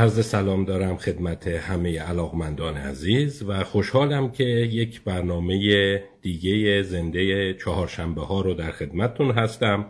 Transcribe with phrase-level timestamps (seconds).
[0.00, 8.20] عرض سلام دارم خدمت همه علاقمندان عزیز و خوشحالم که یک برنامه دیگه زنده چهارشنبه
[8.20, 9.86] ها رو در خدمتتون هستم.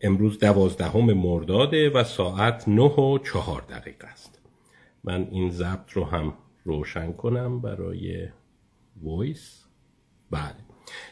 [0.00, 4.40] امروز دوازدهم مرداده و ساعت نه و چهار دقیقه است.
[5.04, 8.28] من این ضبط رو هم روشن کنم برای
[9.02, 9.64] وایس.
[10.30, 10.54] بله.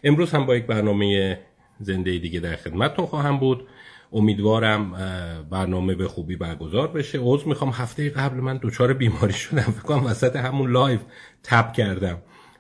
[0.05, 1.39] امروز هم با یک برنامه
[1.81, 3.69] زنده دیگه در خدمتتون خواهم بود.
[4.13, 4.93] امیدوارم
[5.51, 7.19] برنامه به خوبی برگزار بشه.
[7.19, 10.99] عوض می‌خوام هفته قبل من دچار بیماری شدم فکر کنم وسط همون لایو
[11.43, 12.19] تپ کردم.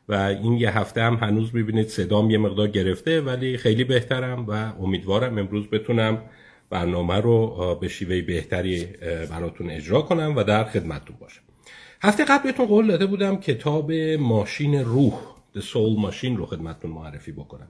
[0.08, 4.72] و این یه هفته هم هنوز می‌بینید صدام یه مقدار گرفته ولی خیلی بهترم و
[4.80, 6.22] امیدوارم امروز بتونم
[6.70, 8.86] برنامه رو به شیوه بهتری
[9.30, 11.42] براتون اجرا کنم و در خدمتتون باشم.
[12.02, 15.12] هفته قبل بهتون قول داده بودم کتاب ماشین روح
[15.56, 17.68] The Soul Machine رو خدمتتون معرفی بکنم.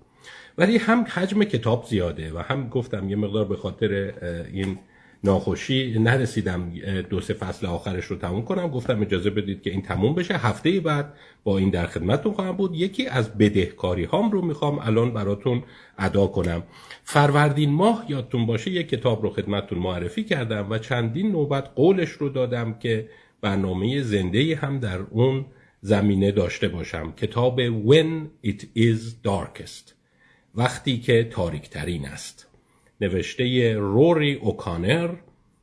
[0.59, 4.13] ولی هم حجم کتاب زیاده و هم گفتم یه مقدار به خاطر
[4.53, 4.79] این
[5.25, 6.73] ناخوشی نرسیدم
[7.11, 8.69] دو سه فصل آخرش رو تموم کنم.
[8.69, 10.37] گفتم اجازه بدید که این تموم بشه.
[10.37, 11.15] هفته بعد
[11.45, 12.75] با این در خدمتتون خواهم بود.
[12.75, 15.63] یکی از بدهکاری هام رو می‌خوام الان براتون
[15.99, 16.63] ادا کنم.
[17.05, 22.29] فروردین ماه یادتون باشه یک کتاب رو خدمتتون معرفی کردم و چندین نوبت قولش رو
[22.29, 23.09] دادم که
[23.41, 25.45] برنامه زنده هم در اون
[25.81, 27.13] زمینه داشته باشم.
[27.13, 30.02] کتاب When It Is Darkest.
[30.55, 32.49] وقتی که تاریکترین است.
[33.01, 35.15] نوشته روری اوکانر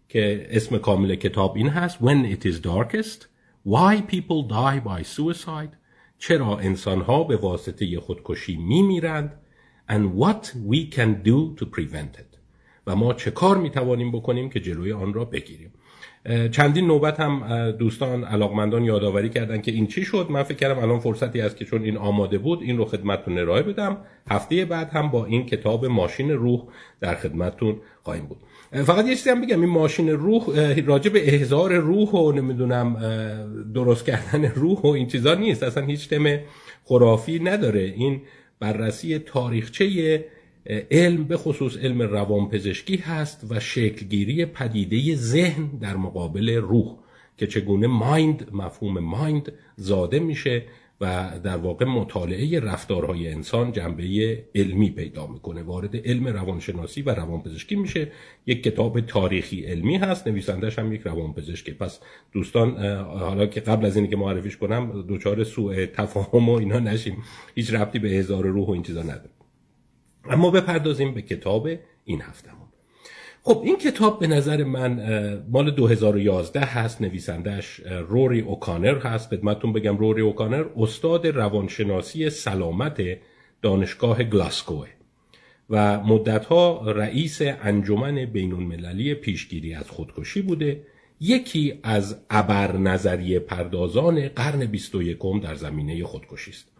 [0.07, 3.27] که اسم کامل کتاب این هست When It Is Darkest
[3.67, 5.75] Why People Die by Suicide?
[6.17, 9.39] چرا انسانها به واسطه خودکشی می میرند
[9.89, 12.37] and what we can do to prevent it?
[12.87, 15.73] و ما چه کار می توانیم بکنیم که جلوی آن را بگیریم؟
[16.51, 20.27] چندین نوبت هم دوستان علاقمندان یادآوری کردن که این چی شد.
[20.29, 23.63] من فکر کردم الان فرصتی است که چون این آماده بود این رو خدمتتون ارائه
[23.63, 23.97] بدم.
[24.29, 26.63] هفته بعد هم با این کتاب ماشین روح
[27.01, 28.37] در خدمتتون خواهیم بود.
[28.83, 29.61] فقط یه چیزی هم بگم.
[29.61, 30.43] این ماشین روح
[30.85, 32.97] راجع به احضار روح و نمی‌دونم
[33.73, 35.63] درست کردن روح و این چیزا نیست.
[35.63, 36.39] اصلا هیچ تم
[36.83, 37.81] خرافی نداره.
[37.81, 38.21] این
[38.59, 40.25] بررسی تاریخچه
[40.91, 46.97] علم به خصوص علم روانپزشکی هست و شکلگیری پدیده ذهن در مقابل روح
[47.37, 50.63] که چگونه مایند مفهوم مایند زاده میشه
[51.01, 55.63] و در واقع مطالعه رفتارهای انسان جنبه علمی پیدا می‌کنه.
[55.63, 58.11] وارد علم روانشناسی و روانپزشکی میشه.
[58.45, 61.73] یک کتاب تاریخی علمی هست نویسندش هم یک روانپزشکه.
[61.73, 61.99] پس
[62.31, 67.23] دوستان حالا که قبل از اینکه معرفیش کنم دوچار سوء تفاهم و اینا نشیم.
[67.55, 69.38] هیچ ربطی به هزار روح و این چیزا نداره.
[70.25, 71.69] اما بپردازیم به کتاب
[72.05, 72.67] این هفتمون.
[73.43, 79.29] خب این کتاب به نظر من مال 2011 هست نویسندش روری اوکانر هست.
[79.29, 83.01] خدمتتون بگم روری اوکانر استاد روانشناسی سلامت
[83.61, 84.87] دانشگاه گلاسکوه
[85.69, 90.83] و مدتها رئیس انجمن بین المللی پیشگیری از خودکشی بوده.
[91.21, 96.78] یکی از ابر نظریه پردازان قرن 21 در زمینه خودکشی است.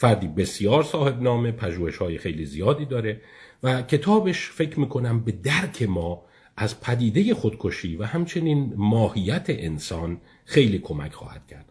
[0.00, 3.20] فردی بسیار صاحب نامه پژوهش های خیلی زیادی داره
[3.62, 6.22] و کتابش فکر می‌کنم به درک ما
[6.56, 11.64] از پدیده خودکشی و همچنین ماهیت انسان خیلی کمک خواهد کرد.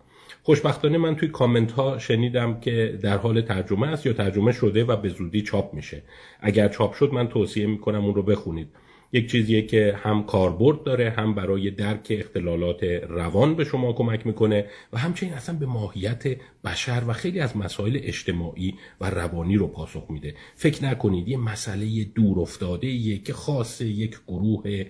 [0.43, 4.95] خوشبختانه من توی کامنت ها شنیدم که در حال ترجمه است یا ترجمه شده و
[4.95, 6.03] به زودی چاپ میشه.
[6.39, 8.67] اگر چاپ شد من توصیه می‌کنم اون رو بخونید.
[9.13, 14.65] یک چیزیه که هم کاربرد داره هم برای درک اختلالات روان به شما کمک می‌کنه
[14.93, 16.23] و همچنین اصلا به ماهیت
[16.63, 20.35] بشر و خیلی از مسائل اجتماعی و روانی رو پاسخ میده.
[20.55, 24.85] فکر نکنید یه مسئله دور افتاده که خاص یک گروه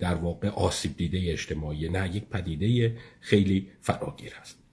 [0.00, 4.64] در واقع آسیب دیده اجتماعی نه یک پدیده خیلی فراگیر هست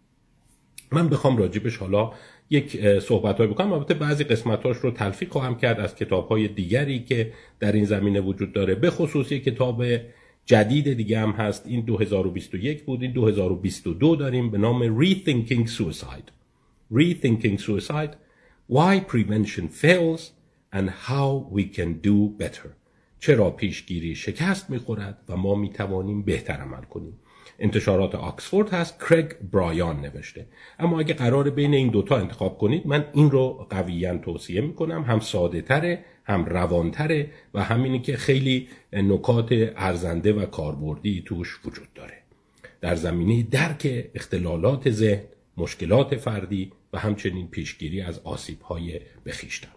[0.91, 2.11] من بخوام راجبش حالا
[2.51, 3.73] یک صحبت های بکنم.
[3.73, 8.21] البته بعضی قسمتاش رو تلفیق خواهم کرد از کتاب های دیگری که در این زمینه
[8.21, 8.75] وجود داره.
[8.75, 9.83] به خصوص یک کتاب
[10.45, 11.67] جدید دیگه هم هست.
[11.67, 13.01] این 2021 بود.
[13.01, 16.31] این 2022 داریم به نام Rethinking Suicide.
[16.93, 18.13] Rethinking Suicide.
[18.71, 20.21] Why Prevention Fails
[20.73, 22.69] and How We Can Do Better.
[23.19, 27.13] چرا پیشگیری شکست می‌خورد و ما می‌توانیم بهتر عمل کنیم.
[27.61, 28.99] انتشارات آکسفورد هست.
[29.09, 30.45] کرگ برایان نوشته.
[30.79, 35.03] اما اگه قرار بین این دوتا انتخاب کنید من این رو قویا توصیه می‌کنم.
[35.03, 41.93] هم ساده تره هم روانتره و همینی که خیلی نکات ارزنده و کاربردی توش وجود
[41.95, 42.17] داره.
[42.81, 45.23] در زمینه درک اختلالات ذهن
[45.57, 49.71] مشکلات فردی و همچنین پیشگیری از آسیب های بخیشتن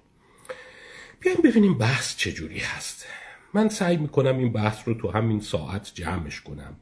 [1.20, 3.06] بیایم ببینیم بحث چجوری هست.
[3.54, 6.76] من سعی می‌کنم این بحث رو تو همین ساعت جمعش کنم.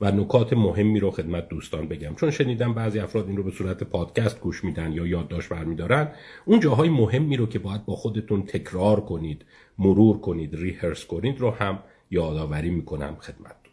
[0.00, 2.14] و نکات مهمی رو خدمت دوستان بگم.
[2.14, 6.12] چون شنیدم بعضی افراد این رو به صورت پادکست گوش میدن یا یادداشت برمیدارن
[6.44, 9.44] اون جاهای مهمی رو که باید با خودتون تکرار کنید
[9.78, 11.78] مرور کنید ریهرس کنید رو هم
[12.10, 13.72] یادآوری می‌کنم خدمتتون.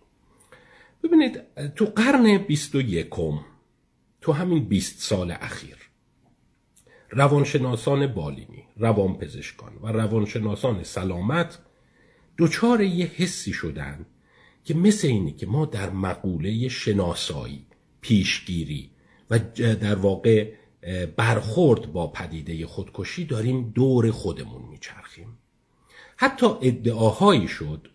[1.04, 1.42] ببینید
[1.76, 3.40] تو قرن بیست و یکم
[4.22, 5.78] تو همین بیست سال اخیر
[7.10, 11.60] روانشناسان بالینی روانپزشکان و روانشناسان سلامت
[12.38, 14.06] دچار یه حسی شدن
[14.64, 17.66] که مثل اینی که ما در مقوله شناسایی
[18.02, 18.90] پیشگیری
[19.30, 20.52] و در واقع
[21.16, 25.38] برخورد با پدیده خودکشی داریم دور خودمون میچرخیم.
[26.18, 27.88] حتی ادعاهایی شد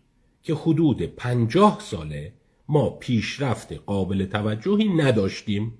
[0.42, 2.32] که حدود پنجاه ساله
[2.68, 5.74] ما پیشرفت قابل توجهی نداشتیم.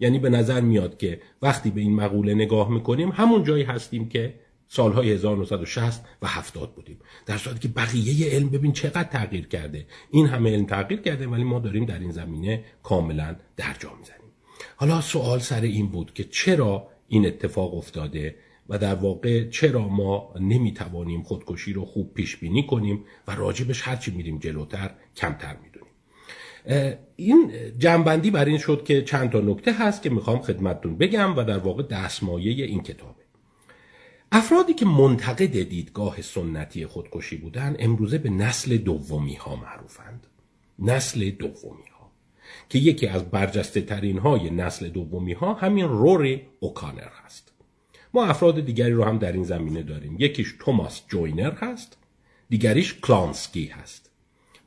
[0.00, 4.34] یعنی به نظر میاد که وقتی به این مقوله نگاه می‌کنیم همون جایی هستیم که
[4.68, 6.98] سالهای 1960 و 70 بودیم.
[7.26, 9.86] در صورتی که بقیه علم ببین چقدر تغییر کرده.
[10.10, 14.30] این همه علم تغییر کرده ولی ما داریم در این زمینه کاملا درجا می‌زنیم.
[14.76, 18.36] حالا سوال سر این بود که چرا این اتفاق افتاده
[18.68, 24.10] و در واقع چرا ما نمی‌توانیم خودکشی رو خوب پیش بینی کنیم و راجبش هرچی
[24.10, 25.92] میریم جلوتر کمتر می‌دونیم.
[27.16, 31.44] این جنبندی بر این شد که چند تا نکته هست که می‌خوام خدمتتون بگم و
[31.44, 33.25] در واقع دستمایه این کتابه.
[34.32, 40.26] افرادی که منتقد دیدگاه سنتی خودکشی بودن امروزه به نسل دومی ها معروفند.
[40.78, 42.10] نسل دومی ها
[42.68, 47.52] که یکی از برجسته ترین های نسل دومی ها همین روری اوکانر هست.
[48.14, 50.16] ما افراد دیگری رو هم در این زمینه داریم.
[50.18, 51.96] یکیش توماس جوینر هست
[52.48, 54.10] دیگریش کلونسکی هست.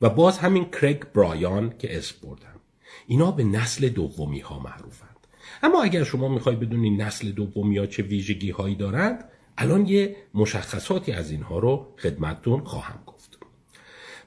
[0.02, 2.60] و باز همین کرگ برایان که اسم بردم
[3.08, 5.28] اینا به نسل دومی ها معروفند.
[5.64, 9.24] اما اگر شما می‌خوای بدونی نسل دومی ها چه ویژگی هایی دارند
[9.62, 13.40] الان یه مشخصاتی از اینها رو خدمتتون خواهم گفت.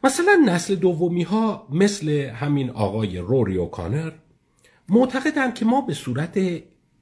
[0.04, 4.12] مثلا نسل دومی ها مثل همین آقای روری اوکانر
[4.88, 6.38] معتقدند که ما به صورت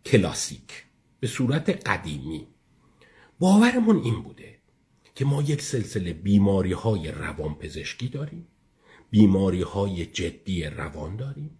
[0.07, 0.85] کلاسیک
[1.21, 2.47] به صورت قدیمی
[3.39, 4.59] باورمون این بوده
[5.15, 8.47] که ما یک سلسله بیماری های روان پزشکی داریم
[9.11, 11.59] بیماری های جدی روان داریم.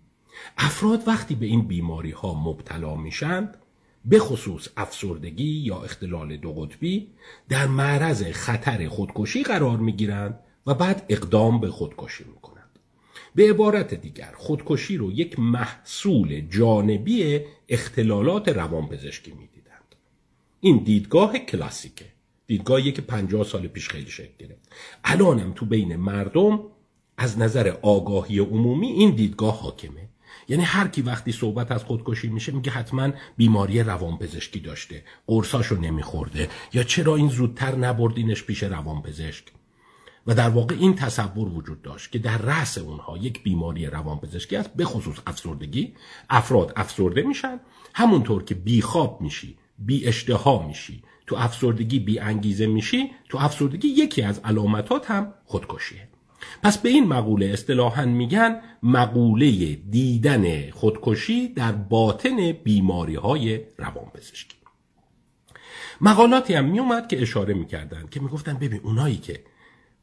[0.59, 3.57] افراد وقتی به این بیماری ها مبتلا میشند
[4.05, 7.09] به خصوص افسردگی یا اختلال دو قطبی
[7.49, 12.79] در معرض خطر خودکشی قرار می گیرند و بعد اقدام به خودکشی می کنند.
[13.35, 19.95] به عبارت دیگر خودکشی رو یک محصول جانبی اختلالات روانپزشکی می دیدند.
[20.61, 22.07] این دیدگاه کلاسیکه.
[22.47, 24.73] دیدگاهی که پنجاه سال پیش خیلی شکل گرفت.
[25.05, 26.61] الانم تو بین مردم
[27.17, 30.10] از نظر آگاهی عمومی این دیدگاه حاکمه
[30.51, 36.49] یعنی هر کی وقتی صحبت از خودکشی میشه میگه حتما بیماری روانپزشکی داشته قرصاشو نمیخورده
[36.73, 39.45] یا چرا این زودتر نبردینش پیش روانپزشک؟
[40.27, 44.75] و در واقع این تصور وجود داشت که در رأس اونها یک بیماری روانپزشکی است
[44.75, 45.95] به خصوص افسردگی
[46.31, 47.61] افراد افسرده میشن
[47.95, 54.23] همونطور که بیخواب میشی بی اشتها میشی تو افسردگی بی انگیزه میشی تو افسردگی یکی
[54.23, 56.09] از علامتات هم خودکشیه.
[56.63, 64.57] پس به این مقوله اصطلاحا میگن مقوله دیدن خودکشی در باطن بیماری های روانپزشکی.
[66.01, 69.45] مقالاتی هم میومد که اشاره می‌کردن که می‌گفتن ببین اونایی که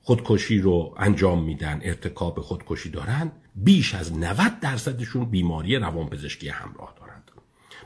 [0.02, 7.32] خودکشی رو انجام میدن ارتکاب خودکشی دارن بیش از 90 درصدشون بیماری روانپزشکی همراه دارند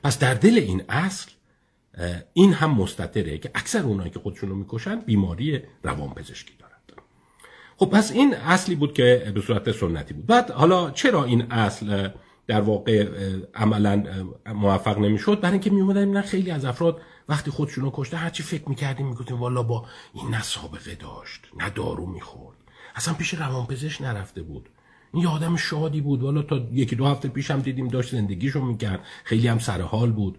[0.04, 1.32] پس در دل این اصل
[2.34, 6.61] این هم مستطره که اکثر اونایی که خودشون رو می‌کشن بیماری روانپزشکی.
[7.82, 10.26] خب پس این اصلی بود که به صورت سنتی بود.
[10.26, 12.10] بعد حالا چرا این اصل
[12.48, 13.08] در واقع
[13.56, 14.04] عملا
[14.46, 19.08] موفق نمی‌شد؟ برای اینکه میومدن نه خیلی از افراد وقتی خودشونو کشته هرچی فکر می‌کردیم
[19.08, 22.58] می‌گفتیم والا با این نه سابقه داشت نه دارو می‌خورد.
[22.96, 24.70] اصلا پیش روانپزشک نرفته بود.
[25.14, 26.22] این آدم شادی بود.
[26.22, 29.00] والا تا یکی دو هفته پیش هم دیدیم داشت زندگیشو می‌کرد.
[29.24, 30.38] خیلی هم سرحال بود.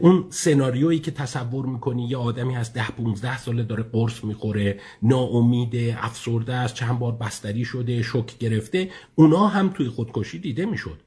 [0.00, 5.96] اون سناریویی که تصور می‌کنی یه آدمی هست ده 15 ساله داره قرص می‌خوره ناامیده
[6.00, 11.00] افسرده است چند بار بستری شده شک گرفته اونا هم توی خودکشی دیده می‌شد.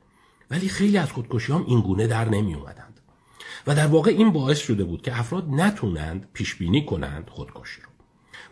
[0.51, 2.99] ولی خیلی از خودکشی هم این گونه در نمی اومدند
[3.67, 7.89] و در واقع این باعث شده بود که افراد نتونند پیش بینی کنند خودکشی رو.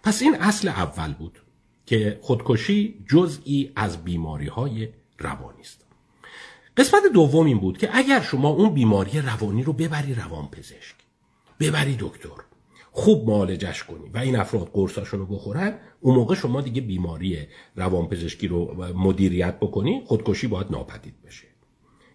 [0.03, 1.41] پس این اصل اول بود
[1.85, 4.89] که خودکشی جزئی از بیماری های
[5.19, 5.82] روانی است.
[6.77, 10.95] قسمت دوم این بود که اگر شما اون بیماری روانی رو ببری روان پزشک
[11.59, 12.43] ببری دکتر
[12.91, 18.47] خوب معالجش کنی و این افراد قرصاشون رو بخورن اون موقع شما دیگه بیماری روانپزشکی
[18.47, 21.47] رو مدیریت بکنی خودکشی باید ناپدید بشه.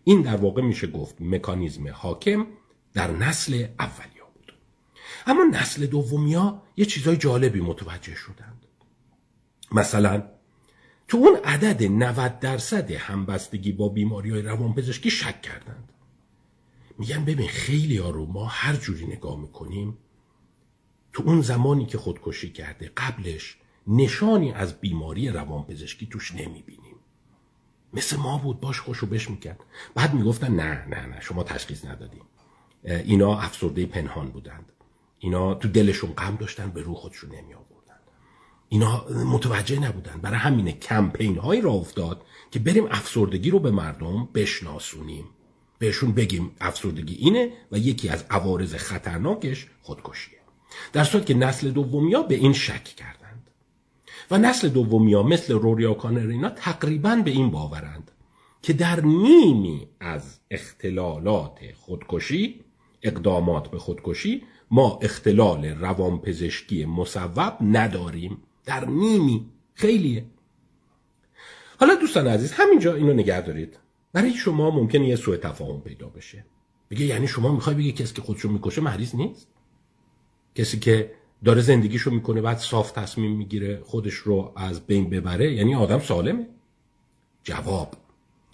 [0.04, 2.46] این در واقع میشه گفت مکانیزم حاکم
[2.94, 4.54] در نسل اولیا بود.
[5.26, 8.66] اما نسل دومیا یه چیزای جالبی متوجه شدند.
[9.72, 10.22] مثلا
[11.08, 15.92] تو اون عدد 90 درصد همبستگی با بیماری های روانپزشکی شک کردند.
[16.98, 19.98] میگن ببین خیلی ها رو ما هر جوری نگاه می‌کنیم
[21.12, 26.96] تو اون زمانی که خودکشی کرده قبلش نشانی از بیماری روانپزشکی توش نمی‌بینیم.
[27.92, 29.60] مثل ما بود باش خوشو بش می‌کرد.
[29.94, 32.24] بعد می‌گفتن نه نه نه شما تشخیص ندادیم.
[32.84, 34.72] اینا افسرده پنهان بودند.
[35.18, 37.67] اینا تو دلشون غم داشتن به رو خودشون نمی آوردن
[38.68, 40.20] اینا متوجه نبودن.
[40.22, 45.24] برای همینه کمپین هایی را افتاد که بریم افسردگی رو به مردم بشناسونیم.
[45.78, 50.38] بهشون بگیم افسردگی اینه و یکی از عوارض خطرناکش خودکشیه.
[50.92, 53.50] در صورت که نسل دومیا به این شک کردند.
[54.30, 58.10] و نسل دومیا مثل روریا کانرینا تقریبا به این باورند
[58.62, 62.64] که در نیمی از اختلالات خودکشی
[63.02, 68.42] اقدامات به خودکشی ما اختلال روانپزشکی مصوب نداریم.
[68.68, 70.24] در نیمی خیلیه.
[71.80, 73.78] حالا دوستان عزیز همینجا اینو نگه دارید.
[74.12, 76.44] برای شما ممکنه یه سوء تفاهم پیدا بشه.
[76.90, 79.48] بگه یعنی شما می‌خوای بگی کسی که خودشو می‌کشه مریض نیست؟
[80.54, 81.12] کسی که
[81.44, 86.46] داره زندگیشو می‌کنه بعد صاف تصمیم می‌گیره خودش رو از بین ببره یعنی آدم سالمه.
[87.42, 87.94] جواب.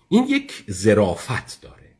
[0.08, 1.90] این یک زرافت داره.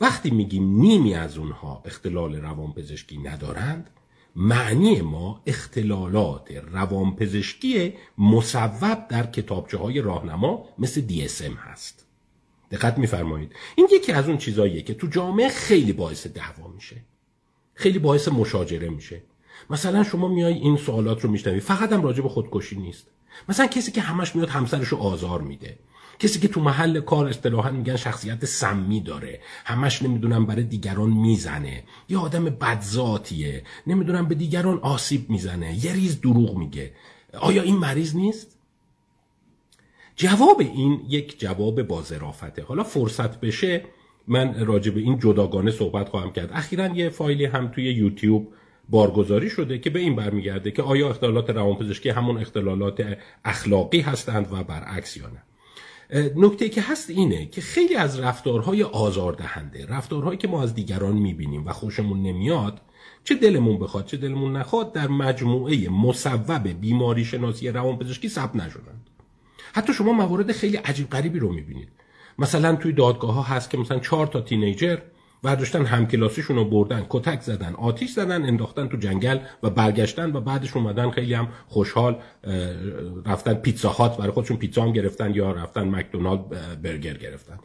[0.00, 3.90] وقتی میگیم نیمی از اونها اختلال روانپزشکی ندارند
[4.36, 12.06] معنی ما اختلالات روانپزشکی مصوب در کتابچه های راهنما مثل DSM هست.
[12.70, 13.52] دقت میفرمایید.
[13.76, 16.96] این یکی از اون چیزاییه که تو جامعه خیلی باعث دعوا میشه.
[17.74, 19.22] خیلی باعث مشاجره میشه.
[19.70, 23.06] مثلا شما میای این سوالات رو میشنوی فقط هم راجع به خودکشی نیست.
[23.48, 25.78] مثلا کسی که همش میاد همسرش رو آزار میده.
[26.18, 29.40] کسی که تو محل کار اصطلاحا میگن شخصیت سمی داره.
[29.64, 31.82] همش نمی‌دونم برای دیگران می‌زنه.
[32.08, 33.62] یه آدم بدذاتیه.
[33.86, 35.84] نمی‌دونم به دیگران آسیب می‌زنه.
[35.84, 36.92] یه ریز دروغ میگه.
[37.40, 38.58] آیا این مریض نیست؟
[40.16, 42.04] جواب این یک جواب با
[42.68, 43.84] حالا فرصت بشه
[44.28, 46.50] من راجع به این جداگانه صحبت خواهم کرد.
[46.52, 48.52] اخیرا یه فایلی هم توی یوتیوب
[48.88, 54.62] بارگذاری شده که به این برمیگرده که آیا اختلالات روانپزشکی همون اختلالات اخلاقی هستند و
[54.62, 55.42] برعکس یا نه.
[56.36, 61.66] نکته که هست اینه که خیلی از رفتارهای آزاردهنده رفتارهایی که ما از دیگران می‌بینیم
[61.66, 62.80] و خوشمون نمیاد
[63.24, 69.06] چه دلمون بخواد چه دلمون نخواد در مجموعه مصوب بیماری شناسی روانپزشکی ثبت نشدند.
[69.72, 71.88] حتی شما موارد خیلی عجیب غریبی رو می‌بینید.
[72.38, 74.98] مثلا توی دادگاه ها هست که مثلا چهار تا تینیجر
[75.42, 80.76] برداشتن همکلاسیشون رو بردن کتک زدن آتیش زدن انداختن تو جنگل و برگشتن و بعدش
[80.76, 82.18] اومدن خیلی هم خوشحال
[83.26, 86.48] رفتن پیتزا هات برای خودشون پیتزا هم گرفتن یا رفتن مکدونالد
[86.82, 87.58] برگر گرفتن.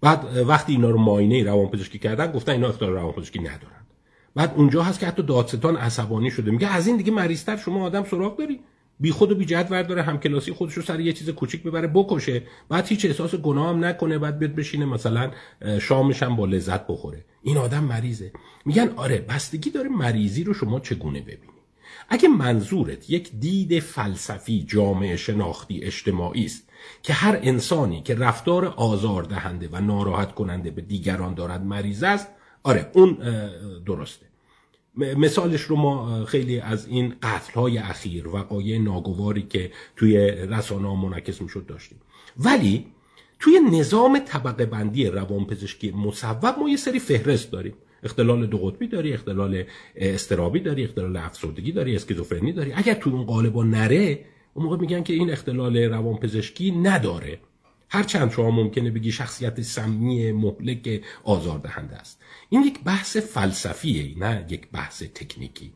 [0.00, 3.86] بعد وقتی اینا رو معاینه روانپزشکی کردن گفتن اینا اختلال روانپزشکی ندارن.
[4.34, 6.50] بعد اونجا هست که حتی دادستان عصبانی شده.
[6.50, 8.60] میگه از این دیگه مریضتر شما آدم سراغ داری
[9.00, 11.88] بی خود و بی جد ورداره هم کلاسی خودش رو سر یه چیز کوچیک ببره
[11.88, 12.42] بکشه.
[12.68, 15.30] بعد هیچ احساس گناه هم نکنه بعد بیاد بشینه مثلا
[15.80, 17.24] شامش هم با لذت بخوره.
[17.42, 18.32] این آدم مریضه.
[18.64, 21.52] میگن آره بستگی داره مریضی رو شما چگونه ببینی.
[22.08, 26.68] اگه منظورت یک دید فلسفی جامعه شناختی اجتماعی است
[27.02, 32.28] که هر انسانی که رفتار آزار دهنده و ناراحت کننده به دیگران دارد مریض است
[32.62, 33.18] آره اون
[33.86, 34.25] درسته.
[34.96, 41.42] مثالش رو ما خیلی از این قتل های اخیر وقایع ناگواری که توی رسانه منعکس
[41.42, 41.98] می‌شد داشتیم.
[42.38, 42.86] ولی
[43.40, 47.74] توی نظام طبقه بندی روانپزشکی مصوب ما یه سری فهرست داریم.
[48.02, 49.64] اختلال دو قطبی داری اختلال
[49.96, 52.72] استرابی داری اختلال افسردگی داری اسکیزوفرنی داری.
[52.72, 54.24] اگر توی اون قالبا نره
[54.54, 57.38] اون موقع میگن که این اختلال روانپزشکی نداره.
[57.88, 62.22] هرچند شما ممکنه بگی شخصیت سمی مهلک آزاردهنده است.
[62.48, 65.72] این یک بحث فلسفیه نه یک بحث تکنیکی.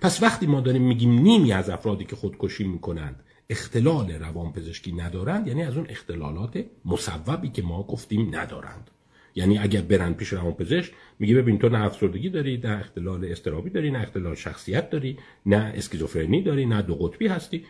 [0.00, 5.62] پس وقتی ما داریم میگیم نیمی از افرادی که خودکشی می‌کنند اختلال روانپزشکی ندارند یعنی
[5.62, 8.90] از اون اختلالات مصوبی که ما گفتیم ندارند.
[9.34, 13.90] یعنی اگر برن پیش روانپزشک میگه ببین تو نه افسردگی داری نه اختلال استرابی داری
[13.90, 17.64] نه اختلال شخصیت داری نه اسکیزوفرنی داری نه دو قطبی هستی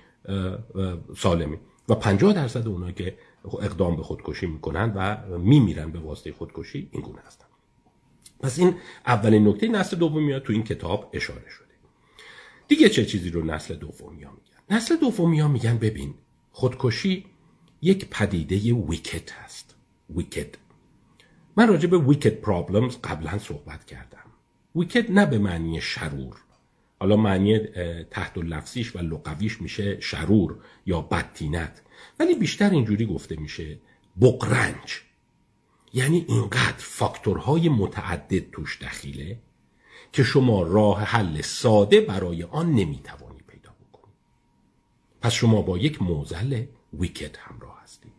[1.16, 1.56] سالمی.
[1.88, 7.02] و 50 درصد اونایی که اقدام به خودکشی می‌کنن و میمیرن به واسطه خودکشی این
[7.02, 7.46] گونه هستن.
[8.40, 8.74] پس این
[9.06, 11.66] اولین نکته نسل دومی ها تو این کتاب اشاره شده.
[12.68, 16.14] دیگه چه چیزی رو نسل دومی ها میگن نسل دومی ها میگن ببین
[16.50, 17.26] خودکشی
[17.82, 19.74] یک پدیده ویکت هست.
[20.16, 20.54] ویکت.
[21.56, 24.18] من راجع به ویکت پرابلمز قبلا صحبت کردم.
[24.76, 26.36] ویکت نه به معنی شرور.
[27.00, 27.58] حالا معنی
[28.10, 31.81] تحت لفظیش و لقویش میشه شرور یا بدتینت.
[32.20, 33.78] ولی بیشتر اینجوری گفته میشه
[34.20, 35.00] بقرنج.
[35.94, 39.38] یعنی اینقدر فاکتورهای متعدد توش دخیله
[40.12, 44.16] که شما راه حل ساده برای آن نمی‌توانی پیدا بکنید
[45.20, 48.12] پس شما با یک موزل ویکت همراه هستید.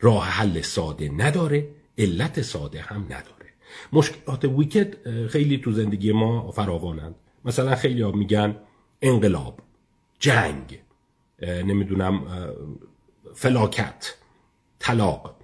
[0.00, 3.52] راه حل ساده نداره علت ساده هم نداره.
[3.92, 7.14] مشکلات ویکت خیلی تو زندگی ما فراوانند.
[7.44, 8.56] مثلا خیلی ها میگن
[9.02, 9.60] انقلاب
[10.18, 10.78] جنگ.
[11.42, 12.26] نمی‌دونم
[13.34, 14.14] فلاکت
[14.78, 15.36] طلاق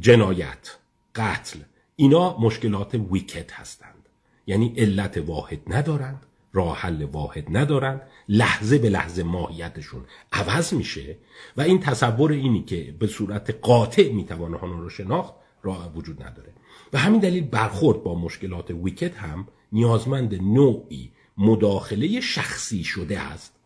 [0.00, 0.76] جنایت
[1.14, 1.58] قتل
[1.96, 4.08] اینا مشکلات ویکت هستند.
[4.46, 11.16] یعنی علت واحد ندارند راه حل واحد ندارند لحظه به لحظه ماهیتشون عوض میشه
[11.56, 16.52] و این تصور اینی که به صورت قاطع می‌توانه آنها رو شناخت راه وجود نداره.
[16.92, 23.57] و همین دلیل برخورد با مشکلات ویکت هم نیازمند نوعی مداخله شخصی شده است.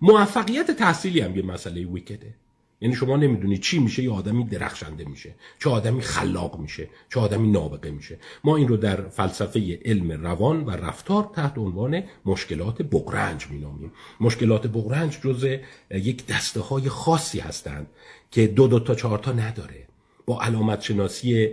[0.00, 2.34] موفقیت تحصیلی هم یه مسئله ویکته
[2.80, 7.50] یعنی شما نمی‌دونی چی میشه یه آدمی درخشنده میشه چه آدمی خلاق میشه چه آدمی
[7.50, 8.18] نابغه میشه.
[8.44, 13.92] ما این رو در فلسفه علم روان و رفتار تحت عنوان مشکلات بغرنج مینامیم.
[14.20, 15.46] مشکلات بغرنج جز
[15.90, 17.86] یک دسته های خاصی هستند
[18.30, 19.86] که دو دو تا چهار تا نداره.
[20.26, 21.50] با علامت شناسی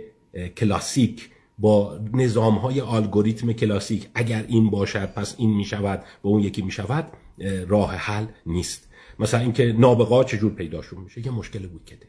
[0.56, 6.42] کلاسیک با نظام های الگوریتم کلاسیک اگر این باشد پس این می شود و اون
[6.42, 7.12] یکی می شود
[7.68, 8.88] راه حل نیست.
[9.18, 12.06] مثلا اینکه نابغا چجور پیداشون میشه؟ یه مشکل بود کده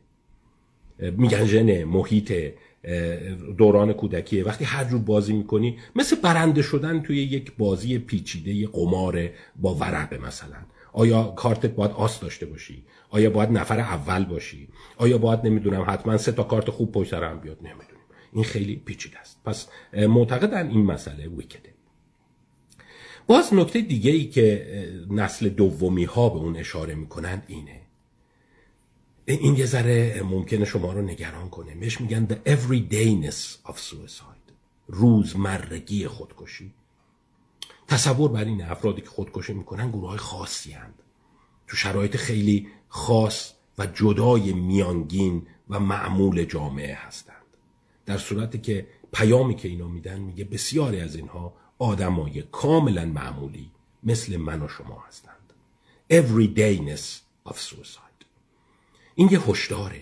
[1.11, 2.33] میگن ژن محیط
[3.57, 4.43] دوران کودکیه.
[4.43, 10.17] وقتی هر جور بازی می‌کنی مثل برنده شدن توی یک بازی پیچیده قمار با ورقه
[10.17, 10.57] مثلا.
[10.93, 14.67] آیا کارتت باید آس داشته باشی؟ آیا باید نفر اول باشی؟
[14.97, 18.03] آیا باید نمی‌دونم حتما سه تا کارت خوب پشت هم بیاد؟ نمی‌دونیم.
[18.33, 19.43] این خیلی پیچیده است.
[19.45, 21.73] پس معتقدن این مسئله ویکده
[23.27, 24.67] باز نکته دیگه ای که
[25.09, 27.81] نسل دومی ها به اون اشاره می‌کنن اینه.
[29.25, 31.75] این یه ذره ممکنه شما رو نگران کنه.
[31.75, 34.51] بهش میگن the everydayness of suicide
[34.87, 36.73] روزمرگی خودکشی.
[37.87, 41.01] تصور بر این افرادی که خودکشی می‌کنن گروه های خاصی هند.
[41.67, 47.35] تو شرایط خیلی خاص و جدای میانگین و معمول جامعه هستند.
[48.05, 53.71] در صورتی که پیامی که اینا میدن میگه بسیاری از اینها آدمای کاملا معمولی
[54.03, 55.53] مثل من و شما هستند.
[56.13, 57.03] Everydayness
[57.49, 58.25] of suicide.
[59.15, 60.01] این یه هشداره.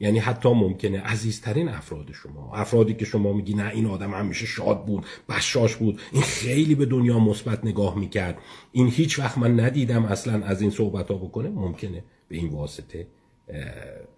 [0.00, 4.86] یعنی حتی ممکنه عزیزترین افراد شما افرادی که شما میگی نه این آدم همیشه شاد
[4.86, 8.38] بود بشاش بود این خیلی به دنیا مثبت نگاه می‌کرد.
[8.72, 13.06] این هیچ وقت من ندیدم اصلا از این صحبت ها بکنه ممکنه به این واسطه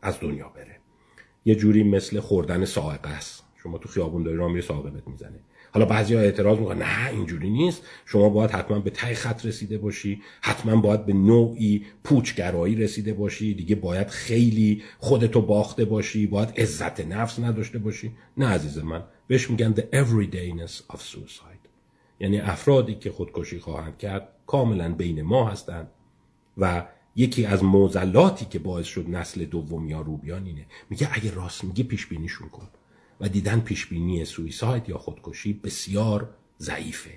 [0.03, 0.77] از دنیا بره.
[1.45, 3.45] یه جوری مثل خوردن سائقه است.
[3.63, 5.41] شما تو خیابون داری راه میری سائقه بهت می‌زنه.
[5.75, 7.83] حالا بعضی ها اعتراض می‌کنن نه اینجوری نیست.
[8.07, 13.55] شما باید حتما به ته خط رسیده باشی حتما باید به نوعی پوچگرایی رسیده باشی.
[13.55, 18.13] دیگه باید خیلی خودتو باخته باشی باید عزت نفس نداشته باشی.
[18.37, 21.69] نه عزیز من بهش میگن the everydayness of suicide.
[22.21, 25.89] یعنی افرادی که خودکشی خواهند کرد کاملا بین ما هستند
[26.59, 30.67] و یکی از موزلاتی که باعث شد نسل دوم یا روبیان اینه.
[30.91, 32.69] میگه اگه راست میگه پیش بینیشون کن.
[33.23, 36.29] و دیدن پیش بینی سویساید یا خودکشی بسیار
[36.61, 37.11] ضعیفه.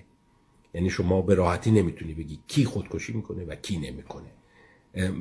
[0.74, 4.28] یعنی شما به راحتی نمی‌تونی بگی کی خودکشی می‌کنه و کی نمی‌کنه.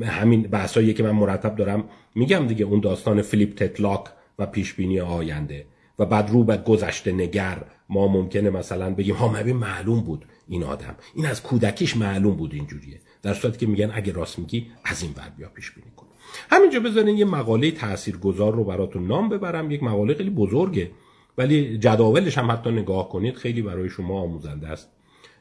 [0.03, 4.05] همین بحثایی که من مرتب دارم میگم دیگه اون داستان فلیپ تتلاک
[4.38, 5.66] و پیش بینی آینده
[5.99, 10.64] و بعد رو به گذشته نگر ما ممکنه مثلا بگیم ها مبین معلوم بود این
[10.64, 10.94] آدم.
[11.14, 13.01] این از کودکیش معلوم بود اینجوریه.
[13.23, 16.03] در صورتی که میگن اگه راست میگی از این ور بیا پیش بینی کن.
[16.51, 19.70] همینجا بذارین یه مقاله تاثیرگذار رو براتون نام ببرم.
[19.70, 20.90] یک مقاله خیلی بزرگه
[21.38, 24.90] ولی جداولش هم حتی نگاه کنید خیلی برای شما آموزنده است.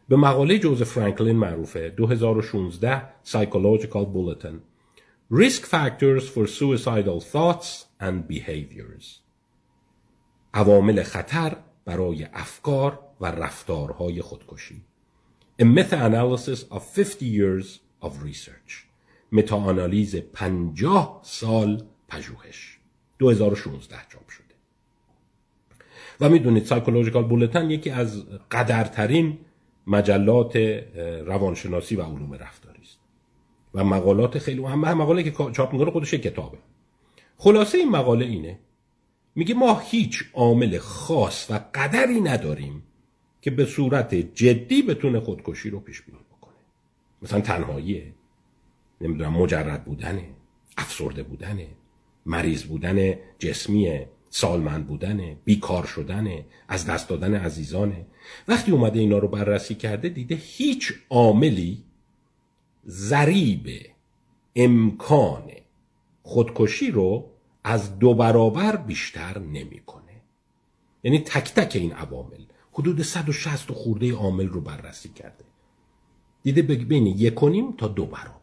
[0.10, 4.56] به مقاله جوز فرانکلین معروفه 2016 Psychological Bulletin.
[5.32, 9.20] Risk Factors for Suicidal Thoughts and Behaviors.
[10.54, 14.82] عوامل خطر برای افکار و رفتارهای خودکشی.
[15.62, 18.93] A meta-analysis of 50 years of research.
[19.34, 22.80] متاانالیز 50 سال پژوهش.
[23.20, 24.44] 2016 چاپ شده.
[26.20, 29.38] و می‌دونید سایکولوژیکال بولتن یکی از قدرترین
[29.88, 30.56] مجلات
[31.26, 33.00] روانشناسی و علوم رفتاری است.
[33.74, 36.58] و مقالات خیلی هم مقاله که چاپ می‌کنه خودش کتابه.
[37.38, 38.60] خلاصه این مقاله اینه
[39.36, 42.84] میگه ما هیچ عامل خاص و قدری نداریم
[43.42, 46.54] که به صورت جدی بتونه خودکشی رو پیش بینی بکنه.
[47.22, 48.14] مثلا تنهاییه.
[49.04, 50.30] نمی‌دونم مجرد بودنه
[50.78, 51.68] افسرده بودنه
[52.26, 58.06] مریض بودن جسمیه سالمند بودنه بیکار شدنه از دست دادن عزیزانه.
[58.48, 61.84] وقتی اومده اینا رو بررسی کرده دیده هیچ عاملی
[62.88, 63.68] ضریب
[64.56, 65.52] امکان
[66.24, 67.30] خودکشی رو
[67.64, 70.22] از دو برابر بیشتر نمی‌کنه.
[71.04, 72.44] یعنی تک تک این عوامل.
[72.72, 75.46] حدود 160 خورده عامل رو بررسی کرده.
[76.44, 77.36] دیده بین یک
[77.78, 78.43] تا دو برابر.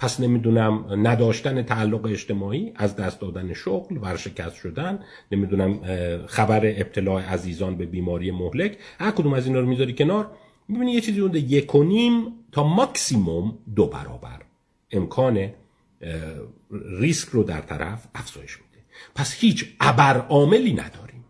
[0.00, 4.98] پس نمی‌دونم نداشتن تعلق اجتماعی از دست دادن شغل ورشکست شدن
[5.32, 5.80] نمی‌دونم
[6.26, 10.30] خبر ابتلاع عزیزان به بیماری مهلک هر کدوم از اینا رو می‌ذاری کنار.
[10.68, 11.70] می‌بینی یه چیزی اونده یک
[12.52, 14.40] تا ماکسیموم دو برابر.
[14.90, 15.50] امکان
[17.00, 18.84] ریسک رو در طرف افزایش میده.
[19.14, 21.24] پس هیچ ابر عاملی نداریم.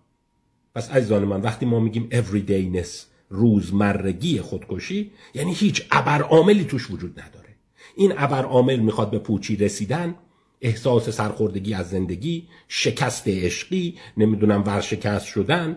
[0.74, 2.88] پس عزیزان من وقتی ما میگیم everydayness
[3.28, 7.49] روزمرگی خودکشی یعنی هیچ ابر عاملی توش وجود نداره.
[7.96, 10.14] این ابر عامل می‌خواد به پوچی رسیدن
[10.60, 15.76] احساس سرخوردگی از زندگی شکست عشقی نمی‌دونم ورشکست شدن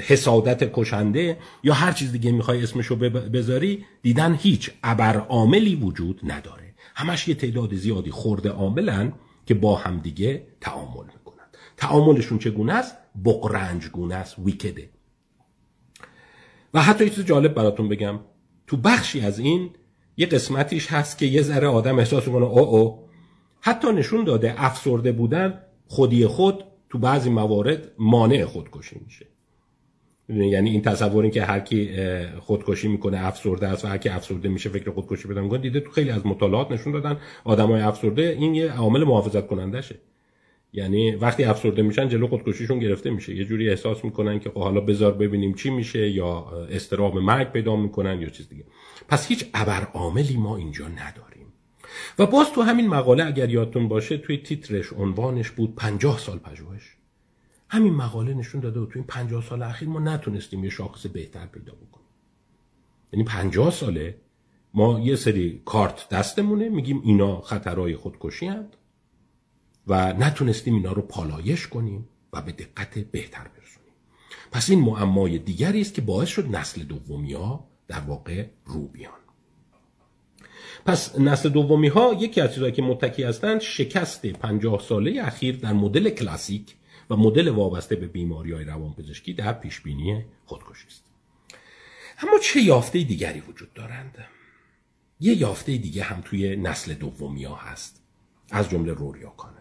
[0.00, 6.74] حسادت کشنده یا هر چیز دیگه می‌خوای اسمشو بذاری دیدن هیچ ابر عاملی وجود نداره.
[6.94, 9.12] همش یه تعداد زیادی خورده عاملن
[9.46, 11.44] که با همدیگه تعامل می‌کنن.
[11.76, 14.90] تعاملشون چگونه است؟ بقرنج گونه است ویکده.
[16.74, 18.20] و حتی یه چیز جالب براتون بگم.
[18.66, 19.70] تو بخشی از این
[20.16, 23.08] یه قسمتیش هست که یه ذره آدم احساس می‌کنه او او
[23.60, 29.26] حتی نشون داده افسرده بودن خودی خود تو بعضی موارد مانع خودکشی میشه.
[30.28, 31.90] یعنی این تصور این که هر کی
[32.40, 35.90] خودکشی می‌کنه افسرده است و هر کی افسرده میشه فکر خودکشی بدن می‌کنه دیده تو
[35.90, 39.94] خیلی از مطالعات نشون دادن آدمای افسرده این یه عامل محافظت کننده شه
[40.72, 43.36] یعنی وقتی افسرده میشن جلو خودکشیشون گرفته میشه.
[43.36, 47.76] یه جوری احساس می‌کنن که خب حالا بذار ببینیم چی میشه یا استراب مرگ پیدا
[47.76, 48.64] می‌کنن یا چیز دیگه.
[49.08, 51.46] پس هیچ ابر عاملی ما اینجا نداریم.
[52.18, 56.96] و باز تو همین مقاله اگر یادتون باشه توی تیترش عنوانش بود 50 سال پژوهش.
[57.68, 61.46] همین مقاله نشون داده و توی این 50 سال اخیر ما نتونستیم یه شاخص بهتر
[61.46, 62.06] پیدا بکنیم.
[63.12, 64.20] یعنی 50 ساله
[64.74, 68.68] ما یه سری کارت دستمونه میگیم اینا خطرهای خودکشی هست
[69.86, 73.92] و نتونستیم اینا رو پالایش کنیم و به دقت بهتر برسونیم.
[74.52, 79.20] پس این معمای دیگری است که باعث شد نسل دومی ها در واقع رو بیان
[80.86, 85.72] پس نسل دومی ها یکی از چیزهایی که متکی هستند شکست پنجاه ساله اخیر در
[85.72, 86.76] مدل کلاسیک
[87.10, 91.04] و مدل وابسته به بیماری های روانپزشکی در پیشبینی خودکشی است.
[92.18, 94.18] اما چه یافته دیگری وجود دارند؟
[95.20, 98.02] یه یافته دیگه هم توی نسل دومی ها هست
[98.50, 99.56] از جمله روریا کانر.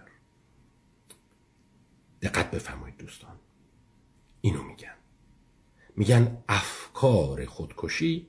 [2.21, 3.39] دقت بفرمایید دوستان.
[4.41, 4.94] اینو میگن.
[5.97, 8.27] میگن افکار خودکشی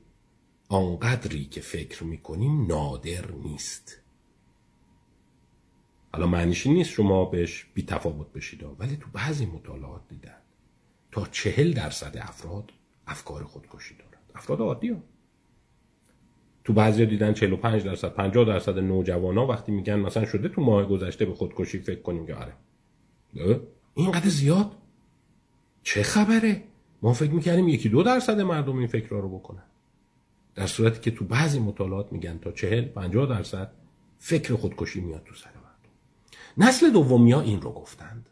[0.68, 4.00] آنقدری که فکر می‌کنیم نادر نیست.
[6.12, 10.36] حالا معنیش نیست شما بهش بی تفاوت بشید ولی تو بعضی مطالعات دیدن
[11.12, 12.72] تا چهل درصد افراد
[13.06, 14.96] افکار خودکشی دارند افراد عادی ها.
[16.64, 20.86] تو بعضی دیدن 45 درصد 50 درصد نوجوان ها وقتی میگن مثلا شده تو ماه
[20.86, 22.52] گذشته به خودکشی فکر کنیم که آره.
[23.94, 24.72] اینقدر زیاد؟
[25.82, 26.62] چه خبره؟
[27.06, 29.62] ما فکر می‌کردیم یکی دو درصد مردم این فکر رو بکنن.
[30.54, 33.72] در صورتی که تو بعضی مطالعات میگن تا چهل پنجاه درصد
[34.18, 36.68] فکر خودکشی میاد تو سر مردم.
[36.68, 38.28] نسل دومی ها این رو گفتند.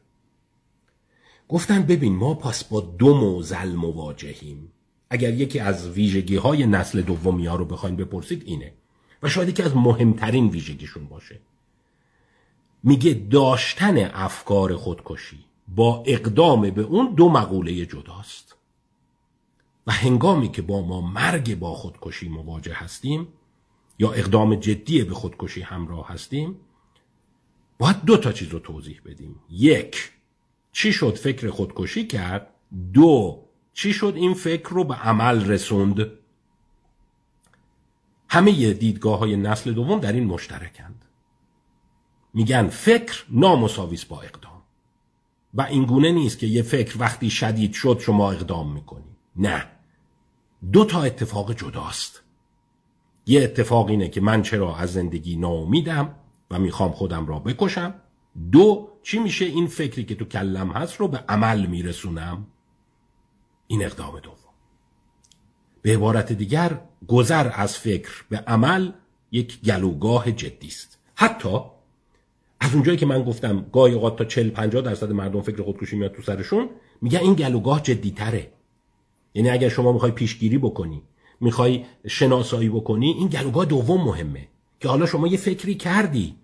[1.49, 4.73] گفتند ببین ما پس با دو موزل مواجهیم.
[5.11, 8.73] اگر یکی از ویژگی های نسل دومی ها رو بخواین بپرسید اینه.
[9.23, 11.41] و شاید یکی از مهمترین ویژگیشون باشه.
[12.83, 18.54] میگه داشتن افکار خودکشی با اقدام به اون دو مقوله جداست.
[19.87, 23.29] و هنگامی که با ما مرگ با خودکشی مواجه هستیم
[23.99, 26.57] یا اقدام جدی به خودکشی همراه هستیم
[27.79, 29.37] باید دو تا چیز رو توضیح بدیم.
[29.51, 30.12] یک
[30.73, 32.55] چی شد فکر خودکشی کرد؟
[32.92, 36.11] دو چی شد این فکر رو به عمل رسوند؟
[38.29, 41.05] همه دیدگاه های نسل دوم در این مشترکند.
[42.35, 44.62] میگن فکر نامساویس با اقدام.
[45.55, 49.16] و این گونه نیست که یه فکر وقتی شدید شد شما اقدام می‌کنی.
[49.37, 49.74] نه.
[50.72, 52.22] دو تا اتفاق جداست.
[53.27, 56.14] یه اتفاق اینه که من چرا از زندگی ناامیدم
[56.50, 57.94] و می‌خوام خودم را بکشم.
[58.53, 62.46] دو چی میشه این فکری که تو کلم هست رو به عمل میرسونم؟
[63.66, 64.35] این اقدام دوم.
[65.83, 68.92] به عبارت دیگر گذر از فکر به عمل
[69.33, 70.98] یک گلوگاه جدی است.
[71.14, 71.61] حتی
[72.61, 76.12] از اونجایی که من گفتم گاهی اوقات تا 40 50 درصد مردم فکر خودکشی میاد
[76.12, 78.54] تو سرشون میگن این گلوگاه تره.
[79.35, 81.03] یعنی اگر شما می‌خوای پیشگیری بکنی
[81.40, 84.49] می‌خوای شناسایی بکنی این گلوگاه دوم مهمه.
[84.81, 86.35] که حالا شما یه فکری کردی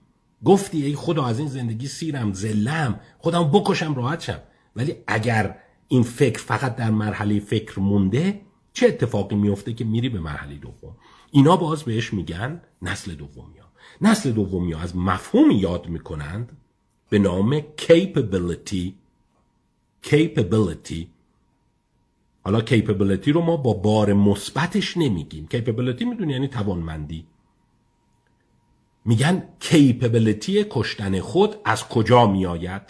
[0.45, 4.39] گفتی ای خدا از این زندگی سیرم زلم خودم بکشم راحت شم.
[4.77, 5.57] ولی اگر
[5.89, 8.41] این فکر فقط در مرحله فکر مونده
[8.73, 10.97] چه اتفاقی میفته که میری به مرحله دوم؟
[11.31, 13.67] اینا باز بهش میگن نسل دومی ها
[14.01, 16.57] نسل دومی ها از مفهومی یاد می‌کنند
[17.11, 18.93] به نام capability
[20.05, 21.07] capability
[22.43, 25.49] حالا capability رو ما با بار مثبتش نمیگیم.
[25.53, 27.27] capability می‌دونی یعنی توانمندی.
[29.05, 32.83] میگن capability کشتن خود از کجا میآید؟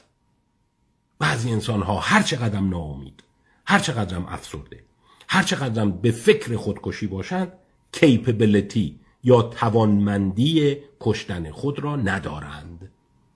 [1.18, 3.22] بعضی انسان ها هر چقدر ناامید
[3.66, 4.84] هر چقدرم افسرده
[5.28, 7.52] هر چقدرم به فکر خودکشی باشند
[7.96, 8.90] capability
[9.24, 12.90] یا توانمندی کشتن خود را ندارند.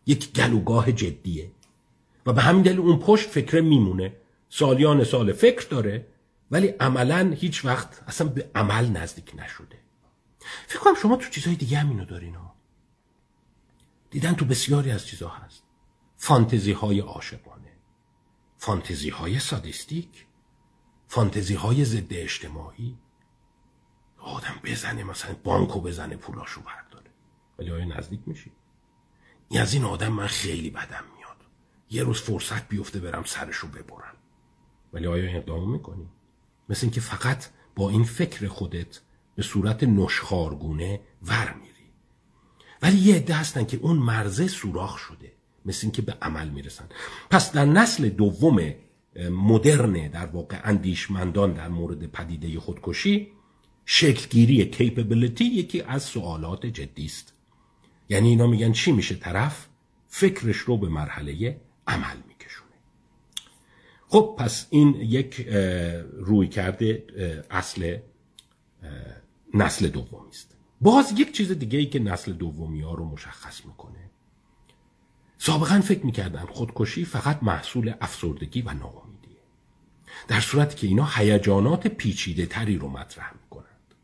[0.06, 1.50] یک گلوگاه جدیه.
[2.26, 4.12] و به همین دلیل اون پشت فکر میمونه.
[4.56, 6.06] سالیان سال فکر داره
[6.50, 9.78] ولی عملا هیچ وقت اصلا به عمل نزدیک نشده.
[10.66, 12.54] فکر کنم شما تو چیزهای دیگه همینو دارین ها.
[14.10, 15.62] دیدن تو بسیاری از چیزها هست.
[16.16, 17.72] فانتزی های عاشقانه.
[18.58, 20.26] فانتزی های سادیستیک.
[21.08, 22.98] فانتزی های ضد اجتماعی.
[24.18, 27.10] آدم بزنه مثلا بانکو بزنه پولاشو برداره.
[27.58, 28.52] ولی آیا نزدیک میشی؟
[29.48, 31.36] این از این آدم من خیلی بدم میاد.
[31.90, 34.13] یه روز فرصت بیفته برم سرشو ببرم.
[34.94, 36.08] ولی آیا اقدام می‌کنی؟
[36.68, 39.00] مثل اینکه فقط با این فکر خودت
[39.34, 41.74] به صورت نشخارگونه ور میری.
[42.82, 45.32] ولی یه عده هستن که اون مرزه سوراخ شده
[45.66, 46.84] مثل اینکه به عمل می‌رسن.
[47.30, 48.74] پس در نسل دوم
[49.30, 53.32] مدرن در واقع اندیشمندان در مورد پدیده خودکشی
[53.84, 57.32] شکلگیری کیپبلیتی یکی از سوالات جدی است.
[58.08, 59.68] یعنی اینا میگن چی میشه طرف؟
[60.08, 62.33] فکرش رو به مرحله عمل میکشونه
[64.08, 65.46] خب پس این یک
[66.12, 67.06] روی کرده
[67.50, 67.98] اصل
[69.54, 70.56] نسل دومی است.
[70.80, 74.10] باز یک چیز دیگه ای که نسل دومی ها رو مشخص می‌کنه.
[75.38, 79.36] سابقا فکر می‌کردن خودکشی فقط محصول افسردگی و ناامیدیه.
[80.28, 83.94] در صورتی که اینا هیجانات پیچیده تری رو مطرح می‌کنند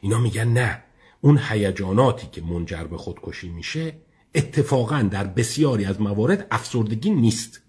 [0.00, 0.82] اینا میگن نه
[1.20, 3.94] اون هیجاناتی که منجر به خودکشی میشه
[4.34, 7.62] اتفاقا در بسیاری از موارد افسردگی نیست.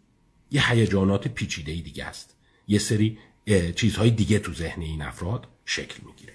[0.52, 2.36] یه هیجانات پیچیده دیگه است.
[2.68, 3.18] یه سری
[3.76, 6.34] چیزهای دیگه تو ذهن این افراد شکل می‌گیره.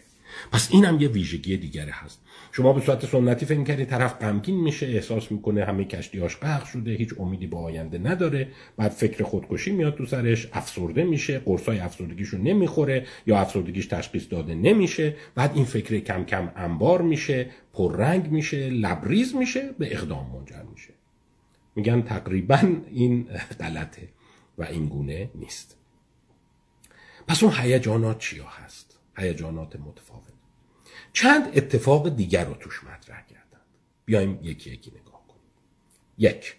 [0.53, 2.20] پس این هم یه ویژگی دیگره هست.
[2.53, 6.90] شما به صورت سنتی فکر کردید طرف غمگین میشه احساس می‌کنه همه کشتیاش غرق شده
[6.90, 12.38] هیچ امیدی به آینده نداره بعد فکر خودکشی میاد تو سرش افسرده میشه قرصای افسردگیشو
[12.38, 18.70] نمی‌خوره یا افسردگیش تشخیص داده نمیشه بعد این فکر کم کم انبار میشه پررنگ میشه
[18.70, 20.94] لبریز میشه به اقدام منجر میشه.
[21.77, 23.25] میگن تقریبا این
[23.61, 24.09] غلطه
[24.59, 25.77] و این گونه نیست.
[27.27, 30.25] پس اون هیجانات چیا هست؟ هیجانات متفاوت.
[31.13, 33.61] چند اتفاق دیگر رو توش مطرح کردن
[34.05, 35.43] بیایم یکی یکی نگاه کنیم.
[36.19, 36.57] یک.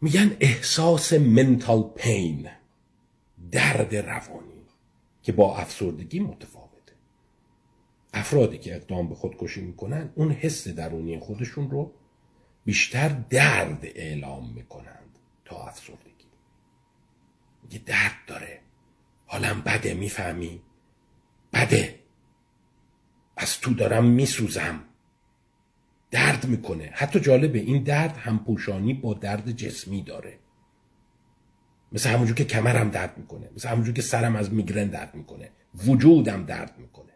[0.00, 2.48] میگن احساس منتال پین
[3.50, 4.66] درد روانی
[5.22, 6.92] که با افسردگی متفاوته.
[8.14, 11.92] افرادی که اقدام به خودکشی می‌کنن اون حس درونی خودشون رو
[12.66, 16.26] بیشتر درد اعلام می‌کنند تا افسردگی.
[17.62, 18.60] میگه درد داره.
[19.26, 20.62] حالم بده می‌فهمی؟
[21.52, 22.00] بده.
[23.36, 24.84] از تو دارم میسوزم.
[26.10, 26.90] درد می‌کنه.
[26.94, 30.38] حتی جالبه این درد همپوشانی با درد جسمی داره.
[31.92, 33.50] مثل همونجور که کمرم درد می‌کنه.
[33.56, 35.50] مثل همونجور که سرم از میگرن درد می‌کنه.
[35.74, 37.12] وجودم درد می‌کنه.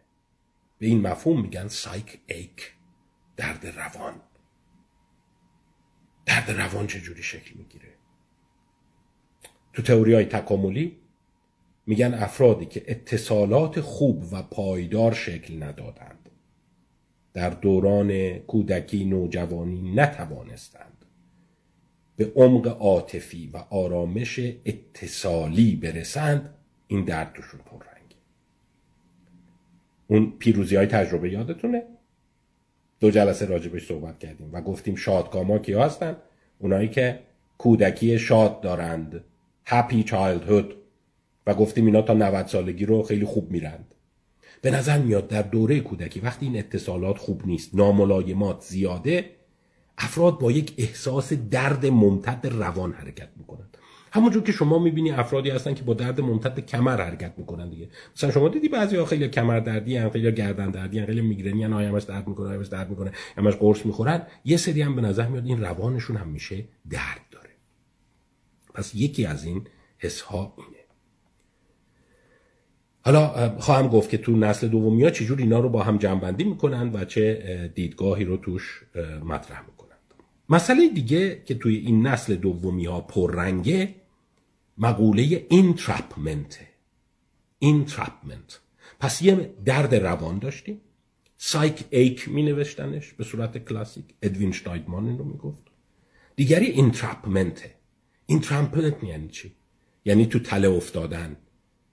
[0.79, 2.73] به این مفهوم میگن سایک ایک
[3.37, 4.21] درد روان.
[6.25, 7.89] درد روان چجوری شکل می‌گیره؟
[9.73, 10.97] تو تئوری های تکاملی
[11.85, 16.29] میگن افرادی که اتصالات خوب و پایدار شکل ندادند
[17.33, 21.05] در دوران کودکی نوجوانی نتوانستند
[22.15, 26.53] به عمق عاطفی و آرامش اتصالی برسند
[26.87, 28.15] این درد توشون پررنگه.
[30.07, 31.83] اون پیروزی های تجربه یادتونه؟
[33.01, 36.15] دو جلسه راجبش صحبت کردیم و گفتیم شادکاما کیا هستن؟
[36.59, 37.19] اونایی که
[37.57, 39.23] کودکی شاد دارند.
[39.65, 40.73] هپی childhood.
[41.47, 43.95] و گفتیم اینا تا 90 سالگی رو خیلی خوب میرند.
[44.61, 49.29] به نظر میاد در دوره کودکی وقتی این اتصالات خوب نیست ناملایمات زیاده
[49.97, 53.77] افراد با یک احساس درد ممتد روان حرکت می‌کنند.
[54.11, 57.89] همونجور که شما می‌بینی افرادی هستن که با درد ممتد کمر حرکت می‌کنن دیگه.
[58.15, 61.65] مثلا شما دیدی بعضی ها خیلی کمر دردی ان خیلی گردن دردی ان خیلی میگرنی
[61.65, 64.27] ان همش درد می‌کنه همش درد می‌کنه همش قرص می‌خورن.
[64.45, 67.49] یه سری هم به نظر میاد این روانشون هم میشه درد داره.
[68.73, 70.81] پس یکی از این حس ها اینه.
[73.05, 76.91] حالا خواهم گفت که تو نسل دومی ها چجور اینا رو با هم جمعبندی می‌کنن
[76.93, 78.83] و چه دیدگاهی رو توش
[79.25, 79.99] مطرح می‌کنند
[80.49, 83.95] مسئله دیگه که توی این نسل دومی ها پررنگه
[84.81, 86.59] مقوله entrapment
[87.59, 88.59] entrapment
[88.99, 90.81] پس یه درد روان داشتیم.
[91.37, 94.05] سایک ایک می نوشتنش به صورت کلاسیک.
[94.21, 95.63] ادوین شنایدمن این رو می گفت
[96.35, 97.75] دیگری entrapment
[98.25, 99.55] ه entrapment یعنی چی؟
[100.05, 101.37] یعنی تو تله افتادن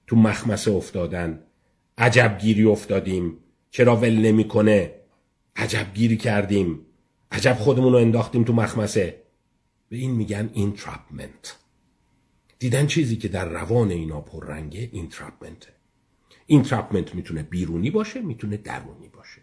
[0.06, 1.42] تو مخمسه افتادن.
[1.98, 3.36] عجب گیری افتادیم.
[3.70, 4.94] چرا ول نمی‌کنه؟
[5.56, 6.80] عجب گیری کردیم.
[7.30, 9.22] عجب خودمون رو انداختیم تو مخمسه.
[9.88, 11.56] به این میگن entrapment
[12.58, 15.68] دیدن چیزی که در روان اینا پررنگه entrapment
[16.46, 19.40] ه entrapment می‌تونه بیرونی باشه می‌تونه درونی باشه.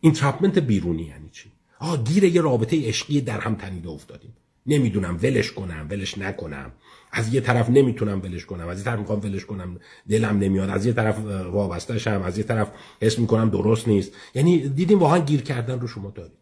[0.00, 4.32] entrapment بیرونی یعنی چی؟ آه گیر یه رابطه عشقی در هم تنیده افتادیم.
[4.66, 6.72] نمی‌دونم ولش کنم ولش نکنم.
[7.12, 10.70] از یه طرف نمی‌تونم ولش کنم از یه طرف می‌خوام ولش کنم دلم نمیاد.
[10.70, 11.18] از یه طرف
[11.52, 12.70] وابسته از یه طرف
[13.02, 14.12] حس می‌کنم درست نیست.
[14.34, 16.32] یعنی دیدیم واقعا گیر کردن رو شما دارید.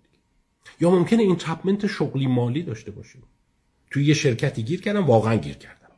[0.81, 1.39] یا ممکنه این
[1.87, 3.23] شغلی مالی داشته باشیم.
[3.95, 5.89] توی یه شرکتی گیر کردم واقعا گیر کردم.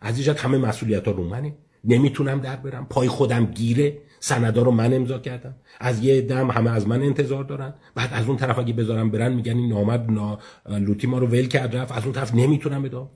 [0.00, 1.56] از اینجا همه مسئولیت ها رو منه.
[1.84, 2.86] نمی‌تونم در برم.
[2.86, 3.98] پای خودم گیره.
[4.20, 5.54] سندا رو من امضا کردم.
[5.80, 7.74] از یه دم همه از من انتظار دارن.
[7.94, 10.38] بعد از اون طرف اگه بذارم برن میگن این آمد نا...
[10.68, 11.92] لوتی ما رو ول کرد رفت.
[11.92, 13.08] از اون طرف نمی‌تونم ادامه.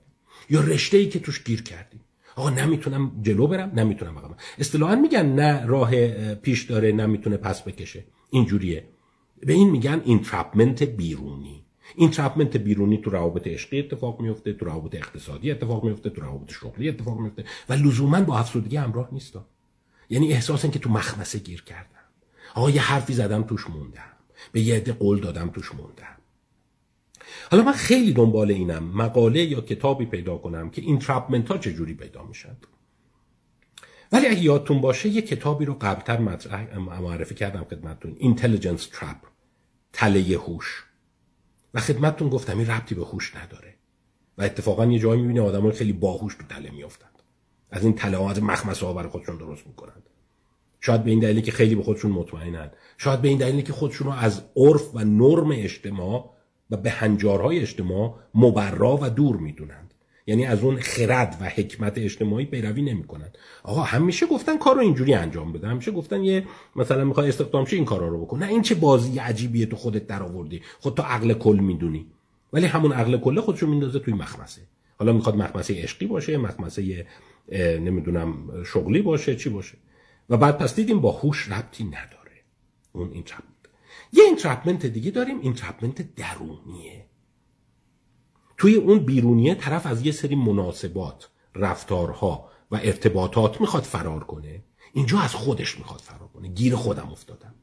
[0.51, 2.01] یا رشته ای که توش گیر کردیم.
[2.37, 8.05] آقا نمی‌تونم جلو برم نمی‌تونم عقب اصطلاحا میگن نه راه پیش داره نمی‌تونه پس بکشه.
[8.31, 8.85] اینجوریه.
[9.41, 11.66] به این میگن entrapment بیرونی.
[11.95, 16.89] entrapment بیرونی تو روابط عشقی اتفاق میفته تو روابط اقتصادی اتفاق میفته تو روابط شغلی
[16.89, 19.37] اتفاق میفته و لزوما با افسردگی همراه نیست
[20.09, 21.91] یعنی احساس که تو مخمسه گیر کردم.
[22.55, 24.13] آقا یه حرفی زدم توش موندم.
[24.53, 26.17] به یه عده قول دادم توش موندم.
[27.51, 31.95] حالا من خیلی دنبال اینم مقاله یا کتابی پیدا کنم که این entrapment ها چجوری
[31.95, 32.57] پیدا میشن
[34.13, 36.19] ولی اگه یادتون باشه یه کتابی رو قبلتر
[36.79, 38.17] معرفی کردم خدمتتون.
[38.19, 39.17] Intelligence Trap
[39.93, 40.86] تله هوش.
[41.77, 43.75] و خدمتتون گفتم این ربطی به هوش نداره.
[44.39, 47.23] و اتفاقا یه جایی می‌بینه آدم خیلی باهوش تو تله میافتند
[47.71, 50.03] از این تله ها از مخمسه ها برای خودشون درست می‌کنند
[50.81, 54.07] شاید به این دلیلی که خیلی به خودشون مطمئنند شاید به این دلیلی که خودشون
[54.07, 56.31] رو از عرف و نرم اجتماع
[56.71, 59.86] و به هنجارهای اجتماع مبرا و دور می‌دونند
[60.27, 63.29] یعنی از اون خرد و حکمت اجتماعی پیروی نمی‌کنن.
[63.63, 65.69] آقا همیشه گفتن کار رو اینجوری انجام بده.
[65.69, 68.39] همیشه گفتن یه مثلا می‌خوای استخدام شه این کارا رو بکن.
[68.39, 70.63] نه این چه بازی عجیبیه تو خودت در آوردی.
[70.81, 72.07] خود تو عقل کل می‌دونی.
[72.53, 74.61] ولی همون عقل کله خودشو میندازه توی مخمسه.
[74.99, 77.07] حالا می‌خواد مخمسه عشقی باشه مخمسه
[77.59, 79.79] نمی‌دونم شغلی باشه چی باشه.
[80.31, 82.17] و بعد پس دیدیم با هوش ربطی نداره.
[82.93, 83.25] اون این
[84.13, 87.05] یه entrapment دیگه داریم entrapment درونیه.
[88.59, 94.63] توی اون بیرونیه طرف از یه سری مناسبات رفتارها و ارتباطات می‌خواد فرار کنه.
[94.93, 96.49] اینجا از خودش می‌خواد فرار کنه.
[96.49, 97.55] گیر خودم افتادم.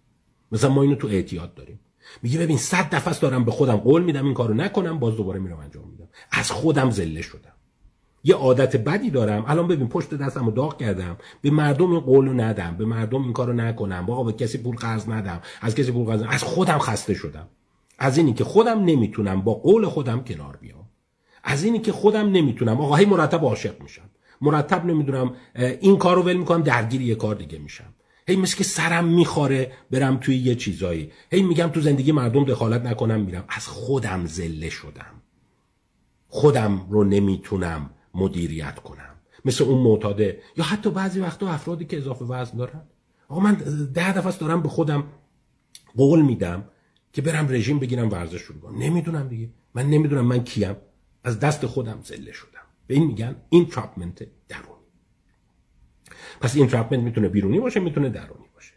[0.52, 1.80] مثلا ما اینو تو اعتیاد داریم.
[2.22, 5.60] میگه ببین صد دفعه دارم به خودم قول میدم این کارو نکنم باز دوباره میرم
[5.60, 6.08] انجام میدم.
[6.32, 7.54] از خودم ذله شدم.
[8.24, 9.46] یه عادت بدی دارم.
[9.48, 11.18] الان ببین پشت دستم رو داغ کردم.
[11.42, 12.78] به مردم این قول ندم.
[12.78, 14.06] به مردم این کارو نکنم.
[14.08, 15.42] واقعا به کسی پول قرض ندم.
[15.62, 16.24] از کسی پول قرض.
[16.30, 17.48] از خودم خسته شدم.
[18.00, 20.83] از اینی که خودم نمی‌تونم با قول خودم کنار بیام.
[21.44, 22.82] از اینی که خودم نمی‌تونم.
[22.82, 24.10] آقا هی مرتب عاشق میشم.
[24.42, 27.94] مرتب نمی‌دونم این کارو ول می‌کنم درگیر یه کار دیگه میشم.
[28.28, 31.12] هی مثل که سرم می‌خوره برم توی یه چیزایی.
[31.32, 33.46] هی میگم تو زندگی مردم دخالت نکنم میرم.
[33.50, 35.22] از خودم زله شدم.
[36.28, 39.16] خودم رو نمی‌تونم مدیریت کنم.
[39.46, 40.42] مثل اون معتاده.
[40.58, 42.82] یا حتی بعضی وقتا افرادی که اضافه وزن دارن.
[43.30, 43.54] آقا من
[43.94, 45.04] ده دفعه دارم به خودم
[45.98, 46.64] قول میدم
[47.14, 49.50] که برم رژیم بگیرم ورزش شروع کنم نمی‌دونم دیگه.
[49.76, 50.76] من نمی‌دونم من کیم.
[51.24, 52.62] از دست خودم ذله شدم.
[52.88, 54.84] به این میگن entrapment درونی.
[56.42, 58.74] پس entrapment می‌تونه بیرونی باشه می‌تونه درونی باشه.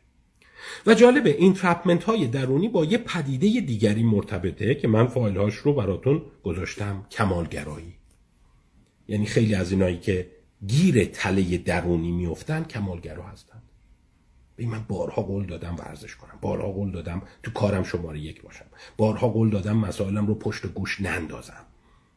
[0.87, 5.73] و جالبه entrapment های درونی با یه پدیده دیگری مرتبطه که من فایل هاش رو
[5.73, 7.95] براتون گذاشتم کمالگرایی.
[9.09, 10.31] یعنی خیلی از اینایی که
[10.67, 13.63] گیر تله درونی میفتن کمالگرا هستن.
[14.57, 16.39] به من بارها قول دادم ورزش کنم.
[16.41, 18.65] بارها قول دادم تو کارم شماره یک باشم.
[18.97, 21.66] بارها قول دادم مسائلم رو پشت گوش نندازم.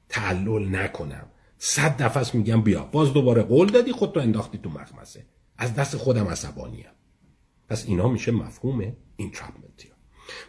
[0.09, 1.25] تعلل نکنم.
[1.57, 2.83] صد دفعه میگم بیا.
[2.83, 5.25] باز دوباره قول دادی خودتو انداختی تو مخمسه.
[5.57, 6.85] از دست خودم عصبانیم
[7.69, 9.89] پس اینا میشه مفهوم اینتراپمنتی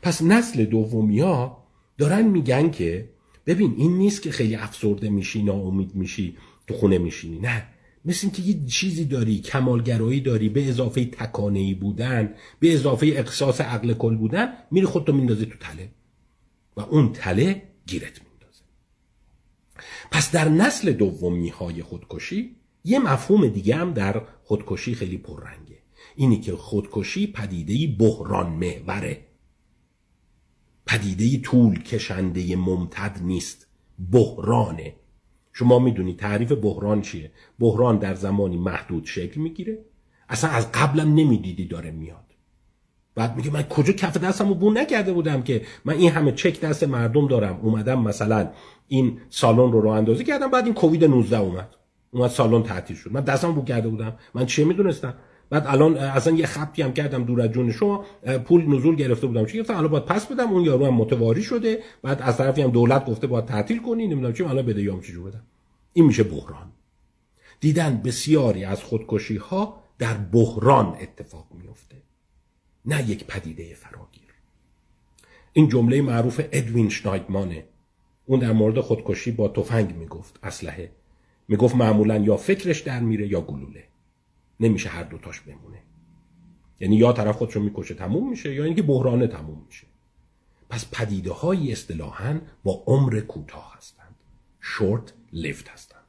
[0.03, 1.67] پس نسل دومی ها
[1.99, 3.11] دارن میگن که
[3.47, 7.39] ببین این نیست که خیلی افسرده میشی ناامید میشی تو خونه میشینی.
[7.39, 7.67] نه.
[8.05, 13.93] مثل اینکه یه چیزی داری کمالگرایی داری به اضافه تکانهی بودن به اضافه اقصاص عقل
[13.93, 15.89] کل بودن میری خودتو میندازی تو تله.
[16.77, 18.30] و اون تله گیرت میندازه
[20.11, 25.79] پس در نسل دومی های خودکشی یه مفهوم دیگه هم در خودکشی خیلی پررنگه.
[26.17, 29.27] اینی که خودکشی پدیده بحران محوره.
[30.87, 33.67] پدیده طول کشنده ممتد نیست
[34.13, 34.95] بحرانه.
[35.53, 39.85] شما می‌دونی تعریف بحران چیه؟ بحران در زمانی محدود شکل می‌گیره
[40.29, 42.30] اصلا از قبلم نمی‌دیدی داره میاد.
[43.21, 46.61] بعد میگه من کجا کف دستم رو بون نکرده بودم که من این همه چک
[46.61, 47.61] دست مردم دارم.
[47.63, 48.51] اومدم مثلا
[48.89, 51.69] این سالن رو رو اندازی کردم بعد این کووید 19 اومد.
[52.11, 53.13] اومد سالن تعطیل شد.
[53.13, 54.17] من دستم بو کرده بودم.
[54.35, 55.15] من چه می‌دونستم؟
[55.51, 58.05] بعد الان اصلا یه خطی هم کردم دور از جون شما.
[58.45, 59.47] پول نزول گرفته بودم.
[59.47, 60.51] چی گفتم؟ الان باید پس بدم.
[60.51, 61.79] اون یارو هم متواری شده.
[62.03, 64.07] بعد از طرفی هم دولت گفته باید تعطیل کنی.
[64.07, 64.45] نمی‌دونم چی.
[64.45, 65.43] الان بده یام چجور بدم.
[65.93, 66.73] این میشه بحران.
[67.61, 71.90] دیدن بسیاری از خودکشی ها در بحران اتفاق میفته
[72.85, 74.35] نه یک پدیده فراگیر.
[75.53, 77.65] این جمله معروف ادوین شنایدمانه.
[78.27, 80.93] اون در مورد خودکشی با تفنگ می‌گفت اسلحه.
[81.49, 83.85] می‌گفت معمولا یا فکرش در میره یا گلوله.
[84.61, 85.83] نمیشه هر دوتاش بمونه.
[86.81, 89.87] یعنی یا طرف خودش رو می‌کشه تموم میشه یا اینکه بحرانه تموم میشه.
[90.71, 94.15] پس پدیده های اصطلاحا با عمر کوتاه هستند.
[94.61, 96.00] شورت لیفت هستند.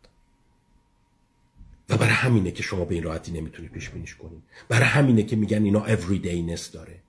[1.91, 4.43] و برای همینه که شما به این راحتی نمی‌تونی پیش بینیش کنید.
[4.69, 6.99] برای همینه که میگن اینا everydayness داره.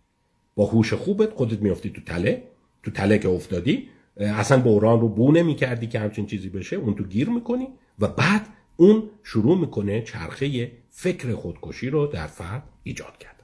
[0.55, 2.43] با هوش خوبت خودت میافتی تو تله
[2.83, 7.05] تو تله که افتادی اصلا بحران رو بو نمی‌کردی که همچین چیزی بشه اون تو
[7.05, 7.68] گیر می‌کنی
[7.99, 13.39] و بعد اون شروع می‌کنه چرخه فکر خودکشی رو در فرد ایجاد کردن.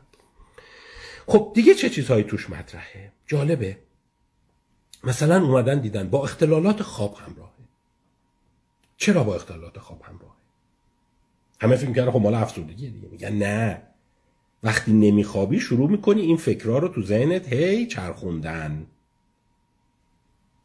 [1.26, 3.78] خب دیگه چه چیزهایی توش مطرحه؟ جالبه.
[5.04, 7.50] مثلا اومدن دیدن با اختلالات خواب همراهه.
[8.96, 10.37] چرا با اختلالات خواب همراهه؟
[11.60, 13.08] همه فکر می‌کنن خب مال افسردگی دیگه.
[13.08, 13.82] میگن نه.
[14.62, 18.86] وقتی نمیخوابی شروع می‌کنی این فکرها رو تو ذهنت هی چرخوندن.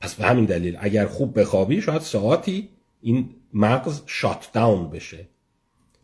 [0.02, 2.70] پس به همین دلیل اگر خوب بخوابی شاید ساعتی
[3.02, 5.28] این مغز شات داون بشه.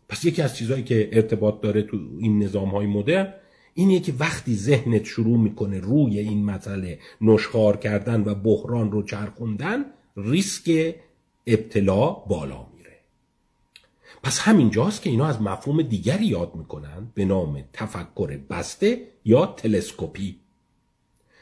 [0.08, 3.34] پس یکی از چیزهایی که ارتباط داره تو این نظام های مدرن
[3.74, 9.84] اینه که وقتی ذهنت شروع می‌کنه روی این مسئله نشخار کردن و بحران رو چرخوندن
[10.16, 10.94] ریسک
[11.46, 12.69] ابتلا بالا.
[14.22, 20.40] پس همینجاست که اینا از مفهوم دیگری یاد می‌کنن به نام تفکر بسته یا تلسکوپی.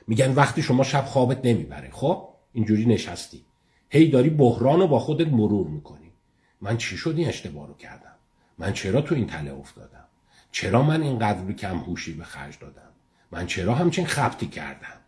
[0.07, 1.91] میگن وقتی شما شب خوابت نمی‌بره.
[1.93, 3.45] خب اینجوری نشستی.
[3.91, 6.12] هی داری بحران رو با خودت مرور می‌کنی.
[6.61, 8.14] من چی شد این اشتباه رو کردم؟
[8.59, 10.05] من چرا تو این تله افتادم؟
[10.53, 12.91] چرا من اینقدر کم هوشی به خرج دادم؟
[13.33, 15.01] من چرا همچین خبتی کردم؟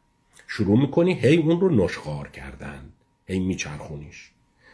[0.47, 2.93] شروع می‌کنی هی اون رو نشخار کردن.
[3.27, 4.31] هی میچرخونیش.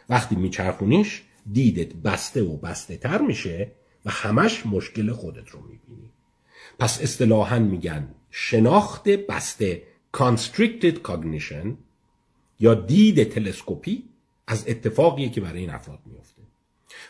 [0.09, 3.71] وقتی میچرخونیش دیدت بسته و بسته تر میشه
[4.05, 6.09] و همش مشکل خودت رو می‌بینی.
[6.79, 9.83] پس اصطلاحا میگن شناخت بسته
[10.17, 11.67] constricted cognition
[12.59, 14.03] یا دید تلسکوپی
[14.47, 16.41] از اتفاقیه که برای این افراد میفته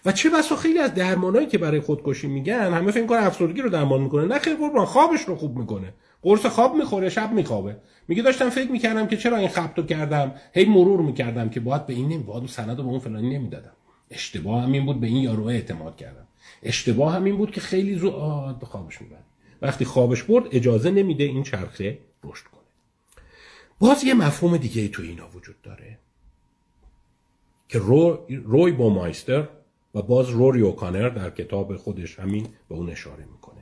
[0.06, 3.70] و چه بسا خیلی از درمانایی که برای خودکشی میگن همه فکر کنن افسردگی رو
[3.70, 4.26] درمان می‌کنه.
[4.26, 5.94] نه خیلی قربان خوابش رو خوب می‌کنه.
[6.22, 7.78] قرص خواب می‌خوره شب میخوابه.
[8.08, 11.94] میگه داشتم فکر می‌کردم که چرا این خبتو کردم؟ هی مرور می‌کردم که باید به
[11.94, 13.77] این نمی باید سند به اون فلانی نمی‌دادم.
[14.12, 16.28] اشتباه همین بود به این یارو اعتماد کردم.
[16.64, 18.12] اشتباه همین بود که خیلی زو
[18.60, 19.26] به خوابش می‌برد.
[19.62, 22.62] وقتی خوابش برد اجازه نمیده این چرخه رشد کنه.
[23.80, 26.00] باز یه مفهوم دیگه تو اینا وجود داره
[27.70, 29.50] که رو، روی بومایستر
[29.96, 33.62] و باز روری اوکانر در کتاب خودش همین به اون اشاره می‌کنه.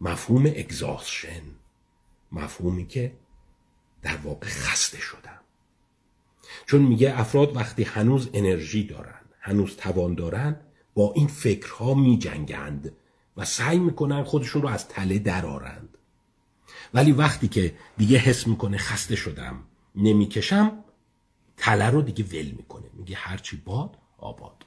[0.00, 1.42] مفهوم اگزاسشن
[2.32, 3.12] مفهومی که
[4.02, 5.40] در واقع خسته شدم.
[6.66, 10.56] چون میگه افراد وقتی هنوز انرژی دارن هنوز توان دارن
[10.94, 12.92] با این فکرها میجنگند
[13.36, 15.98] و سعی می‌کنن خودشون رو از تله درارند
[16.94, 19.56] ولی وقتی که دیگه حس می‌کنه خسته شدم
[19.94, 20.72] نمی‌کشم
[21.56, 22.84] تله رو دیگه ول می‌کنه.
[22.94, 24.66] میگه هرچی باد آباد.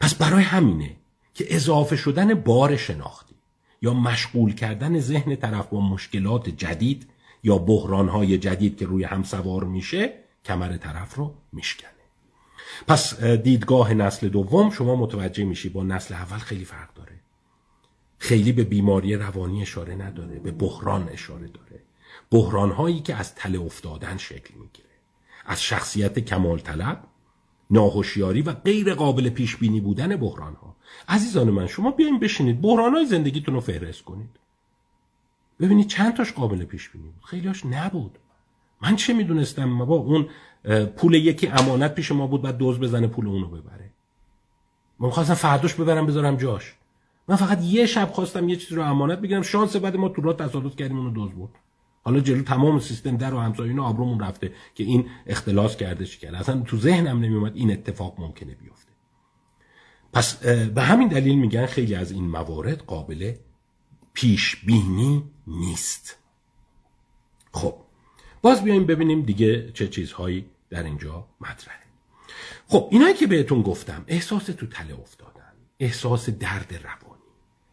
[0.00, 0.96] پس برای همینه
[1.34, 3.34] که اضافه شدن بار شناختی
[3.82, 7.10] یا مشغول کردن ذهن طرف با مشکلات جدید
[7.42, 10.12] یا بحرانهای جدید که روی هم سوار میشه
[10.44, 11.95] کمر طرف رو میشکنه
[12.86, 17.12] پس دیدگاه نسل دوم شما متوجه میشی با نسل اول خیلی فرق داره.
[18.18, 21.82] خیلی به بیماری روانی اشاره نداره به بحران اشاره داره.
[22.30, 24.88] بحران هایی که از تله افتادن شکل می‌گیره.
[25.46, 27.04] از شخصیت کمال طلب
[27.70, 30.76] ناهوشیاری و غیر قابل پیش بینی بودن بحران ها
[31.08, 34.30] عزیزان من شما بیاین بشینید بحران های زندگیتون رو فهرست کنید.
[35.60, 37.24] ببینید چند تاش قابل پیش بینی بود.
[37.24, 38.18] خیلیاش نبود.
[38.82, 40.28] من چه می‌دونستم؟ با اون
[40.96, 43.90] پول یکی امانت پیش ما بود بعد دوز بزنه پول اونو ببره.
[44.98, 46.74] من خواستم فرداش ببرم بذارم جاش.
[47.28, 49.42] من فقط یه شب خواستم یه چیزی رو امانت بگیرم.
[49.42, 51.50] شانس بعد ما تو راه تصادف کردیم اونو دوز بود
[52.02, 56.38] حالا جلو تمام سیستم در و همسایون آبرومون رفته که این اختلاس کرده چی کرده.
[56.38, 58.92] اصلا تو ذهنم نمیومد این اتفاق ممکنه بیفته.
[60.12, 63.32] پس به همین دلیل میگن خیلی از این موارد قابل
[64.12, 66.18] پیش بینی نیست.
[67.52, 67.74] خب
[68.42, 71.86] باز بیایم ببینیم دیگه چه چیزهایی در اینجا مطرحه
[72.68, 77.22] خب اینایی که بهتون گفتم احساس تو تله افتادن احساس درد روانی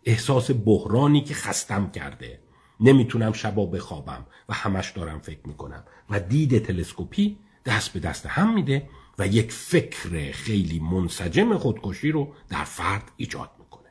[0.05, 2.39] احساس بحرانی که خستم کرده.
[2.79, 5.83] نمی‌تونم شبا بخوابم و همش دارم فکر می‌کنم.
[6.09, 8.89] و دید تلسکوپی دست به دست هم میده
[9.19, 13.89] و یک فکر خیلی منسجم خودکشی رو در فرد ایجاد می‌کنه.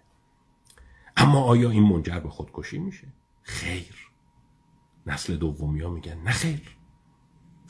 [1.17, 3.07] اما آیا این منجر به خودکشی میشه؟
[3.43, 4.11] خیر.
[5.07, 6.77] نسل دومی ها میگن نه خیر.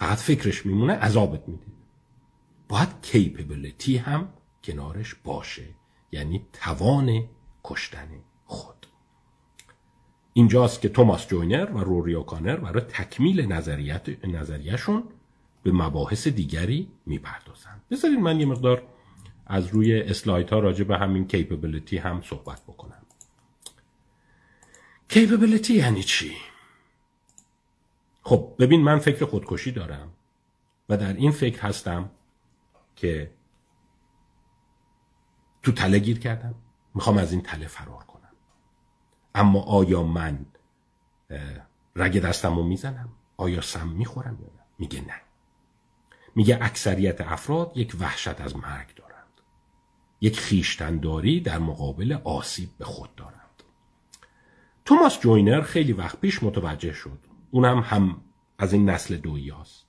[0.02, 1.66] فقط فکرش میمونه عذابت میده.
[2.68, 4.28] باید capability هم
[4.64, 5.68] کنارش باشه.
[6.12, 7.24] یعنی توان
[7.64, 8.08] کشتن
[8.46, 8.86] خود.
[10.32, 15.04] اینجاست که توماس جوینر و روری اوکانر برای تکمیل نظریت نظریهشون
[15.62, 17.82] به مباحث دیگری می‌پردازند.
[17.90, 18.82] بذارید من یه مقدار
[19.46, 23.02] از روی اسلایت ها راجع به همین کیپبلیتی هم صحبت بکنم.
[25.08, 26.32] کیپبلیتی یعنی چی؟
[28.22, 30.12] خب ببین من فکر خودکشی دارم
[30.88, 32.10] و در این فکر هستم
[32.96, 33.34] که
[35.62, 36.54] تو تله گیر کردم
[36.94, 38.32] می‌خوام از این تله فرار کنم.
[39.34, 40.46] اما آیا من
[41.96, 45.20] رگ دستم رو می‌زنم؟ آیا سم می‌خورم یا نه؟ میگه نه.
[46.34, 49.40] میگه اکثریت افراد یک وحشت از مرگ دارند.
[50.20, 53.62] یک خیشتنداری در مقابل آسیب به خود دارند.
[54.84, 57.18] توماس جوینر خیلی وقت پیش متوجه شد
[57.52, 58.20] اونم هم
[58.58, 59.86] از این نسل دویی هست.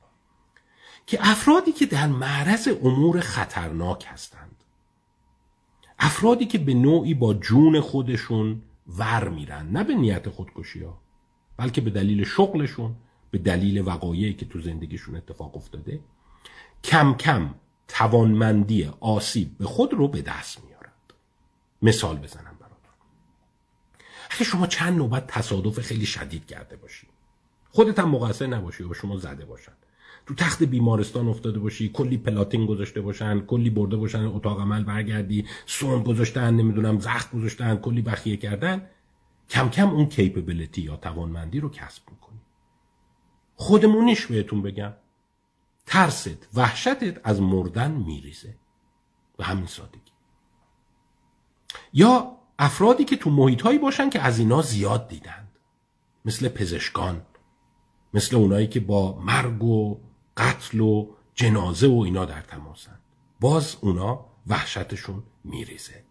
[1.06, 4.64] که افرادی که در معرض امور خطرناک هستند.
[6.00, 9.70] افرادی که به نوعی با جون خودشون ور میرن.
[9.70, 11.02] نه به نیت خودکشی ها
[11.58, 12.96] بلکه به دلیل شغلشون
[13.32, 16.00] به دلیل وقایعی که تو زندگیشون اتفاق افتاده
[16.84, 17.56] کم کم
[17.88, 21.14] توانمندی آسیب به خود رو به دست میارند.
[21.82, 22.94] مثال بزنم براتون.
[24.30, 27.08] اگه شما چند نوبت تصادف خیلی شدید کرده باشی
[27.76, 29.72] خودت هم مقصر نباشی و شما زده باشن.
[30.26, 35.46] تو تخت بیمارستان افتاده باشی کلی پلاتین گذاشته باشن کلی برده باشن اتاق عمل برگردی
[35.66, 38.90] سوم گذاشتن نمی‌دونم زخم گذاشتن کلی بخیه کردن.
[39.50, 42.40] کم کم اون کیپبلیتی یا توانمندی رو کسب می‌کنی.
[43.56, 44.94] خودمونیش بهتون بگم.
[45.86, 48.56] ترست وحشتت از مردن میریزه.
[49.40, 50.12] و همین سادگی.
[51.94, 55.52] یا افرادی که تو محیط هایی باشن که از اینا زیاد دیدند.
[56.26, 57.22] مثل پزشکان
[58.14, 60.00] مثل اونایی که با مرگ و
[60.38, 63.00] قتل و جنازه و اینا در تماسن.
[63.40, 66.04] باز اونا وحشتشون میریزه.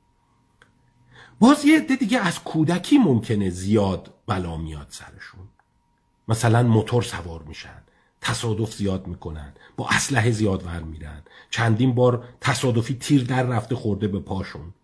[1.41, 5.49] باز یه عده دیگه از کودکی ممکنه زیاد بلا میاد سرشون.
[6.29, 7.83] مثلا موتور سوار میشن
[8.21, 14.09] تصادف زیاد می‌کنن با اسلحه زیاد ور میرن چندین بار تصادفی تیر در رفته خورده
[14.09, 14.75] به پاشون.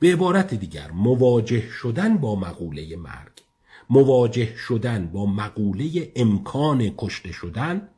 [0.00, 3.42] به عبارت دیگر مواجه شدن با مقوله مرگ.
[3.90, 7.88] مواجه شدن با مقوله امکان کشته شدن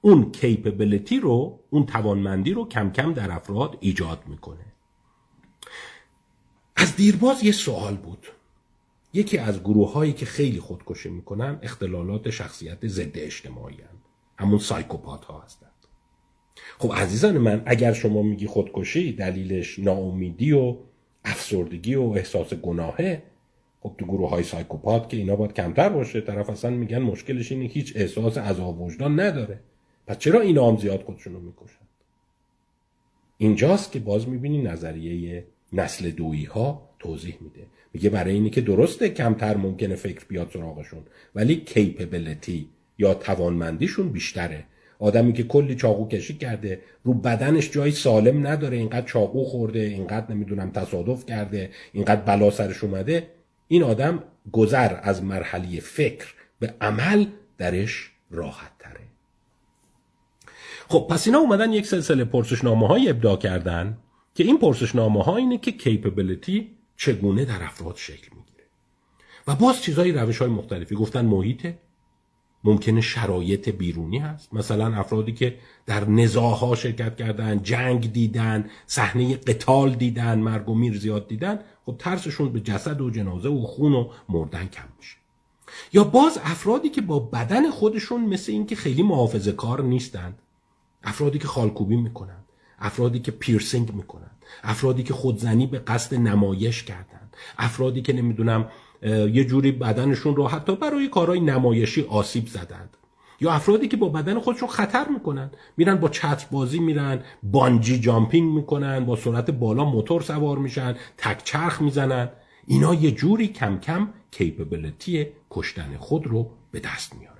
[0.00, 4.64] اون کیپبلیتی رو اون توانمندی رو کم کم در افراد ایجاد می‌کنه.
[6.76, 8.26] از دیرباز یه سوال بود.
[9.12, 13.98] یکی از گروه هایی که خیلی خودکشی می‌کنن اختلالات شخصیت ضد اجتماعی هم.
[14.38, 15.70] همون سایکوپات ها هستند.
[16.78, 20.76] خب عزیزان من اگر شما میگی خودکشی دلیلش ناامیدی و
[21.24, 23.22] افسردگی و احساس گناهه
[23.84, 27.64] خب تو گروه های سایکوپات که اینا باید کمتر باشه طرف اصلا میگن مشکلش اینه
[27.64, 29.60] هیچ احساس عذاب وجدان نداره.
[30.06, 31.84] پس چرا اینا هم زیاد خودشون رو می‌کشن؟
[33.38, 37.66] اینجاست که باز می‌بینی نظریه نسل دویی ها توضیح میده.
[37.92, 41.02] میگه برای اینی که درسته کمتر ممکنه فکر بیاد سراغشون
[41.34, 42.68] ولی کیپبلیتی
[42.98, 44.64] یا توانمندیشون بیشتره.
[44.98, 50.34] آدمی که کلی چاقو کشی کرده رو بدنش جای سالم نداره اینقدر چاقو خورده اینقدر
[50.34, 53.26] نمی‌دونم تصادف کرده اینقدر بلا سرش اومده.
[53.68, 57.26] این آدم گذر از مرحله فکر به عمل
[57.58, 59.00] درش راحت تره
[60.88, 63.98] خب پس اینا اومدن یک سلسله پرسشنامه های ابداع کردن
[64.34, 68.64] که این پرسشنامه ها اینه که کیپبلیتی چگونه در افراد شکل می‌گیره.
[69.46, 70.94] و باز چیزهای روش های مختلفی.
[70.94, 71.78] گفتن محیطه.
[72.64, 74.54] ممکنه شرایط بیرونی هست.
[74.54, 80.98] مثلا افرادی که در نزاها شرکت کردن جنگ دیدن صحنه قتال دیدن مرگ و میر
[80.98, 85.16] زیاد دیدن خب ترسشون به جسد و جنازه و خون و مردن کم میشه.
[85.92, 90.38] یا باز افرادی که با بدن خودشون مثل اینکه خیلی محافظه کار نیستند
[91.04, 92.44] افرادی که خالکوبی می‌کنن
[92.78, 94.30] افرادی که پیرسینگ می‌کنن
[94.62, 98.68] افرادی که خودزنی به قصد نمایش کردن افرادی که نمی‌دونم
[99.04, 102.96] یه جوری بدنشون رو حتی برای کارهای نمایشی آسیب زدند.
[103.40, 105.50] یا افرادی که با بدن خودشون خطر می‌کنن.
[105.76, 111.44] میرن با چتر بازی میرن بانجی جامپینگ می‌کنن با سرعت بالا موتور سوار میشن تک
[111.44, 112.28] چرخ می‌زنن.
[112.66, 117.34] اینا یه جوری کم کم کیپبلیتی کشتن خود رو به دست میارند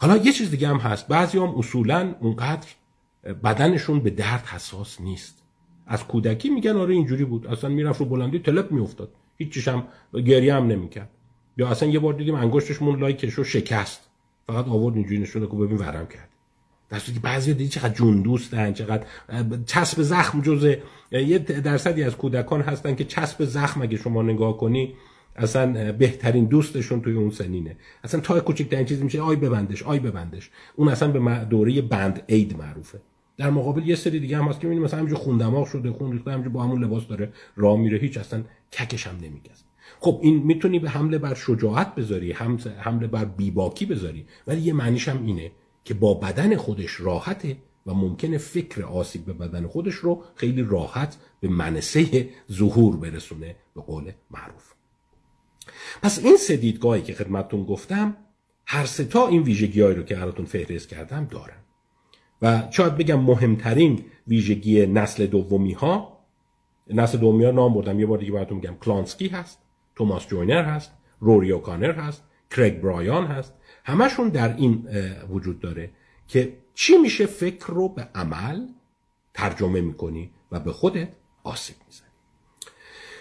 [0.00, 1.08] حالا یه چیز دیگه هم هست.
[1.08, 2.68] بعضی هم اصولا اونقدر
[3.44, 5.42] بدنشون به درد حساس نیست.
[5.86, 7.46] از کودکی میگن آره اینجوری بود.
[7.46, 9.12] اصلا می‌رفت رو بلندی تلپ میافتاد.
[9.40, 11.10] هیچیش هم گریه هم نمی‌کرد.
[11.56, 14.00] یا اصلا یه بار دیدیم انگشتش مون لای کشو شکست.
[14.46, 16.28] فقط آورد اینجوری نشونه که ببین ورم کرد.
[16.90, 19.06] در که بعضی دیدی چقدر جون دوستن چقدر
[19.66, 20.82] چسب زخم جزه
[21.12, 24.94] یه درصدی از کودکان هستن که چسب زخم اگه شما نگاه کنی
[25.36, 27.76] اصلا بهترین دوستشون توی اون سنینه.
[28.04, 30.50] اصلا تا کوچکترین چیزی میشه آی ببندش آی ببندش.
[30.76, 33.00] اون اصلا به دوره بند اید معروفه.
[33.36, 36.12] در مقابل یه سری دیگه هم هست که می‌بینی مثلا همینجور خون دماغ شده خون
[36.12, 39.64] ریخته همینجور با همون لباس داره راه میره هیچ اصلا ککش هم نمیگزه.
[40.00, 42.32] خب این می‌تونی به حمله بر شجاعت بذاری
[42.78, 45.50] حمله بر بیباکی بذاری ولی یه معنیش هم اینه
[45.84, 47.56] که با بدن خودش راحته
[47.86, 53.80] و ممکنه فکر آسیب به بدن خودش رو خیلی راحت به منصه ظهور برسونه به
[53.80, 54.72] قول معروف.
[56.02, 58.16] پس این سه دیدگاهی که خدمتتون گفتم
[58.66, 61.59] هر سه تا این ویژگی رو که براتون فهرست کردم دارن.
[62.42, 66.20] و شاید بگم مهمترین ویژگی نسل دومی ها
[66.90, 69.58] نسل دومی ها نام بردم یه بار دیگه براتون میگم کلانسکی هست
[69.96, 73.54] توماس جوینر هست روری کانر هست کرگ برایان هست.
[73.84, 74.88] همشون در این
[75.30, 75.90] وجود داره
[76.28, 78.66] که چی میشه فکر رو به عمل
[79.34, 81.08] ترجمه می‌کنی و به خودت
[81.44, 82.08] آسیب می‌زنی.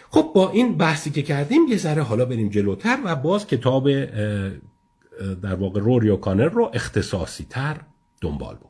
[0.09, 4.05] خب با این بحثی که کردیم یه ذره حالا بریم جلوتر و باز کتاب
[5.41, 7.77] در واقع روری کانر رو اختصاصی تر
[8.21, 8.68] دنبال بکنیم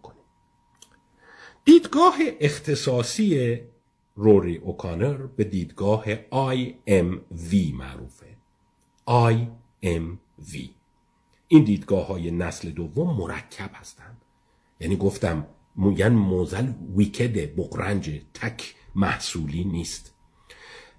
[1.65, 3.59] دیدگاه اختصاصی
[4.15, 6.05] روری اوکانر به دیدگاه
[6.55, 8.37] IMV معروفه.
[9.09, 10.57] IMV
[11.47, 14.21] این دیدگاه های نسل دوم مرکب هستند.
[14.79, 20.15] یعنی گفتم میگن موزل ویکد بقرنج تک محصولی نیست.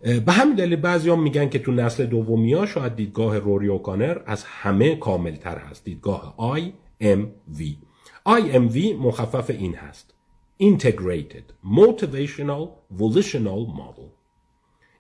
[0.01, 4.23] به همین دلیل بعضی هم میگن که تو نسل دومی ها شاید دیدگاه روری اوکانر
[4.27, 5.85] از همه کامل تر هست.
[5.85, 7.63] دیدگاه IMV
[8.29, 10.15] IMV مخفف این هست.
[10.61, 12.65] Integrated Motivational
[13.01, 14.11] Volitional Model.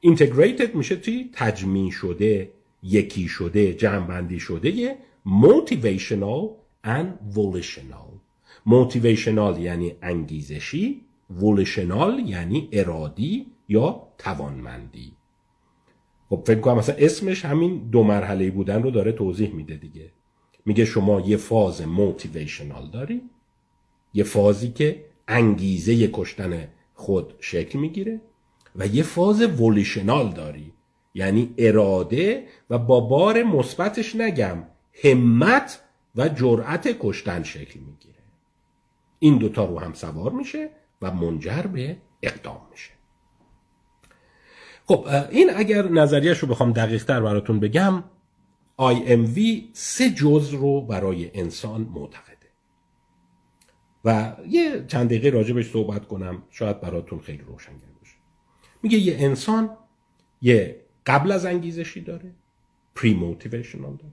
[0.03, 2.53] Integrated میشه توی تجمیع شده
[2.83, 4.97] یکی شده جمعبندی شده
[5.27, 6.49] Motivational
[6.85, 8.11] and Volitional.
[8.67, 11.01] Motivational یعنی انگیزشی
[11.41, 15.13] Volitional یعنی ارادی یا توانمندی.
[16.29, 20.11] خب فکر کنم مثلا اسمش همین دو مرحله بودن رو داره توضیح میده دیگه.
[20.67, 23.23] میگه شما یه فاز موتیویشنال داری
[24.15, 28.21] یه فازی که انگیزه کشتن خود شکل می‌گیره
[28.77, 30.73] و یه فاز ولیشنال داری.
[31.15, 34.63] یعنی اراده و با بار مثبتش نگم
[35.05, 35.81] همت
[36.17, 38.15] و جرأت کشتن شکل می‌گیره.
[39.19, 40.71] این دوتا رو هم سوار میشه
[41.03, 42.91] و منجر به اقدام میشه.
[44.87, 48.05] خب این اگر نظریش رو بخوام دقیق تر براتون بگم
[48.81, 49.41] IMV
[49.73, 52.30] سه جز رو برای انسان معتقده
[54.05, 56.43] و یه چند دقیقه راجبش صحبت کنم.
[56.51, 58.15] شاید براتون خیلی روشنگر باشه.
[58.83, 59.71] میگه یه انسان
[60.43, 62.33] یه قبل از انگیزشی داره
[62.95, 64.13] پری موتیویشنال داره.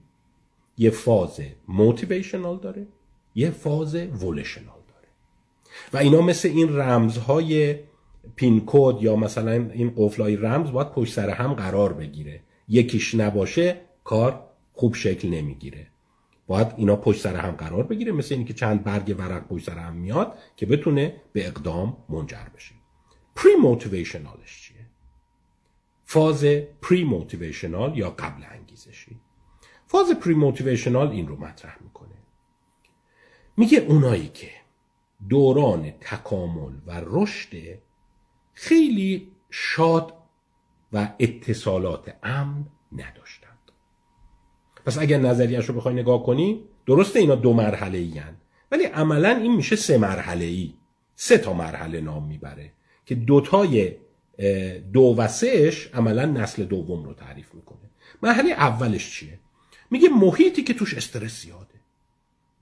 [0.78, 2.86] یه فاز موتیویشنال داره
[3.34, 5.08] یه فاز ولیشنال داره.
[5.92, 7.76] و اینا مثل این رمزهای
[8.36, 12.40] پین کد یا مثلا این قفلای رمز باید پشت سر هم قرار بگیره.
[12.68, 15.86] یکیش نباشه کار خوب شکل نمی‌گیره.
[16.48, 19.94] باید اینا پشت سر هم قرار بگیره مثل اینکه چند برگ ورق پشت سر هم
[19.94, 22.74] میاد که بتونه به اقدام منجر بشه.
[23.36, 24.86] پری موتیویشنالش چیه؟
[26.04, 26.44] فاز
[26.82, 29.20] پری موتیویشنال یا قبل انگیزشی؟
[29.86, 32.14] فاز پری موتیویشنال این رو مطرح می‌کنه.
[33.56, 34.50] میگه اونایی که
[35.28, 37.78] دوران تکامل و رشد
[38.54, 40.14] خیلی شاد
[40.92, 43.27] و اتصالات امن نداشتند
[44.88, 48.20] پس اگر نظریش رو بخوای نگاه کنی درسته اینا دو مرحله ای
[48.72, 50.74] ولی عملا این میشه سه مرحله ای
[51.16, 52.72] سه تا مرحله نام می‌بره
[53.06, 53.92] که دوتای
[54.92, 57.90] دو و سهش عملا نسل دوم رو تعریف می‌کنه.
[58.22, 59.38] مرحله اولش چیه؟
[59.90, 61.74] میگه محیطی که توش استرس زیاده.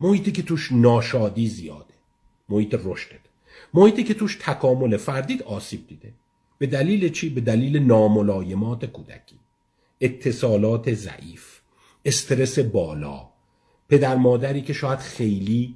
[0.00, 1.94] محیطی که توش ناشادی زیاده.
[2.48, 3.20] محیط رشدت.
[3.74, 6.12] محیطی که توش تکامل فردید آسیب دیده.
[6.58, 9.38] به دلیل چی؟ به دلیل ناملایمات کودکی.
[10.00, 11.55] اتصالات ضعیف.
[12.06, 13.28] استرس بالا.
[13.88, 15.74] پدر مادری که شاید خیلی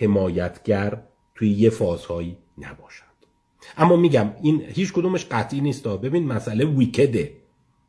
[0.00, 1.02] حمایتگر
[1.34, 3.08] توی یه فازهایی نباشند.
[3.76, 5.88] اما میگم این هیچ کدومش قطعی نیست.
[5.88, 7.32] ببین مسئله ویکده.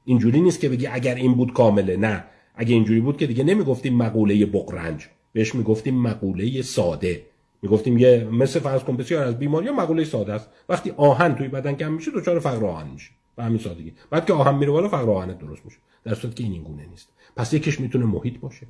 [0.06, 1.98] اینجوری نیست که بگی اگر این بود کامله.
[1.98, 2.24] نه.
[2.56, 7.26] اگه اینجوری بود که دیگه نمی‌گفتیم مقوله بقرنج بهش می‌گفتیم مقوله ساده.
[7.62, 10.50] می‌گفتیم یه مثل فرض کن بسیار از بیماری مقوله ساده است.
[10.70, 13.12] وقتی آهن توی بدن کم میشه دچار فقر آهن میشه.
[13.36, 13.94] به همین سادگی.
[14.10, 15.78] بعد که آهن میره بالا فقر آهن درست میشه.
[16.04, 17.10] در صورتی که این این گونه نیست.
[17.36, 18.68] پس یکیش می‌تونه محیط باشه.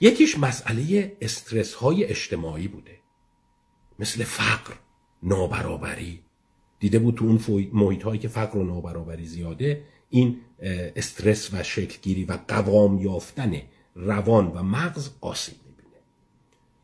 [0.00, 2.98] یکیش مسئله استرس های اجتماعی بوده.
[3.98, 4.74] مثل فقر
[5.22, 6.22] نابرابری.
[6.78, 10.40] دیده بود تو اون محیط هایی که فقر و نابرابری زیاده این
[10.96, 13.62] استرس و شکلگیری و قوام یافتن
[13.94, 16.00] روان و مغز آسیب می‌بینه.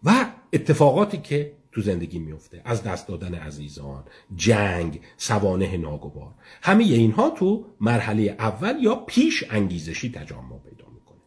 [0.04, 4.04] و اتفاقاتی که تو زندگی میفته از دست دادن عزیزان
[4.36, 6.34] جنگ سوانه ناگوار.
[6.62, 11.18] همه اینها تو مرحله اول یا پیش انگیزشی تجمع پیدا می‌کنه.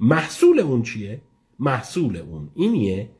[0.00, 1.20] محصول اون چیه؟
[1.58, 3.10] محصول اون اینیه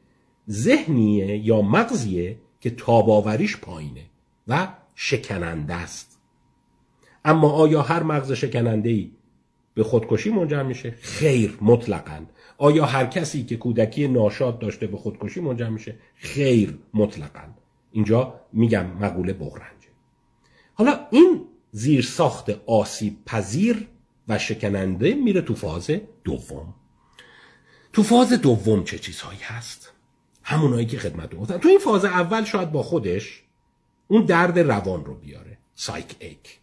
[0.51, 4.05] ذهنیه یا مغزیه که تاباوریش پایینه
[4.49, 6.19] و شکننده است.
[7.25, 9.11] اما آیا هر مغز شکننده ای
[9.75, 12.21] به خودکشی منجر میشه؟ خیر مطلقا.
[12.59, 17.41] آیا هر کسی که کودکی ناشاد داشته به خودکشی منجر میشه؟ خیر مطلقا.
[17.93, 19.89] اینجا میگم مقوله بغرنجه
[20.75, 23.89] حالا این زیر ساخت آسیب پذیر
[24.29, 25.91] و شکننده میره تو فاز
[26.25, 26.75] دوم.
[27.93, 29.93] تو فاز دوم چه چیزهایی هست؟
[30.43, 33.43] همونایی که خدمتتون گفتم تو این فاز اول شاید با خودش
[34.09, 35.59] اون درد روان رو بیاره.
[35.75, 36.59] سایک ایک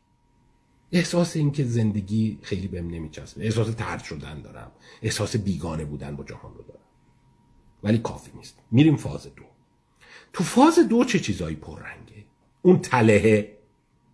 [0.95, 3.45] احساس اینکه زندگی خیلی بهم نمیچسبه.
[3.45, 4.71] احساس طرد شدن دارم.
[5.01, 6.79] احساس بیگانه بودن با جهان رو دارم.
[7.83, 8.59] ولی کافی نیست.
[8.71, 9.43] میریم فاز دو.
[10.33, 12.25] تو فاز دو چه چیزایی پررنگه؟
[12.61, 13.51] اون تله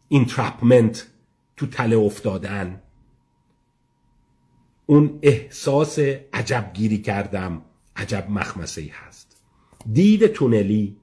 [0.07, 1.07] entrapment
[1.57, 2.81] تو تله افتادن.
[4.85, 5.99] اون احساس
[6.33, 7.61] عجب گیری کردم.
[7.95, 9.41] عجب مخمسه ای هست.
[9.93, 10.97] دید تونلی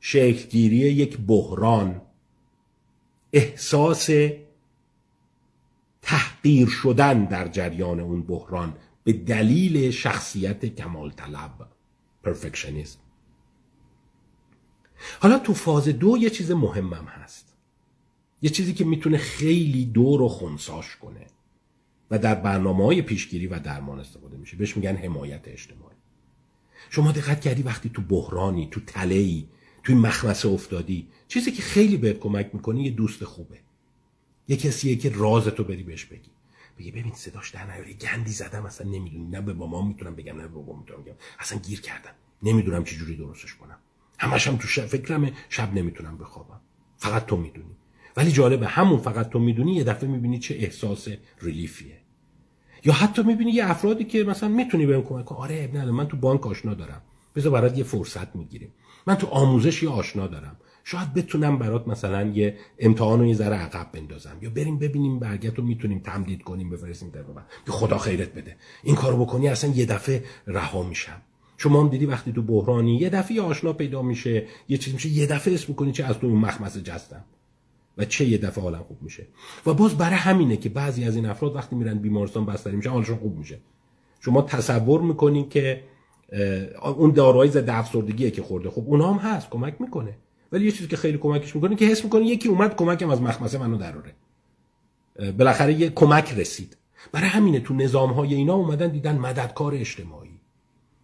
[0.00, 2.02] شکلگیری یک بحران.
[3.32, 4.10] احساس
[6.10, 11.68] تحقیر شدن در جریان اون بحران به دلیل شخصیت کمال طلب
[12.22, 12.98] پرفکشنیزم
[15.20, 17.56] حالا تو فاز دو یه چیز مهمم هست.
[18.42, 21.26] یه چیزی که می‌تونه خیلی دور و خونساش کنه
[22.10, 24.56] و در برنامه های پیشگیری و درمان استفاده میشه.
[24.56, 25.96] بهش میگن حمایت اجتماعی.
[26.90, 29.48] شما دقت کردی وقتی تو بحرانی تو تلهی
[29.82, 33.69] توی مخمسه افتادی چیزی که خیلی بهت کمک می‌کنه یه دوست خوبه.
[34.50, 36.30] یه کسیه که رازتو بری بهش بگی.
[36.78, 40.42] بگی ببین صداش در نیاری گندی زدم اصلا نمی‌دونی نه به مامان می‌تونم بگم نه
[40.42, 41.14] به بابا می‌تونم بگم.
[41.38, 42.10] اصلا گیر کردم.
[42.42, 43.78] نمی‌دونم چه جوری درستش کنم.
[44.18, 46.60] همش هم تو شب فکرمه شب نمی‌تونم بخوابم.
[46.96, 47.76] فقط تو می‌دونی.
[48.16, 51.08] ولی جالبه همون فقط تو می‌دونی یه دفعه می‌بینی چه احساس
[51.42, 51.96] ریلیفیه.
[52.84, 55.38] یا حتی می‌بینی یه افرادی که مثلا می‌تونی بهم کمک کنی.
[55.38, 57.02] آره ابن من تو بانک آشنا دارم.
[57.36, 58.72] بذار برات یه فرصت می‌گیریم.
[59.06, 60.56] من تو آموزش یه آشنا دارم.
[60.90, 64.36] شاید بتونم برات مثلا یه امتحان رو یه ذره عقب بندازم.
[64.42, 67.22] یا بریم ببینیم برگت رو می‌تونیم تمدید کنیم بفرستیم در
[67.66, 68.56] که خدا خیرت بده.
[68.82, 71.22] این کارو بکنی اصلا یه دفعه رها میشم.
[71.56, 75.26] شما هم دیدی وقتی تو بحرانی یه دفعه آشنا پیدا میشه یه چیز میشه یه
[75.26, 77.24] دفعه اسم می‌کنی چه از تو مخمسه جستم.
[77.98, 79.26] و چه یه دفعه حالم خوب میشه.
[79.66, 83.16] و باز برای همینه که بعضی از این افراد وقتی میرن بیمارستان بستری میشه حالشون
[83.16, 83.58] خوب میشه.
[84.20, 85.82] شما تصور می‌کنین که
[86.82, 88.70] اون داروهای ضد افسردگیه که خورده.
[88.70, 90.16] خب اونها هم هست کمک می‌کنه.
[90.52, 93.58] ولی یه چیزی که خیلی کمکش می‌کنه که حس می‌کنه یکی اومد کمکم از مخمسه
[93.58, 94.14] منو دراره
[95.38, 96.76] بالاخره یه کمک رسید.
[97.12, 100.40] برای همینه تو نظام های اینا اومدن دیدن مددکار اجتماعی.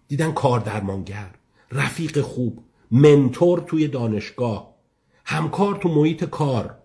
[0.08, 1.30] دیدن کار درمانگر
[1.72, 4.74] رفیق خوب منتور توی دانشگاه
[5.24, 6.78] همکار تو محیط کار.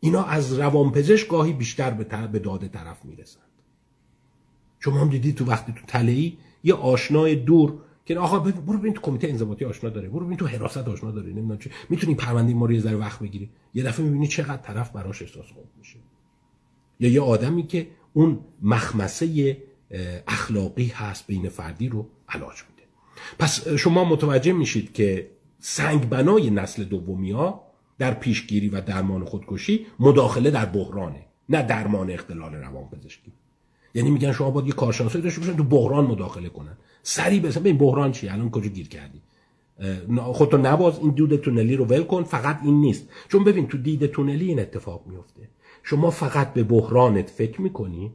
[0.00, 3.42] اینا از روانپزشک گاهی بیشتر به, به داده طرف می‌رسند.
[4.80, 9.00] شما هم دیدی تو وقتی تو تلهی یه آشنای دور که آقا برو ببین تو
[9.00, 12.66] کمیته انضباطی آشنا داره برو ببین تو حراست آشنا داره نمی‌دونم چه می‌تونی پرونده ما
[12.66, 13.50] رو یه ذره وقت بگیری.
[13.74, 15.98] یه دفعه می‌بینی چقدر طرف براش احساس خوب میشه.
[17.00, 19.56] یا یه آدمی که اون مخمسه
[20.28, 22.88] اخلاقی هست بین فردی رو علاج میده.
[23.38, 27.34] پس شما متوجه میشید که سنگ بنای نسل دومی
[27.98, 33.32] در پیشگیری و درمان خودکشی مداخله در بحرانه نه درمان اختلال روانپزشکی.
[33.94, 36.76] یعنی میگن شما باید یه کارشناسایی داشته باشن تو بحران مداخله کنن.
[37.02, 39.22] سری بزن این بحران چیه؟ الان کجا گیر کردی؟
[40.18, 43.08] خودتو نباز این دود تونلی رو ول کن فقط این نیست.
[43.28, 45.48] چون ببین تو دید تونلی این اتفاق میفته.
[45.82, 48.12] شما فقط به بحرانت فکر می‌کنی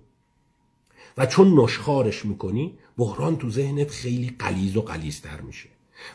[1.17, 5.69] و چون نشخارش می‌کنی بحران تو ذهنت خیلی قلیز و قلیزتر میشه.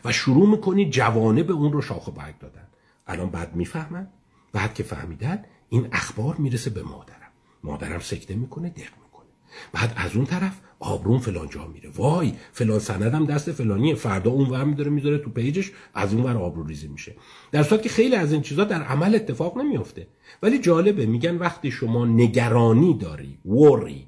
[0.05, 2.67] و شروع می‌کنی جوانه به اون رو شاخ و برگ دادن.
[3.07, 4.07] الان بعد می‌فهمن.
[4.53, 7.31] بعد که فهمیدن این اخبار می‌رسه به مادرم.
[7.63, 9.02] مادرم سکته می‌کنه دق
[9.73, 11.89] بعد از اون طرف آبرون فلان جا میره.
[11.95, 13.95] وای فلان سندم دست فلانیه.
[13.95, 17.15] فردا اون ور میداره می‌ذاره تو پیجش از اون ور آبرو ریزی میشه.
[17.51, 20.07] در صورت که خیلی از این چیزا در عمل اتفاق نمیافته.
[20.43, 24.07] ولی جالبه میگن وقتی شما نگرانی داری وری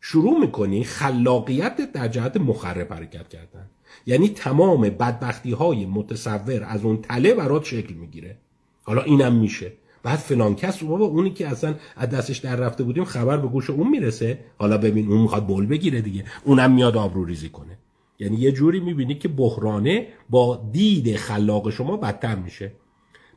[0.00, 3.70] شروع می‌کنی خلاقیت در جهت مخرب حرکت کردن.
[4.06, 8.36] یعنی تمام بدبختی های متصور از اون تله برات شکل می‌گیره.
[8.82, 9.72] حالا اینم میشه.
[10.02, 13.70] بعد فلان کس بابا اونی که اصلا از دستش در رفته بودیم خبر به گوش
[13.70, 14.38] اون می‌رسه.
[14.58, 16.24] حالا ببین اون می‌خواد بول بگیره دیگه.
[16.44, 17.78] اونم میاد آبرو ریزی کنه.
[18.18, 22.72] یعنی یه جوری می‌بینی که بحرانه با دید خلاق شما بدتر میشه.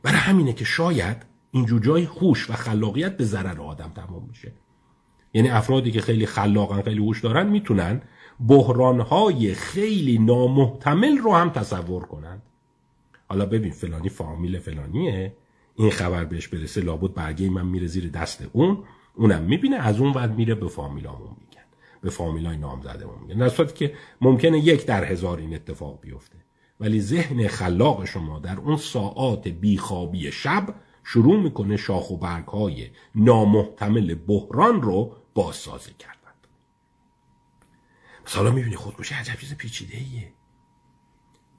[0.02, 1.16] برای همینه که شاید
[1.50, 4.52] اینجور جای خوش و خلاقیت به ضرر آدم تمام میشه.
[5.34, 8.02] یعنی افرادی که خیلی خلاقن خیلی هوش دارن می‌تونن
[8.48, 12.42] بحرانهای خیلی نامحتمل رو هم تصور کنند
[13.28, 15.32] حالا ببین فلانی فامیل فلانیه.
[15.76, 20.12] این خبر بهش برسه لابد برگه من میره زیر دست اون اونم می‌بینه از اون
[20.12, 21.62] ود میره به فامیلامون میگن.
[22.00, 23.38] به فامیلای نامزدمون میگن.
[23.38, 26.38] در صورتی که ممکنه یک در هزار این اتفاق بیفته.
[26.80, 30.74] ولی ذهن خلاق شما در اون ساعات بیخوابی شب
[31.04, 36.16] شروع می‌کنه شاخ و برگ های نامحتمل بحران رو بازسازی کردند
[38.34, 40.32] حالا می‌بینی خودکشی عجب چیز پیچیده ایه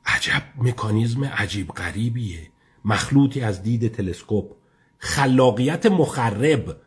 [0.06, 2.52] عجب مکانیزم عجیب غریبیه.
[2.88, 4.56] مخلوطی از دید تلسکوپ.
[4.98, 6.82] خلاقیت مخرب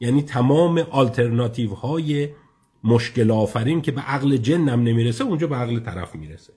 [0.00, 2.28] یعنی تمام آلترناتیو های
[2.84, 6.52] مشکل آفرین که به عقل جنم نمی‌رسه اونجا به عقل طرف می‌رسه.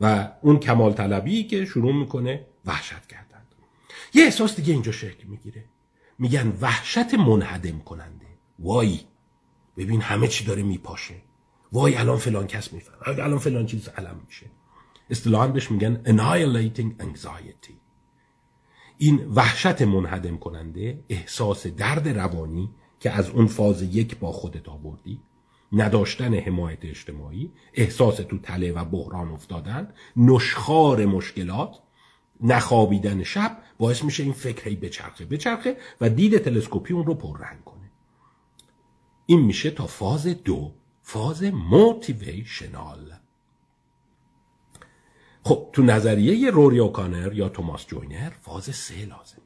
[0.00, 3.28] و اون کمال طلبی که شروع می‌کنه وحشت کردن.
[4.14, 5.64] یه احساس دیگه اینجا شکل می‌گیره.
[6.18, 8.26] میگن وحشت منهدم کننده.
[8.58, 9.00] وای
[9.76, 11.14] ببین همه چی داره میپاشه.
[11.72, 14.46] وای الان فلان کس میفهم الان فلان چیز علم میشه.
[15.10, 17.72] اصطلاحا بهش میگن annihilating anxiety.
[18.98, 25.20] این وحشت منهدم کننده احساس درد روانی که از اون فاز یک با خودت آوردی
[25.72, 31.78] نداشتن حمایت اجتماعی احساس تو تله و بحران افتادن نشخار مشکلات
[32.40, 37.64] نخوابیدن شب باعث میشه این فکر هی بچرخه بچرخه و دید تلسکوپی اون رو پررنگ
[37.64, 37.90] کنه.
[39.26, 40.72] این میشه تا فاز دو
[41.02, 43.12] فاز موتیویشنال
[45.42, 49.42] خب تو نظریه روری اوکانر یا توماس جوینر فاز سه لازم.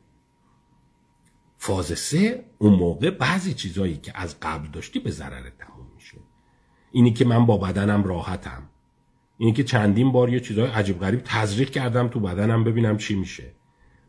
[1.59, 6.19] فاز سه اون موقع بعضی چیزایی که از قبل داشتی به ضرر تموم میشه.
[6.93, 8.63] اینی که من با بدنم راحتم.
[9.39, 13.53] اینی که چندین بار یه چیزای عجیب غریب تزریق کردم تو بدنم ببینم چی میشه.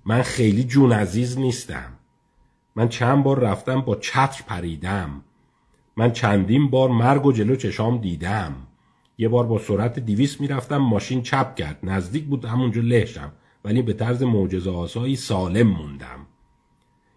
[0.05, 1.93] من خیلی جون عزیز نیستم.
[2.75, 5.23] من چند بار رفتم با چتر پریدم.
[5.97, 8.66] من چندین بار مرگ و جلو چشام دیدم.
[9.17, 11.79] یه بار با سرعت دیویس می‌رفتم ماشین چپ کرد.
[11.83, 13.31] نزدیک بود همونجا لهشم
[13.63, 16.27] ولی به طرز معجزه آسایی سالم موندم.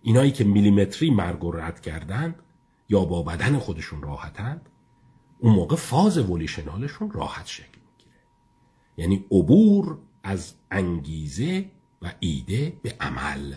[0.02, 2.42] اینایی که میلیمتری مرگ رد کردند
[2.88, 4.68] یا با بدن خودشون راحتند
[5.38, 8.20] اون موقع فاز ولیشنالشون راحت شکل می‌گیره.
[8.96, 11.70] یعنی عبور از انگیزه
[12.02, 13.54] و ایده به عمل.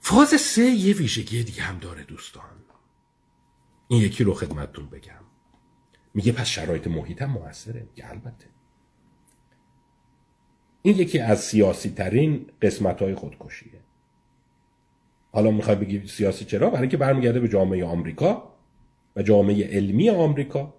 [0.00, 2.42] فاز سه یه ویژگی دیگه هم داره دوستان.
[3.88, 5.17] این یکی رو خدمتتون بگم.
[6.18, 8.46] میگه پس شرایط محیط هم موثره میگه البته.
[10.82, 13.80] این یکی از سیاسی ترین قسمت های خودکشیه.
[15.32, 18.54] حالا می‌خوای بگی سیاسی چرا؟ برای اینکه برمیگرده به جامعه آمریکا
[19.16, 20.74] و جامعه علمی آمریکا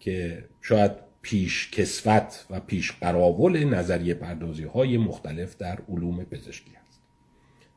[0.00, 0.92] که شاید
[1.22, 7.00] پیش کسفت و پیش قراول نظریه پردازی های مختلف در علوم پزشکی هست.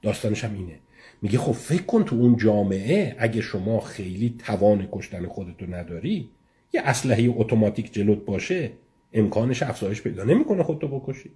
[0.01, 0.79] داستانش هم اینه.
[1.21, 6.31] میگه خب فکر کن تو اون جامعه اگه شما خیلی توان کشتن خودتو نداری
[6.73, 8.71] یه اسلحه اتوماتیک جلوت باشه
[9.13, 11.31] امکانش افزایش پیدا نمی‌کنه خودتو بکشی.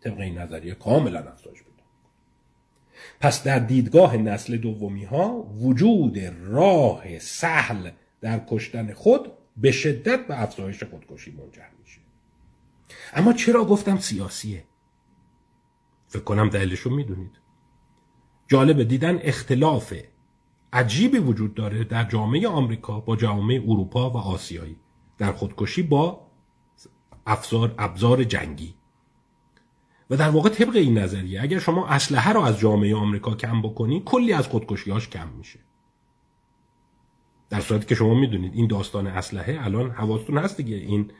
[0.00, 1.74] طبق این نظریه کاملا افزایش پیدا
[3.20, 7.90] پس در دیدگاه نسل دومی ها وجود راه سهل
[8.20, 12.00] در کشتن خود به شدت به افزایش خودکشی منجر میشه.
[13.12, 14.64] اما چرا گفتم سیاسیه؟
[16.08, 17.32] فکر کنم دلیلشو می‌دونید.
[18.48, 19.94] جالب دیدن اختلاف
[20.74, 24.76] عجیبی وجود داره در جامعه آمریکا با جامعه اروپا و آسیایی.
[25.18, 26.20] در خودکشی با
[27.26, 28.74] افزار ابزار جنگی.
[30.10, 34.02] و در واقع طبق این نظریه اگر شما اسلحه رو از جامعه آمریکا کم بکنی
[34.04, 35.58] کلی از خودکشیاش کم میشه.
[37.50, 40.76] در صورتی که شما می‌دونید این داستان اسلحه الان حواستون هست دیگه.
[40.76, 41.10] این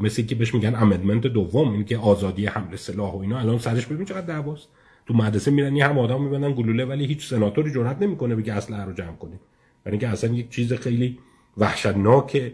[0.00, 3.38] مثل که بهش میگن امندمنت دوم این که آزادی حمل سلاح و اینا.
[3.38, 4.68] الان سرش ببین چقدر دعواست.
[5.06, 8.92] تو مدرسه میرن هم آدم میبندن گلوله ولی هیچ سناتوری جرئت نمی‌کنه بگه اسلحه رو
[8.92, 9.40] جمع کنه
[9.84, 11.18] برای اینکه اصلا یک چیز خیلی
[11.56, 12.52] وحشتناک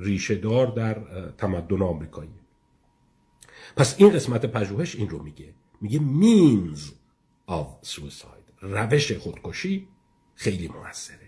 [0.00, 0.96] ریشه دار در
[1.38, 2.30] تمدن آمریکایی.
[3.76, 5.54] پس این قسمت پژوهش این رو میگه.
[5.80, 6.80] میگه means
[7.50, 9.88] of suicide روش خودکشی
[10.34, 11.18] خیلی موثره.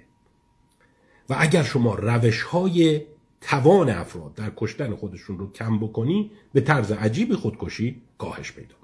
[1.28, 3.02] و اگر شما روش های
[3.40, 8.74] توان افراد در کشتن خودشون رو کم بکنی به طرز عجیبی خودکشی کاهش پیدا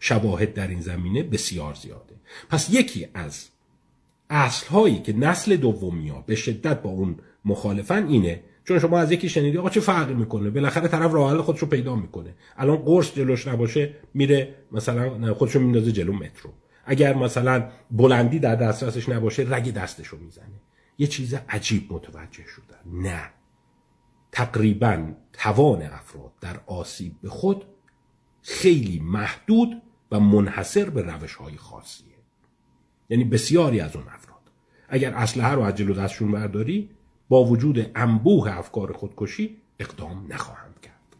[0.00, 2.14] شواهد در این زمینه بسیار زیاده.
[2.50, 3.48] پس یکی از
[4.30, 9.12] اصل هایی که نسل دومی ها به شدت با اون مخالفن اینه چون شما از
[9.12, 12.34] یکی شنیدی آقا چه فرقی می‌کنه؟ بالاخره طرف راه حل خودشو پیدا می‌کنه.
[12.56, 16.50] الان قرص جلوش نباشه میره مثلا خودشو میندازه جلو مترو.
[16.84, 20.60] اگر مثلا بلندی در دسترسش نباشه رگ دستشو می‌زنه.
[20.98, 23.02] یه چیز عجیب متوجه شدن.
[23.02, 23.30] نه.
[24.32, 27.64] تقریبا توان افراد در آسیب به خود
[28.42, 29.82] خیلی محدود
[30.12, 32.06] و منحصر به روش های خاصیه.
[33.08, 34.40] یعنی بسیاری از اون افراد.
[34.88, 36.90] اگر اسلحه رو از جلو دستشون برداری
[37.28, 41.16] با وجود انبوه افکار خودکشی اقدام نخواهند کرد.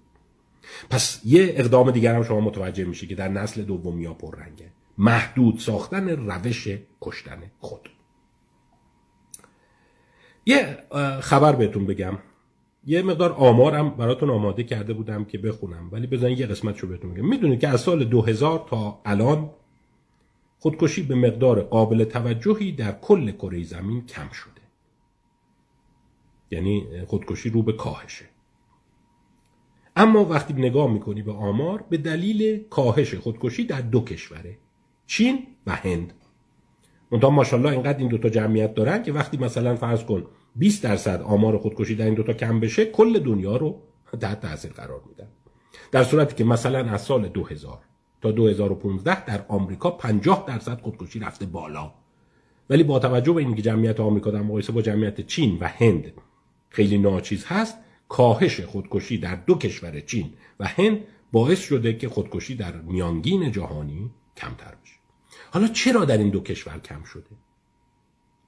[0.90, 4.70] پس یه اقدام دیگر هم شما متوجه میشه که در نسل دومی ها پررنگه.
[4.98, 6.68] محدود ساختن روش
[7.00, 7.88] کشتن خود.
[10.46, 10.78] یه
[11.20, 12.18] خبر بهتون بگم.
[12.84, 17.14] یه مقدار آمارم براتون آماده کرده بودم که بخونم ولی بزنید یه قسمت رو بهتون
[17.14, 17.28] بگم.
[17.28, 19.50] می‌دونید که از سال 2000 تا الان
[20.58, 24.60] خودکشی به مقدار قابل توجهی در کل کره زمین کم شده.
[26.50, 28.24] یعنی خودکشی رو به کاهشه.
[29.96, 34.58] اما وقتی نگاه می‌کنی به آمار به دلیل کاهش خودکشی در دو کشوره
[35.06, 36.12] چین و هند.
[37.12, 40.26] منتها ماشاءالله اینقدر این دوتا جمعیت دارن که وقتی مثلا فرض کن
[40.56, 43.82] 20 درصد آمار خودکشی در این دوتا کم بشه کل دنیا رو
[44.20, 45.28] تحت تاثیر قرار میدن
[45.92, 47.78] در صورتی که مثلا از سال 2000
[48.20, 51.92] تا 2015 در آمریکا 50 درصد خودکشی رفته بالا.
[52.70, 56.12] ولی با توجه به اینکه جمعیت آمریکا در مقایسه با جمعیت چین و هند
[56.68, 57.78] خیلی ناچیز هست
[58.08, 60.98] کاهش خودکشی در دو کشور چین و هند
[61.32, 64.94] باعث شده که خودکشی در میانگین جهانی کمتر بشه.
[65.52, 67.30] حالا چرا در این دو کشور کم شده؟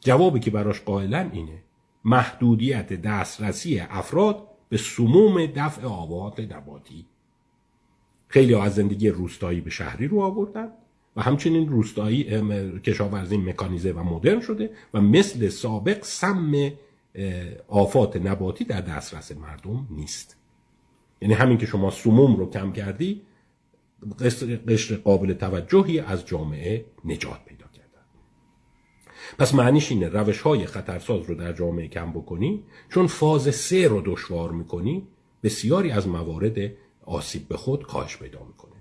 [0.01, 1.63] جوابی که براش قائلا اینه
[2.05, 7.07] محدودیت دسترسی افراد به سموم دفع آبات نباتی.
[8.29, 10.69] خیلی از زندگی روستایی به شهری رو آوردن
[11.17, 12.25] و همچنین روستایی
[12.81, 16.73] کشاورزی مکانیزه و مدرن شده و مثل سابق سم
[17.69, 20.37] آفات نباتی در دسترس مردم نیست.
[21.21, 23.23] یعنی همین که شما سموم رو کم کردی
[24.69, 27.62] قشر قابل توجهی از جامعه نجات پیدا
[29.39, 34.03] پس معنیش اینه روش های خطرساز رو در جامعه کم بکنی چون فاز سه رو
[34.05, 35.07] دشوار می‌کنی
[35.43, 36.59] بسیاری از موارد
[37.07, 38.73] آسیب به خود کاهش پیدا می‌کنه.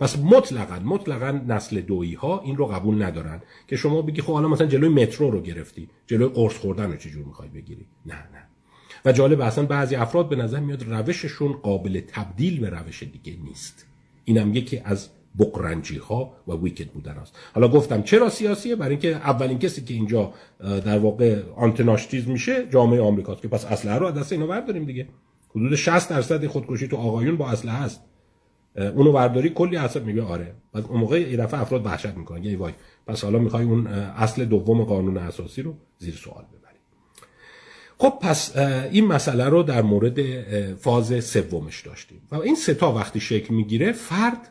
[0.00, 4.48] پس مطلقا مطلقا نسل دویی ها این رو قبول ندارن که شما بگی خب حالا
[4.48, 8.46] مثلا جلوی مترو رو گرفتی جلوی قرص خوردن رو چجور می‌خوای بگیری؟ نه نه.
[9.04, 13.86] و جالب اصلا بعضی افراد به نظر میاد روششون قابل تبدیل به روش دیگه نیست.
[14.24, 15.08] اینم یکی از
[15.38, 19.94] بقرنجی ها و ویکت بودن است حالا گفتم چرا سیاسیه؟ برای اینکه اولین کسی که
[19.94, 24.84] اینجا در واقع آنتناشتیز میشه جامعه آمریکاست که پس اسلحه رو از دست اینا برداریم
[24.84, 25.08] دیگه.
[25.50, 28.00] حدود 60 درصد خودکشی تو آقایون با اسلحه هست.
[28.76, 30.54] اونو برداری کلی اصلا میگه آره.
[30.72, 32.44] بعد اون موقع یه دفعه افراد وحشت می‌کنن.
[32.44, 32.72] یه وای
[33.06, 36.78] پس حالا می‌خوای اون اصل دوم قانون اساسی رو زیر سوال ببری
[37.98, 38.56] خب پس
[38.90, 40.18] این مسئله رو در مورد
[40.74, 42.22] فاز سومش داشتیم.
[42.30, 44.48] و این ستا وقتی شکل می‌گیره فرد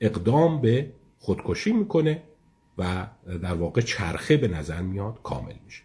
[0.00, 2.22] اقدام به خودکشی می‌کنه
[2.78, 3.06] و
[3.42, 5.82] در واقع چرخه به نظر میاد کامل میشه.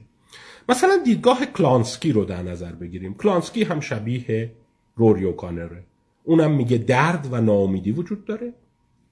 [0.70, 3.14] مثلا دیدگاه کلانسکی رو در نظر بگیریم.
[3.14, 4.52] کلانسکی هم شبیه
[4.96, 5.84] روری اوکانره.
[6.24, 8.54] اونم میگه درد و ناامیدی وجود داره.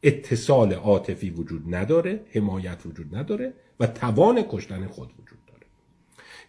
[0.04, 5.66] اتصال عاطفی وجود نداره حمایت وجود نداره و توان کشتن خود وجود داره.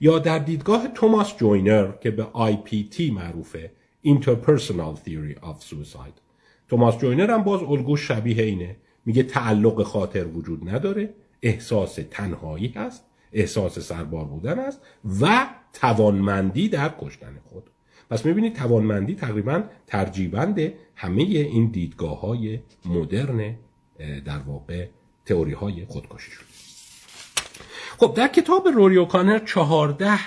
[0.00, 3.70] یا در دیدگاه توماس جوینر که به IPT معروفه
[4.04, 6.21] Interpersonal Theory of Suicide.
[6.72, 8.76] توماس جوینر هم باز الگو شبیه اینه.
[9.04, 14.80] میگه تعلق خاطر وجود نداره احساس تنهایی هست احساس سربار بودن است
[15.20, 17.70] و توانمندی در کشتن خود.
[18.10, 23.54] پس می‌بینید توانمندی تقریبا ترجیبند همه این دیدگاه های مدرن
[24.24, 24.86] در واقع
[25.26, 26.44] تئوری های خودکشی شد
[27.98, 30.18] خب در کتاب روریو کانر چهارده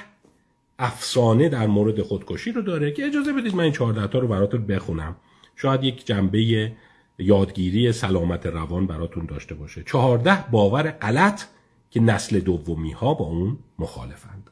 [0.79, 4.67] افسانه در مورد خودکشی رو داره که اجازه بدید من این چهارده تا رو براتون
[4.67, 5.15] بخونم.
[5.55, 6.71] شاید یک جنبه
[7.19, 9.83] یادگیری سلامت روان براتون داشته باشه.
[9.83, 11.43] چهارده باور غلط
[11.89, 14.49] که نسل دومی ها با اون مخالفند.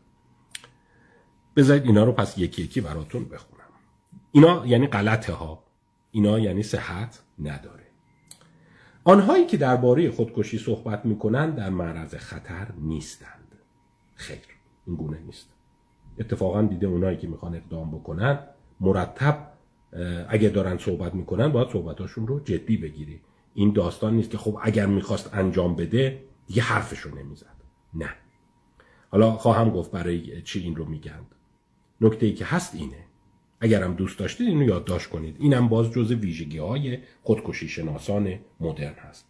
[1.56, 3.64] بذارید اینا رو پس یکی یکی براتون بخونم.
[4.32, 5.64] اینا یعنی غلطه ها
[6.12, 7.84] اینا یعنی صحت نداره.
[9.04, 13.56] آنهایی که درباره خودکشی صحبت می‌کنن در معرض خطر نیستند.
[14.16, 14.38] خیر
[14.88, 15.50] این گونه نیست.
[16.20, 18.40] اتفاقا دیده اونایی که می‌خوان اقدام بکنن
[18.80, 19.53] مرتب
[20.30, 23.22] اگر دارن صحبت می‌کنن باید صحبتاشون رو جدی بگیری.
[23.54, 27.56] این داستان نیست که خب اگر می‌خواست انجام بده دیگه حرفشو نمی‌زد.
[27.94, 28.10] نه.
[29.12, 31.26] حالا خواهم گفت برای چی این رو میگند.
[32.02, 33.06] نکته ای که هست اینه.
[33.60, 35.38] اگرم دوست داشتید اینو یادداشت کنید.
[35.40, 39.26] اینم باز جز ویژگی های خودکشی شناسان مدرن هست.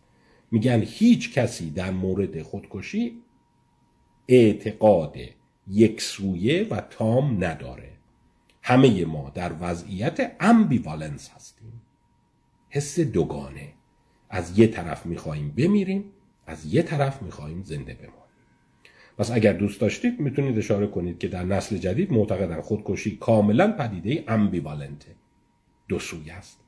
[0.52, 3.22] میگن هیچ کسی در مورد خودکشی
[4.28, 5.16] اعتقاد
[5.68, 7.93] یکسویه و تام نداره.
[8.64, 11.82] همه ما در وضعیت امبیوالنس هستیم.
[12.70, 13.74] حس دوگانه.
[14.30, 16.04] از یه طرف میخواییم بمیریم
[16.48, 18.14] از یه طرف میخواییم زنده بمانیم.
[19.18, 24.24] پس اگر دوست داشتید می‌تونید اشاره کنید که در نسل جدید معتقدن خودکشی کاملا پدیده
[24.28, 25.16] امبیوالنته.
[25.88, 26.60] دو سوی است.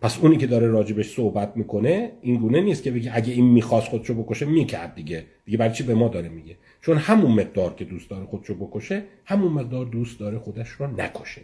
[0.00, 3.88] پس اونی که داره راجبش صحبت می‌کنه این گونه نیست که بگه اگه این می‌خواست
[3.88, 5.26] خودشو بکشه می‌کرد دیگه.
[5.44, 9.04] دیگه برای چی به ما داره میگه؟ چون همون مقدار که دوست داره خودشو بکشه
[9.24, 11.42] همون مقدار دوست داره خودش رو نکشه.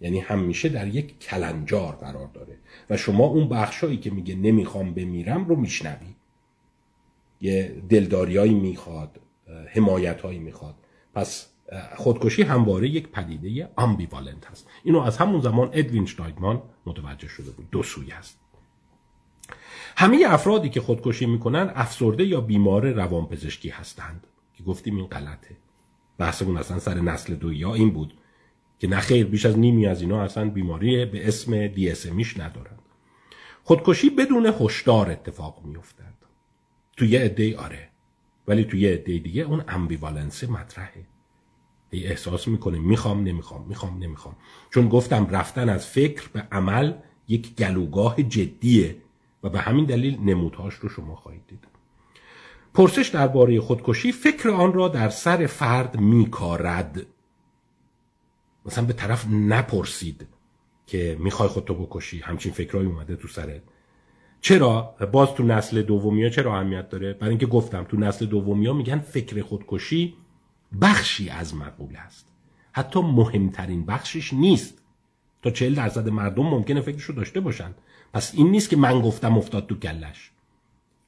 [0.00, 2.58] یعنی همیشه در یک کلنجار قرار داره.
[2.90, 6.14] و شما اون بخشایی که میگه نمی‌خوام بمیرم رو میشنوی.
[7.40, 9.20] یه دلداریایی می‌خواد
[9.74, 10.74] حمایتهایی می‌خواد.
[11.14, 11.46] پس
[11.96, 14.68] خودکشی همواره یک پدیده آمبیوالنت هست.
[14.84, 17.70] اینو از همون زمان ادوین شتایدمان متوجه شده بود.
[17.70, 18.40] دو سوی هست.
[20.00, 24.26] همه افرادی که خودکشی می‌کنن افسرده یا بیمار روانپزشکی هستند.
[24.54, 25.56] که گفتیم این غلطه.
[26.18, 28.14] بحثمون اصلا سر نسل دو یا این بود
[28.78, 31.92] که نخیر بیش از نیمی از اینا اصلا بیماری به اسم دی
[32.38, 32.82] ندارند
[33.64, 36.14] خودکشی بدون هشدار اتفاق میافتد.
[36.96, 37.88] توی یه عده آره
[38.48, 41.06] ولی توی یه عده دیگه اون امبیوالنس مطرحه.
[41.90, 44.36] ای احساس می‌کنه می‌خوام نمی‌خوام می‌خوام نمی‌خوام.
[44.70, 46.92] چون گفتم رفتن از فکر به عمل
[47.28, 48.96] یک گلوگاه جدیه.
[49.42, 51.64] و به همین دلیل نمودهاش رو شما خواهید دید.
[52.74, 57.06] پرسش درباره خودکشی فکر آن را در سر فرد میکارد.
[58.66, 60.26] مثلا به طرف نپرسید
[60.86, 63.62] که می‌خوای خودتو بکشی همچین فکرهایی اومده تو سرت
[64.40, 68.98] چرا؟ باز تو نسل دومیا چرا اهمیت داره؟ برای اینکه گفتم تو نسل دومیا میگن
[68.98, 70.14] فکر خودکشی
[70.80, 72.28] بخشی از مقوله است.
[72.72, 74.82] حتی مهمترین بخشش نیست.
[75.42, 77.74] تا چهل درصد مردم ممکنه فکرشو داشته باشند
[78.12, 80.30] پس این نیست که من گفتم افتاد تو کلش.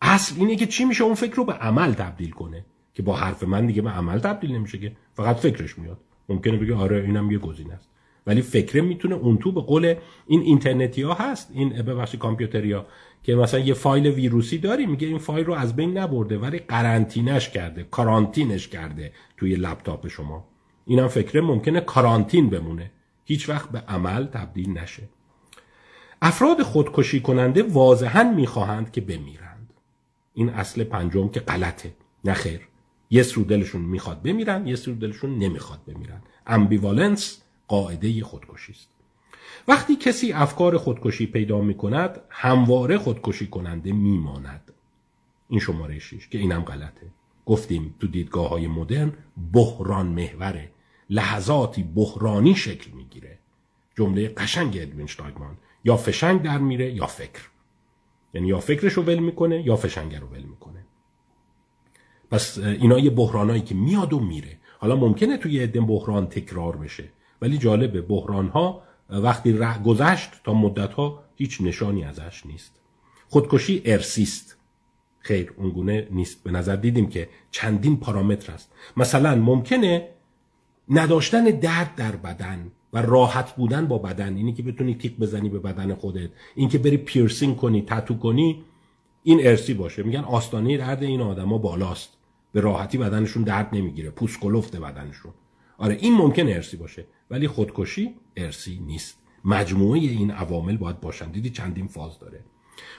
[0.03, 3.43] اصل اینه که چی میشه اون فکر رو به عمل تبدیل کنه؟ که با حرف
[3.43, 4.93] من دیگه به عمل تبدیل نمیشه که.
[5.15, 5.99] فقط فکرش میاد.
[6.29, 7.89] ممکنه بگه آره اینم یه گزینه است.
[8.27, 9.95] ولی فکر می‌تونه اون تو به قول
[10.27, 11.51] این اینترنتی ها هست.
[11.55, 12.87] این ببخشید کامپیوتری ها.
[13.23, 17.49] که مثلا یه فایل ویروسی داری میگه این فایل رو از بین نبرده ولی قرنطینش
[17.49, 20.45] کرده کارانتینش کرده توی لپتاپ شما.
[20.87, 22.91] اینم فکر ممکنه کارانتین بمونه.
[23.25, 25.03] هیچ وقت به عمل تبدیل نشه.
[26.23, 29.73] افراد خودکشی کننده واضحا می‌خواهند که بمیرند.
[30.35, 31.95] این اصل پنجم که غلطه.
[32.25, 32.61] نخیر
[33.11, 36.23] یه سرو دلشون می‌خواد بمیرن یه سرو دلشون نمی‌خواد بمیرن.
[36.47, 38.89] امبیوالنس قاعده خودکشی است.
[39.68, 44.73] وقتی کسی افکار خودکشی پیدا می کند همواره خودکشی کننده میماند.
[45.49, 47.07] این شماره شیش که اینم غلطه.
[47.47, 49.12] گفتیم تو دیدگاه های مدرن
[49.53, 50.71] بحران محوره.
[51.11, 53.39] لحظاتی بحرانی شکل می‌گیره.
[53.97, 55.07] جمله قشنگ ادوین
[55.85, 57.43] یا فشنگ در میره یا فکر.
[58.35, 60.85] یعنی یا فکرش رو ول می‌کنه یا فشنگ رو ول می‌کنه.
[62.31, 64.59] پس اینا یه بحرانایی که میاد و میره.
[64.78, 67.05] حالا ممکنه توی عده بحران تکرار بشه
[67.43, 72.81] ولی جالبه بحران ها وقتی گذشت تا مدت ها هیچ نشانی ازش نیست.
[73.28, 74.57] خودکشی ارسیست.
[75.18, 76.45] خیر اونگونه نیست.
[76.45, 78.72] به نظر دیدیم که چندین پارامتر است.
[78.97, 80.09] مثلا ممکنه
[80.89, 84.36] نداشتن درد در بدن و راحت بودن با بدن.
[84.36, 86.30] اینی که بتونی تیک بزنی به بدن خودت.
[86.55, 88.64] این که بری پیرسینگ کنی تتو کنی
[89.22, 90.03] این ارسی باشه.
[90.03, 92.16] میگن آستانه درد این آدما بالاست.
[92.53, 94.11] به راحتی بدنشون درد نمی‌گیره.
[94.11, 95.32] پوست کلفته بدنشون.
[95.78, 97.07] آره این ممکن ارسی باشه.
[97.30, 99.18] ولی خودکشی ارسی نیست.
[99.45, 101.30] مجموعه این عوامل باید باشن.
[101.30, 102.41] دیدی چندین فاز داره.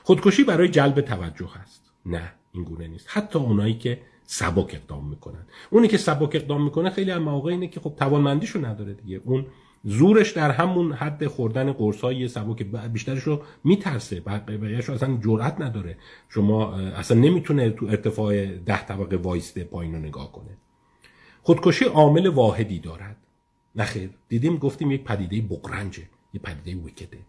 [0.03, 1.91] خودکشی برای جلب توجه هست.
[2.05, 3.07] نه این گونه نیست.
[3.09, 5.45] حتی اونایی که سبک اقدام می‌کنن.
[5.69, 9.21] اونی که سبک اقدام می‌کنه خیلی از مواقع اینه که خب توانمندیشو نداره دیگه.
[9.25, 9.45] اون
[9.83, 14.19] زورش در همون حد خوردن قرص های سبک بیشترش رو میترسه.
[14.19, 15.97] بقیهش رو اصلا جرأت نداره.
[16.29, 20.57] شما اصلا نمی‌تونه تو ارتفاع ده طبقه وایسته پایین رو نگاه کنه.
[21.41, 23.17] خودکشی عامل واحدی دارد.
[23.75, 26.03] نخیر دیدیم گفتیم یک پدیده بقرنجه
[26.33, 27.19] یک پدیده ویکده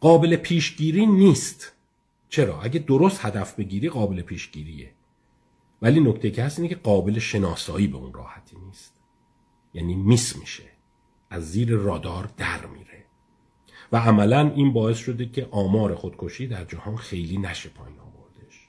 [0.00, 1.72] قابل پیشگیری نیست.
[2.28, 4.90] چرا؟ اگه درست هدف بگیری قابل پیشگیریه.
[5.82, 9.00] ولی نکته که هست اینه که قابل شناسایی به اون راحتی نیست.
[9.74, 10.73] یعنی میس میشه.
[11.30, 13.04] از زیر رادار در میره.
[13.92, 18.68] و عملا این باعث شده که آمار خودکشی در جهان خیلی نشه پایین آوردش.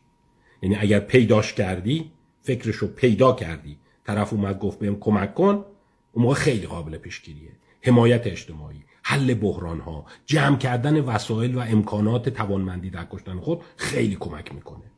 [0.62, 2.12] یعنی اگر پیداش کردی
[2.42, 5.66] فکرشو پیدا کردی طرف اومد گفت بهم کمک کن
[6.12, 7.52] اون موقع خیلی قابل پیشگیریه.
[7.82, 14.16] حمایت اجتماعی حل بحران ها جمع کردن وسایل و امکانات توانمندی در کشتن خود خیلی
[14.16, 14.92] کمک می‌کنه.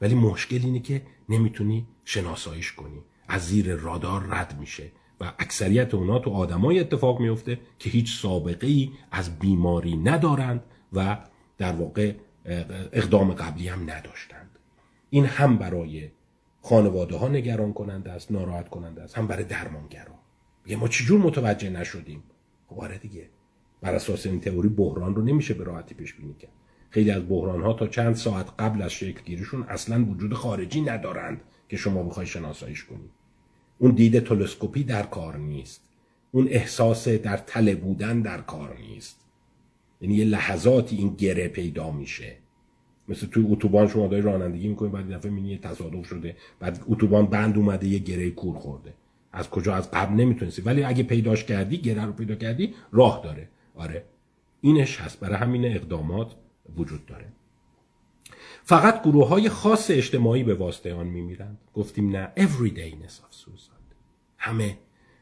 [0.00, 3.02] ولی مشکل اینه که نمی‌تونی شناساییش کنی.
[3.28, 4.92] از زیر رادار رد میشه.
[5.20, 11.18] و اکثریت اونا تو آدمای اتفاق میفته که هیچ سابقه ای از بیماری ندارند و
[11.58, 12.14] در واقع
[12.92, 14.58] اقدام قبلی هم نداشتند.
[15.10, 16.10] این هم برای
[16.62, 20.18] خانواده ها نگران کننده است ناراحت کننده است هم برای درمانگران
[20.64, 22.22] میگه ما چجور متوجه نشدیم؟
[22.66, 23.28] خب آره دیگه.
[23.80, 26.52] بر اساس این تئوری بحران رو نمیشه به راحتی پیش بینی کرد.
[26.90, 31.40] خیلی از بحران ها تا چند ساعت قبل از شکل گیریشون اصلا وجود خارجی ندارند
[31.68, 33.10] که شما بخوای شناساییش کنید
[33.82, 35.84] اون دید تلسکوپی در کار نیست.
[36.32, 39.20] اون احساس در تله بودن در کار نیست.
[40.00, 42.36] یعنی یه لحظاتی این گره پیدا میشه.
[43.08, 47.56] مثل توی اتوبان شما داری رانندگی می‌کنید بعد دفعه می‌بینی تصادف شده بعد اتوبان بند
[47.56, 48.94] اومده یه گره کور خورده.
[49.32, 50.62] از کجا؟ از قبل نمی‌تونستی.
[50.62, 53.48] ولی اگه پیداش کردی گره رو پیدا کردی راه داره.
[53.74, 54.04] آره.
[54.60, 55.20] اینش هست.
[55.20, 56.34] برای همین اقدامات
[56.76, 57.26] وجود داره.
[58.64, 61.58] فقط گروه های خاص اجتماعی به واسطه آن میمیرند.
[61.74, 62.32] گفتیم نه.
[62.36, 63.69] Everydayness of suicide
[64.40, 64.78] همه.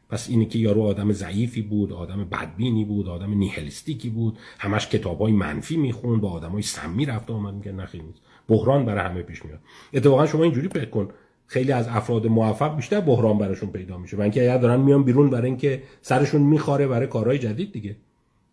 [0.09, 4.37] پس اینه که یارو آدم ضعیفی بود آدم بدبینی بود آدم نیهلیستیکی بود.
[4.59, 8.21] همش کتاب های منفی میخون با آدم های سمی رفته آمد میگه نخیر نیست.
[8.47, 9.59] بحران برای همه پیش میاد.
[9.93, 11.09] اتفاقا شما اینجوری فکر کن.
[11.47, 14.17] خیلی از افراد موفق بیشتر بحران براشون پیدا میشه.
[14.17, 17.95] و اینکه اگر دارن میان بیرون برای اینکه سرشون میخاره برای کارهای جدید دیگه.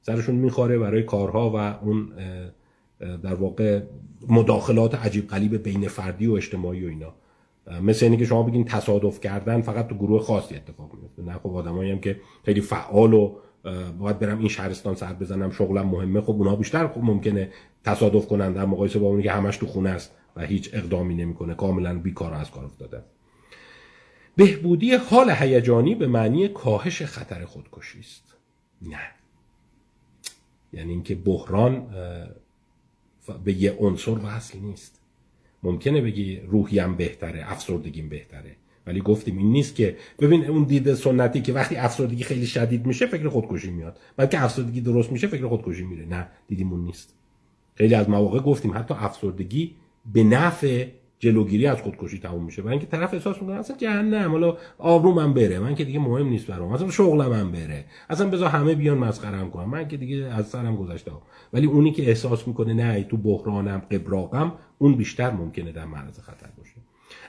[0.03, 2.13] سرشون میخواره برای کارها و اون
[3.23, 3.83] در واقع
[4.29, 7.15] مداخلات عجیب قلیب بین فردی و اجتماعی و اینا.
[7.83, 11.57] مثل اینکه که شما بگین تصادف کردن فقط تو گروه خاصی اتفاق میفته نه خب
[11.57, 13.37] آدمایی هم که خیلی فعال و
[13.99, 17.51] باید برم این شهرستان سر بزنم شغلم مهمه خب اونها بیشتر خب ممکنه
[17.85, 21.55] تصادف کنن در مقایسه با اونی که همش تو خونه است و هیچ اقدامی نمی‌کنه
[21.55, 23.03] کاملا بیکار از کار افتاده
[24.37, 28.35] بهبودی حال هیجانی به معنی کاهش خطر خودکشی است.
[28.83, 29.01] نه.
[30.73, 31.87] یعنی اینکه بحران
[33.45, 34.96] به یه عنصر وصل نیست.
[35.67, 38.57] ممکنه بگی روحیم بهتره افسردگیم بهتره.
[38.87, 43.07] ولی گفتیم این نیست که ببین اون دید سنتی که وقتی افسردگی خیلی شدید میشه
[43.07, 43.99] فکر خودکشی میاد.
[44.31, 46.07] که افسردگی درست میشه فکر خودکشی میره.
[46.07, 47.15] نه دیدیم اون نیست.
[47.75, 49.75] خیلی از مواقع گفتیم حتی افسردگی
[50.13, 50.87] به نفع
[51.19, 54.31] جلوگیری از خودکشی تموم میشه و اینکه طرف احساس می‌کنه اصلا جهنم
[54.79, 58.75] حالا من بره من که دیگه مهم نیست برام اصلا شغلم بره اصلا بذار همه
[58.75, 61.13] بیان مسخرم کنم من که دیگه از سرم گذشته.
[61.53, 66.49] ولی اونی که احساس می‌کنه نه تو بحرانم قبراقم اون بیشتر ممکنه در معرض خطر
[66.59, 66.75] باشه.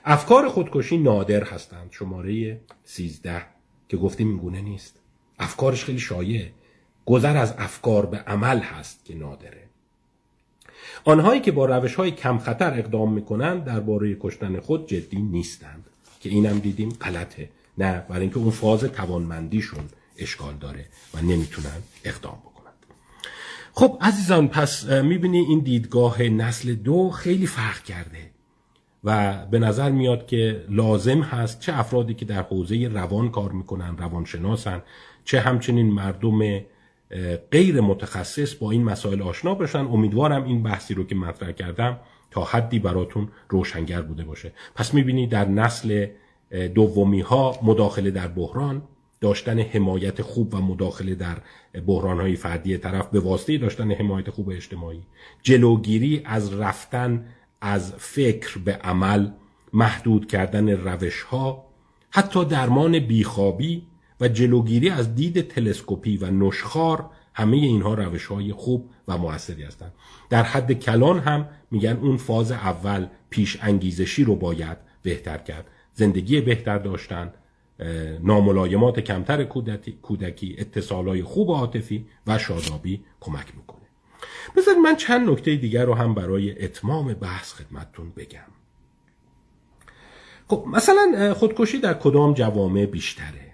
[0.04, 1.88] افکار خودکشی نادر هستند.
[1.90, 3.42] شماره 13
[3.88, 5.00] که گفتیم این گونه نیست.
[5.38, 6.46] افکارش خیلی شایع.
[7.06, 9.67] گذر از افکار به عمل هست که نادره.
[11.04, 15.84] آنهایی که با روش های کم خطر اقدام می‌کنند درباره کشتن خود جدی نیستند
[16.20, 17.48] که اینم دیدیم غلطه.
[17.78, 19.84] نه برای اینکه اون فاز توانمندیشون
[20.18, 22.74] اشکال داره و نمی‌تونن اقدام بکنند.
[23.72, 28.30] خب عزیزان پس می‌بینی این دیدگاه نسل دو خیلی فرق کرده
[29.04, 33.96] و به نظر میاد که لازم هست چه افرادی که در حوزه روان کار می‌کنن
[33.96, 34.82] روانشناسن
[35.24, 36.60] چه همچنین مردم
[37.52, 39.78] غیر متخصص با این مسائل آشنا بشن.
[39.78, 44.52] امیدوارم این بحثی رو که مطرح کردم تا حدی براتون روشنگر بوده باشه.
[44.74, 46.06] پس می‌بینی در نسل
[46.74, 48.82] دومی ها مداخله در بحران
[49.20, 51.36] داشتن حمایت خوب و مداخله در
[51.86, 55.02] بحران های فردی طرف به واسطه داشتن حمایت خوب اجتماعی.
[55.42, 57.24] جلوگیری از رفتن
[57.60, 59.28] از فکر به عمل
[59.72, 61.64] محدود کردن روش ها
[62.10, 63.86] حتی درمان بیخوابی
[64.20, 69.92] و جلوگیری از دید تلسکوپی و نشخار همه اینها روش های خوب و موثری هستند.
[70.30, 75.66] در حد کلان هم میگن اون فاز اول پیش انگیزشی رو باید بهتر کرد.
[75.94, 77.32] زندگی بهتر داشتن
[78.22, 79.44] ناملایمات کمتر
[80.02, 83.78] کودکی اتصالای خوب عاطفی و شادابی کمک می‌کنه.
[84.56, 88.40] بذارید من چند نکته دیگر رو هم برای اتمام بحث خدمتتون بگم.
[90.48, 93.47] خب مثلا خودکشی در کدام جوامع بیشتره؟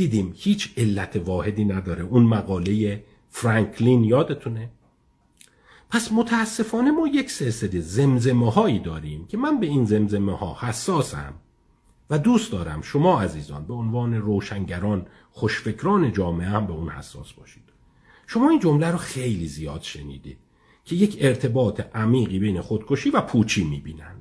[0.00, 2.02] دیدیم هیچ علت واحدی نداره.
[2.02, 4.70] اون مقاله فرانکلین یادتونه؟
[5.90, 11.34] پس متاسفانه ما یک سلسله زمزمه هایی داریم که من به این زمزمه ها حساسم
[12.10, 17.62] و دوست دارم شما عزیزان به عنوان روشنگران خوشفکران جامعه هم به اون حساس باشید.
[18.26, 20.38] شما این جمله رو خیلی زیاد شنیدید
[20.84, 24.19] که یک ارتباط عمیقی بین خودکشی و پوچی می‌بینند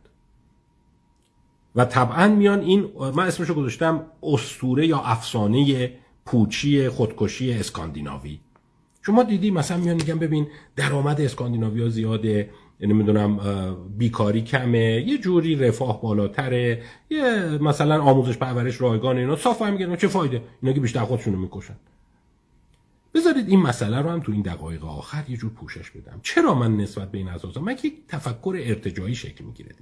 [1.76, 5.92] و طبعا میان این من اسمشو گذاشتم استوره یا افسانه
[6.26, 8.40] پوچی خودکشی اسکاندیناوی.
[9.02, 12.50] شما دیدی مثلا میان میگن ببین درآمد اسکاندیناوی ها زیاده
[12.82, 13.40] نمی‌دونم
[13.98, 19.96] بیکاری کمه یه جوری رفاه بالاتره یه مثلا آموزش پرورش رایگان اینا صاف هم میگن
[19.96, 21.76] چه فایده؟ اینا که بیشتر خودشونو می‌کشن.
[23.14, 26.20] بذارید این مسئله رو هم تو این دقایق آخر یه جور پوشش بدم.
[26.24, 29.76] چرا من نسبت به این اساسا؟ من یک تفکر ارتجایی شکل می‌گیره.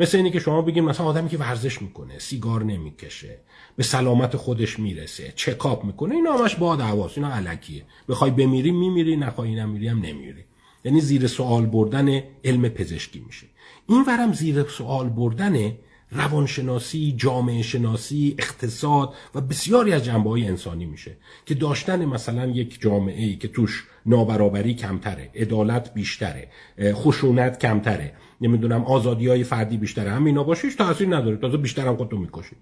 [0.00, 3.38] مثل اینی که شما بگید مثلا آدمی که ورزش می‌کنه سیگار نمی‌کشه
[3.76, 7.82] به سلامت خودش می‌رسه چکاپ می‌کنه این همش باد حواس اینا علکیه.
[8.08, 10.44] بخوای بمیری میمیری نخوای نمیری هم نمیری
[10.84, 13.46] یعنی زیر سوال بردن علم پزشکی میشه.
[13.88, 15.72] این ورم زیر سوال بردن
[16.12, 21.16] روانشناسی، جامعه شناسی، اقتصاد و بسیاری از جنبه های انسانی میشه
[21.46, 26.48] که داشتن مثلا یک جامعه ای که توش نابرابری کمتره، عدالت بیشتره،
[26.92, 31.36] خشونت کمتره، نمی‌دونم آزادی های فردی بیشتره هم اینا باشیش تاثیر نداره.
[31.36, 32.56] تازه بیشتر هم خودتو می‌کشی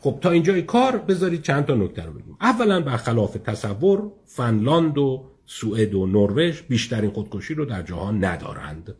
[0.00, 2.36] خب تا اینجای کار بذارید چند تا نکته رو بگیم.
[2.40, 8.94] اولا برخلاف تصور فنلاند و سوئد و نروژ بیشترین خودکشی رو در جهان ندارند.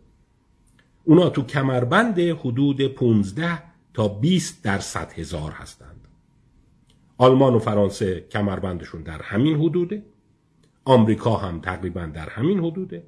[1.04, 3.62] اونا تو کمربند حدود 15
[3.94, 6.08] تا 20 در صد هزار هستند.
[7.18, 10.02] آلمان و فرانسه کمربندشون در همین حدوده.
[10.84, 13.02] آمریکا هم تقریبا در همین حدوده.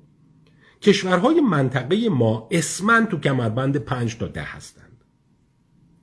[0.82, 5.05] کشورهای منطقه ما اسمن تو کمربند 5 تا 10 هستند.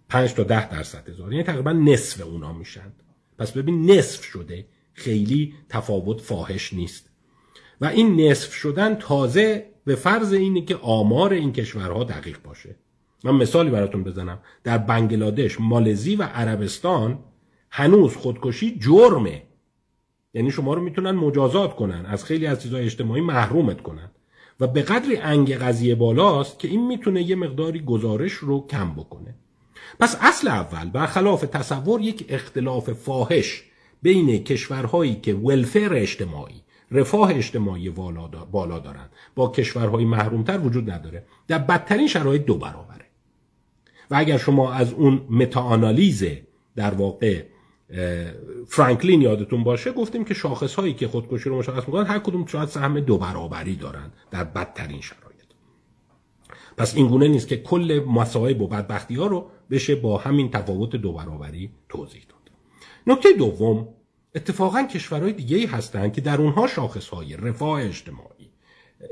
[0.09, 1.31] 5 تا 10 درصد هزار.
[1.31, 2.93] یعنی تقریبا نصف اونا میشن.
[3.37, 7.09] پس ببین نصف شده خیلی تفاوت فاحش نیست.
[7.81, 12.75] و این نصف شدن تازه به فرض اینه که آمار این کشورها دقیق باشه.
[13.23, 14.39] من مثالی براتون بزنم.
[14.63, 17.19] در بنگلادش مالزی و عربستان
[17.71, 19.43] هنوز خودکشی جرمه.
[20.33, 22.05] یعنی شما رو می‌تونن مجازات کنن.
[22.05, 24.11] از خیلی از چیزهای اجتماعی محرومت کنن.
[24.59, 29.35] و به قدری انگ قضیه بالاست که این می‌تونه یه مقداری گزارش رو کم بکنه.
[29.99, 33.63] پس اصل اول برخلاف تصور یک اختلاف فاحش
[34.01, 36.61] بین کشورهایی که ولفر اجتماعی
[36.91, 37.89] رفاه اجتماعی
[38.51, 39.09] بالا دارند.
[39.35, 41.25] با کشورهای محرومتر وجود نداره.
[41.47, 43.05] در بدترین شرایط دو برابره.
[44.11, 46.25] و اگر شما از اون متاانالیز
[46.75, 47.43] در واقع
[48.67, 52.69] فرانکلین یادتون باشه گفتیم که شاخص هایی که خودکشی رو مشخص می‌کنن هر کدوم شاید
[52.69, 55.27] سهم دو برابری دارن در بدترین شرایط.
[56.77, 60.95] پس این گونه نیست که کل مصائب و بدبختی ها رو بشه با همین تفاوت
[60.95, 62.51] دو برابری توضیح داد.
[63.07, 63.87] نکته دوم
[64.35, 68.49] اتفاقا کشورهای دیگه هستند که در اونها شاخص های رفاه اجتماعی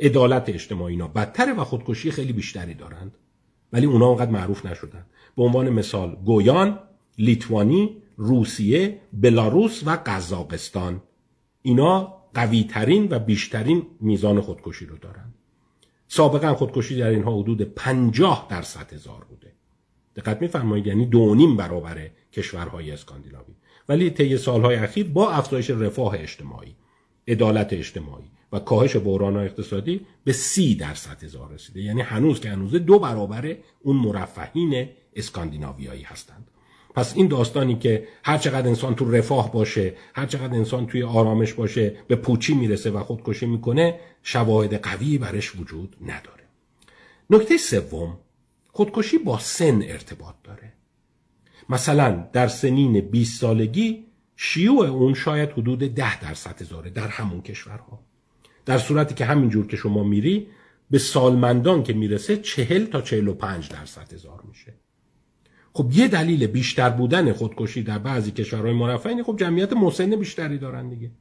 [0.01, 3.17] عدالت اجتماعی اینا بدتره و خودکشی خیلی بیشتری دارند.
[3.73, 5.05] ولی اونا اونقدر معروف نشدن.
[5.37, 6.79] به عنوان مثال گویان
[7.17, 11.01] لیتوانی روسیه بلاروس و قزاقستان.
[11.61, 15.33] اینا قویترین و بیشترین میزان خودکشی رو دارن.
[16.07, 19.51] سابقا خودکشی در اینها حدود 50 درصد هزار بوده.
[20.15, 23.53] دقت میفرمایید یعنی دو نیم برابر کشورهای اسکاندیناوی.
[23.89, 26.75] ولی طی سالهای اخیر با افزایش رفاه اجتماعی
[27.27, 31.81] عدالت اجتماعی و کاهش بحران اقتصادی به سی درصد هزار رسیده.
[31.81, 36.51] یعنی هنوز که هنوز دو برابر اون مرفهین اسکاندیناویایی هستند.
[36.95, 41.53] پس این داستانی که هر چقدر انسان تو رفاه باشه هر چقدر انسان توی آرامش
[41.53, 46.43] باشه به پوچی می‌رسه و خودکشی می‌کنه شواهد قوی برش وجود نداره.
[47.29, 48.17] نکته سوم
[48.71, 50.73] خودکشی با سن ارتباط داره.
[51.69, 54.05] مثلا در سنین 20 سالگی
[54.35, 57.99] شیوع اون شاید حدود 10 درصد هزاره در همون کشورها.
[58.65, 60.47] در صورتی که همینجور که شما میری
[60.91, 64.73] به سالمندان که می‌رسه 40 تا 45 درصد هزار میشه.
[65.77, 70.89] خب یه دلیل بیشتر بودن خودکشی در بعضی کشورهای مرفه خب جمعیت مسن بیشتری دارن
[70.89, 71.11] دیگه.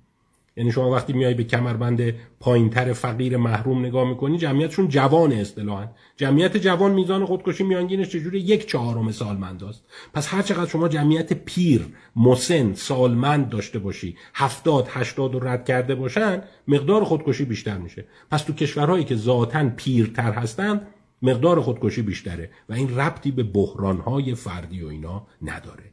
[0.57, 5.87] یعنی شما وقتی میای به کمربند پایینتر فقیر محروم نگاه می‌کنی جمعیتشون جوان اصطلاحا.
[6.17, 9.85] جمعیت جوان میزان خودکشی میانگینش چجوری؟ یک چهارم سالمنداست.
[10.13, 11.87] پس هر چقدر شما جمعیت پیر
[12.17, 18.05] مسن سالمند داشته باشی هفتاد هشتاد رو رد کرده باشن مقدار خودکشی بیشتر میشه.
[18.31, 20.87] پس تو کشورهایی که ذاتا پیرتر هستند
[21.25, 25.85] مقدار خودکشی بیشتره و این ربطی به بحرانهای فردی و اینا نداره.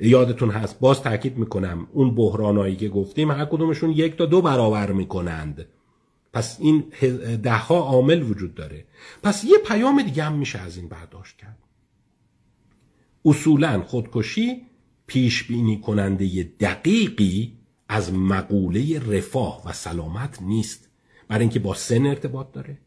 [0.00, 4.92] یادتون هست باز تاکید می‌کنم اون بحرانایی که گفتیم هر کدومشون یک تا دو برابر
[4.92, 5.66] می‌کنند.
[6.32, 6.84] پس این
[7.42, 8.84] ده ها عامل وجود داره.
[9.22, 11.58] پس یه پیام دیگه هم میشه از این برداشت کرد.
[13.24, 14.62] اصولا خودکشی
[15.06, 20.88] پیش بینی کننده دقیقی از مقوله رفاه و سلامت نیست.
[21.28, 22.78] برای اینکه با سن ارتباط داره.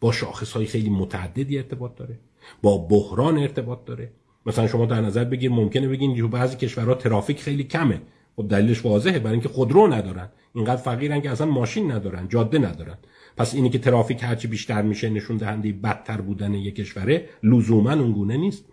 [0.00, 2.18] با شاخص های خیلی متعددی ارتباط داره
[2.62, 4.12] با بحران ارتباط داره.
[4.46, 8.00] مثلا شما در نظر بگیر ممکنه بگین تو بعضی کشورها ترافیک خیلی کمه.
[8.36, 10.28] خب دلیلش واضحه برای اینکه خودرو ندارن.
[10.54, 12.98] اینقدر فقیرن که اصلا ماشین ندارن جاده ندارن.
[13.36, 18.36] پس اینی که ترافیک هرچی بیشتر میشه نشون دهنده بدتر بودن یک کشوره لزوما اونگونه
[18.36, 18.64] نیست.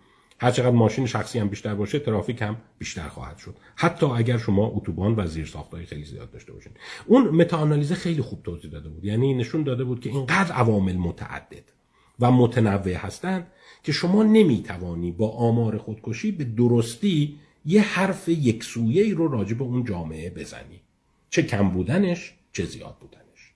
[0.42, 3.56] هر چقدر ماشین شخصی هم بیشتر باشه ترافیک هم بیشتر خواهد شد.
[3.76, 5.52] حتی اگر شما اتوبان و زیر
[5.86, 6.72] خیلی زیاد داشته باشین.
[7.06, 9.04] اون متاانالیز خیلی خوب توضیح داده بود.
[9.04, 11.62] یعنی نشون داده بود که اینقدر عوامل متعدد
[12.20, 13.46] و متنوع هستند
[13.82, 19.64] که شما نمی‌توانی با آمار خودکشی به درستی یه حرف یک سویه رو راجع به
[19.64, 20.80] اون جامعه بزنی.
[21.30, 23.52] چه کم بودنش چه زیاد بودنش.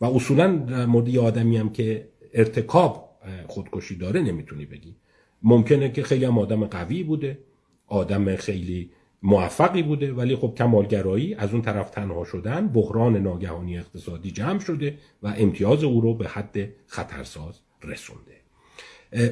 [0.00, 0.48] و اصولا
[0.86, 4.94] مورد آدمی هم که ارتکاب خودکشی داره نمی‌تونی بگی.
[5.42, 7.38] ممکنه که خیلی هم آدم قوی بوده
[7.86, 8.90] آدم خیلی
[9.22, 14.98] موفقی بوده ولی خب کمالگرایی از اون طرف تنها شدن بحران ناگهانی اقتصادی جمع شده
[15.22, 18.32] و امتیاز او رو به حد خطرساز رسونده.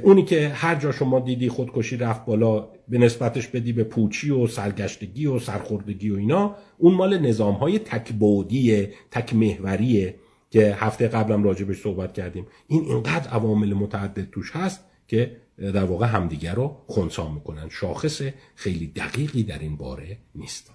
[0.03, 4.47] اونی که هر جا شما دیدی خودکشی رفت بالا به نسبتش بدی به پوچی و
[4.47, 10.15] سرگشتگی و سرخوردگی و اینا اون مال نظام های تکبودی تکمهوریه
[10.51, 12.47] که هفته قبلم راجبش صحبت کردیم.
[12.67, 17.69] این اینقدر عوامل متعدد توش هست که در واقع همدیگر رو خونسا می‌کنن.
[17.69, 18.23] شاخص
[18.55, 20.71] خیلی دقیقی در این باره نیست.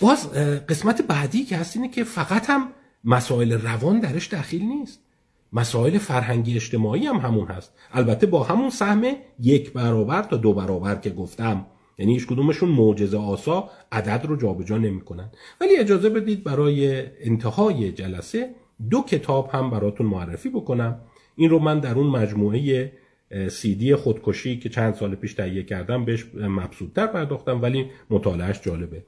[0.00, 0.32] باز
[0.68, 2.68] قسمت بعدی که هست اینه که فقط هم
[3.04, 5.00] مسائل روان درش دخیل نیست.
[5.52, 7.72] مسائل فرهنگی اجتماعی هم همون هست.
[7.92, 9.04] البته با همون سهم
[9.40, 11.66] یک برابر تا دو برابر که گفتم.
[11.98, 15.30] یعنی هیچ کدومشون معجزه آسا عدد رو جابجا نمی‌کنن.
[15.60, 18.54] ولی اجازه بدید برای انتهای جلسه
[18.90, 21.00] دو کتاب هم براتون معرفی بکنم.
[21.36, 22.92] این رو من در اون مجموعه
[23.50, 29.04] سیدی خودکشی که چند سال پیش تهیه کردم بهش مبسوطتر پرداختم ولی مطالعهش جالبه.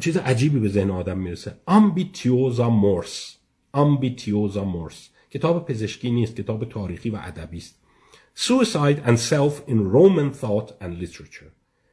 [0.00, 1.54] چیز عجیبی به ذهن آدم می‌رسه.
[1.66, 3.36] آمبیتیوزا مورس
[3.72, 7.82] آمبیتیوزا مورس کتاب پزشکی نیست کتاب تاریخی و ادبی است.
[8.36, 11.50] Suicide and Self in Roman Thought and Literature.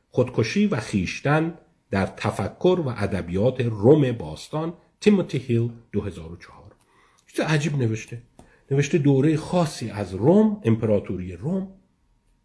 [0.09, 1.53] خودکشی و خیشتن
[1.91, 6.71] در تفکر و ادبیات روم باستان تیموتی هیل 2004
[7.27, 8.21] چیز عجیب نوشته.
[8.73, 11.67] نوشته دوره خاصی از روم امپراتوری روم.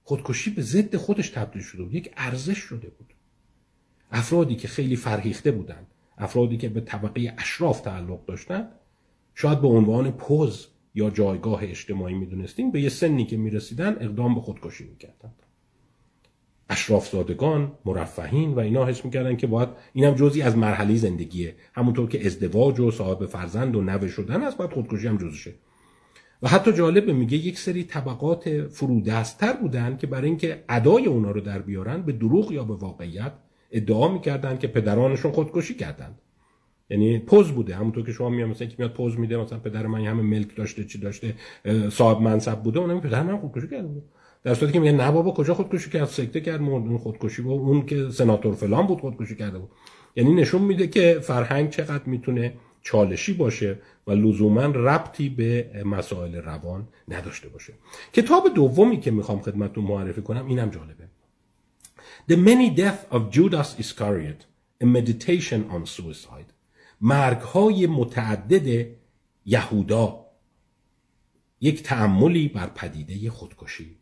[0.05, 1.95] خودکشی به ضد خودش تبدیل شده بود.
[1.95, 3.15] یک ارزش شده بود.
[4.11, 5.87] افرادی که خیلی فرهیخته بودند
[6.19, 8.69] افرادی که به طبقه اشراف تعلق داشتند
[9.35, 14.41] شاید به عنوان پوز یا جایگاه اجتماعی می‌دونستیم به یه سنی که می‌رسیدن اقدام به
[14.41, 15.33] خودکشی می‌کردن
[16.71, 21.57] اشراف زادگان مرفهین و اینا حس می‌کردن که باید اینم جزی از مرحله زندگیه.
[21.75, 25.55] همونطور که ازدواج و صاحب فرزند و نوه شدن است باید خودکشی هم جزشه
[26.43, 31.41] و حتی جالبه میگه یک سری طبقات فرودستتر بودن که برای اینکه ادای اونا رو
[31.41, 33.33] در بیارن به دروغ یا به واقعیت
[33.73, 36.19] ادعا می‌کردن که پدرانشون خودکشی کردند.
[36.91, 37.75] یعنی پوز بوده.
[37.75, 40.85] همونطور که شما میام مثلا که میاد پوز میده مثلا پدر من همه ملک داشته
[40.85, 41.35] چی داشته
[41.91, 44.03] صاحب منصب بوده اونم پدر من خودکشی کرده بود.
[44.45, 47.61] در صورتی که میگه نه بابا کجا خودکشی کرد؟ سکته کرد مرد خودکشی بود.
[47.61, 49.71] اون که سناتور فلان بود خودکشی کرده بود.
[50.17, 52.53] یعنی نشون میده که فرهنگ چقدر می‌تونه
[52.83, 57.73] چالشی باشه و لزوما ربطی به مسائل روان نداشته باشه.
[58.13, 61.09] کتاب دومی که می‌خوام خدمتتون معرفی کنم اینم جالبه.
[62.31, 64.41] The Many Death of Judas Iscariot
[64.83, 66.53] A Meditation on Suicide.
[67.01, 68.87] مرگ های متعدد
[69.47, 70.25] یهودا.
[71.61, 73.97] یک تعملی بر پدیده خودکشی.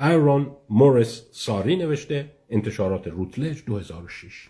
[0.00, 4.48] ایرون مورس ساری نوشته انتشارات روتلج 2006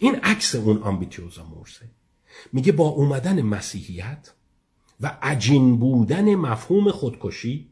[0.00, 1.90] این عکس اون آمبیتیوزا مورسه.
[2.52, 4.32] میگه با اومدن مسیحیت
[5.00, 7.68] و عجین بودن مفهوم خودکشی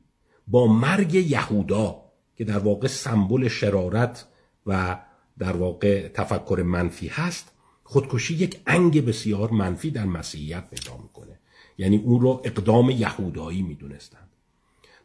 [0.48, 2.02] با مرگ یهودا
[2.36, 4.26] که در واقع سمبل شرارت
[4.66, 4.98] و
[5.38, 7.52] در واقع تفکر منفی هست
[7.84, 11.38] خودکشی یک انگ بسیار منفی در مسیحیت پیدا می‌کنه.
[11.78, 14.28] یعنی اون رو اقدام یهودایی می‌دونستند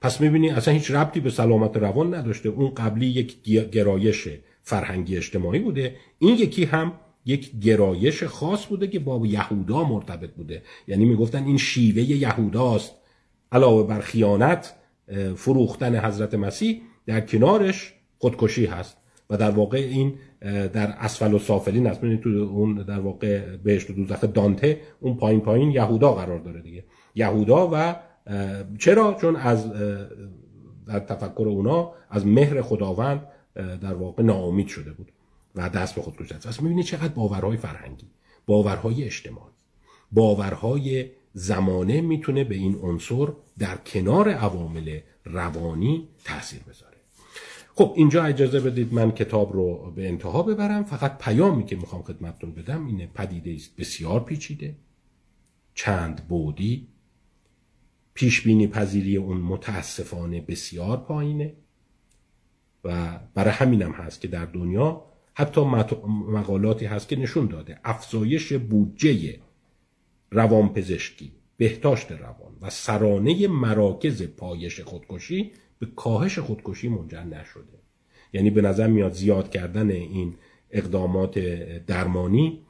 [0.01, 2.49] پس می‌بینی اصلا هیچ ربطی به سلامت روان نداشته.
[2.49, 4.27] اون قبلی یک گرایش
[4.63, 5.95] فرهنگی اجتماعی بوده.
[6.19, 6.93] این یکی هم
[7.25, 10.63] یک گرایش خاص بوده که با یهودا مرتبط بوده.
[10.87, 12.95] یعنی می‌گفتن این شیوه یهوداست.
[13.51, 14.73] علاوه بر خیانت
[15.35, 18.97] فروختن حضرت مسیح در کنارش خودکشی هست.
[19.29, 20.13] و در واقع این
[20.73, 25.41] در اسفل و سافلین است تو اون در واقع بهشت و دوزخ دانته اون پایین
[25.41, 26.83] پایین یهودا قرار داره دیگه.
[27.15, 27.95] یهودا و
[28.79, 29.71] چرا؟ چون از
[30.87, 35.11] در تفکر اونا از مهر خداوند در واقع ناامید شده بود.
[35.55, 38.07] و دست به خود کشته است می‌بینید چقدر باورهای فرهنگی
[38.45, 39.53] باورهای اجتماعی
[40.11, 43.27] باورهای زمانه می‌تونه به این عنصر
[43.57, 46.97] در کنار عوامل روانی تاثیر بذاره.
[47.75, 50.83] خب اینجا اجازه بدید من کتاب رو به انتها ببرم.
[50.83, 54.75] فقط پیامی که می‌خوام خدمتتون بدم اینه پدیده است بسیار پیچیده.
[55.73, 56.87] چند بودی
[58.13, 61.53] پیش بینی پذیری اون متاسفانه بسیار پایینه.
[62.83, 65.05] و برای همینم هست که در دنیا
[65.37, 65.61] حتی
[66.27, 67.79] مقالاتی هست که نشون داده.
[67.83, 69.39] افزایش بودجه
[70.31, 77.79] روانپزشکی بهداشت روان و سرانه مراکز پایش خودکشی به کاهش خودکشی منجر نشده.
[78.33, 80.35] یعنی به نظر میاد زیاد کردن این
[80.71, 81.39] اقدامات
[81.87, 82.61] درمانی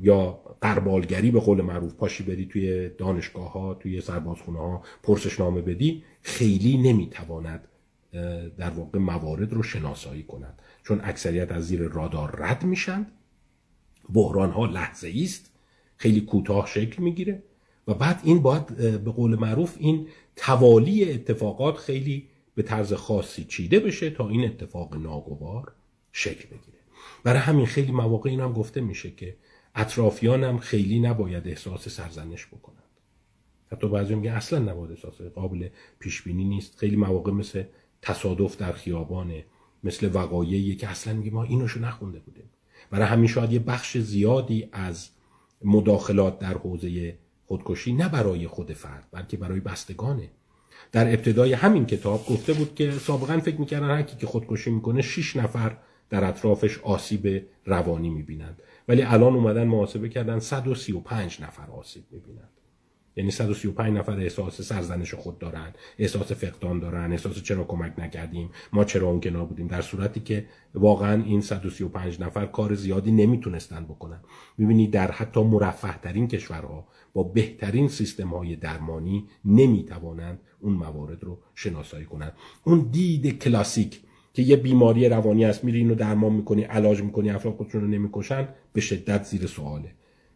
[0.00, 6.02] یا قربالگری به قول معروف پاشی بری توی دانشگاه ها توی سربازخونه ها پرسشنامه بدی
[6.22, 7.68] خیلی نمی‌تواند
[8.58, 10.62] در واقع موارد رو شناسایی کند.
[10.84, 13.06] چون اکثریت از زیر رادار رد میشن.
[14.12, 15.50] بحران ها لحظه است.
[15.96, 17.42] خیلی کوتاه شکل می‌گیره.
[17.88, 18.66] و بعد این باید
[19.04, 24.96] به قول معروف این توالی اتفاقات خیلی به طرز خاصی چیده بشه تا این اتفاق
[24.96, 25.72] ناگوار
[26.12, 26.78] شکل بگیره.
[27.24, 29.36] برای همین خیلی مواقع این هم گفته میشه که
[29.74, 32.78] اطرافیان هم خیلی نباید احساس سرزنش بکنند.
[33.72, 35.68] حتی بعضی میگه اصلا نباید احساس قابل
[35.98, 36.78] پیش بینی نیست.
[36.78, 37.64] خیلی مواقع مثل
[38.02, 39.44] تصادف در خیابانه
[39.84, 42.50] مثل وقایعی که اصلا میگه ما اینوشو نخونده بودیم.
[42.90, 45.08] برای همین شاید یه بخش زیادی از
[45.64, 50.30] مداخلات در حوزه خودکشی نه برای خود فرد بلکه برای بستگانه.
[50.92, 55.36] در ابتدای همین کتاب گفته بود که سابقا فکر می‌کردن هر که خودکشی می‌کنه 6
[55.36, 55.76] نفر
[56.10, 58.62] در اطرافش آسیب روانی می‌بینند.
[58.88, 62.51] ولی الان اومدن محاسبه کردن 135 نفر آسیب می‌بینند.
[63.16, 68.84] یعنی 135 نفر احساس سرزنش خود دارن احساس فقدان دارن احساس چرا کمک نکردیم ما
[68.84, 69.66] چرا اون کنار بودیم.
[69.66, 74.20] در صورتی که واقعا این 135 نفر کار زیادی نمی‌تونستن بکنن.
[74.58, 81.38] می‌بینی در حتی مرفه ترین کشورها با بهترین سیستم های درمانی نمی‌توانند اون موارد رو
[81.54, 82.32] شناسایی کنن.
[82.64, 84.00] اون دید کلاسیک
[84.34, 88.48] که یه بیماری روانی هست میری اینو درمان می‌کنی علاج می‌کنی افراد خودشون رو نمی‌کشن
[88.72, 89.94] به شدت زیر سواله.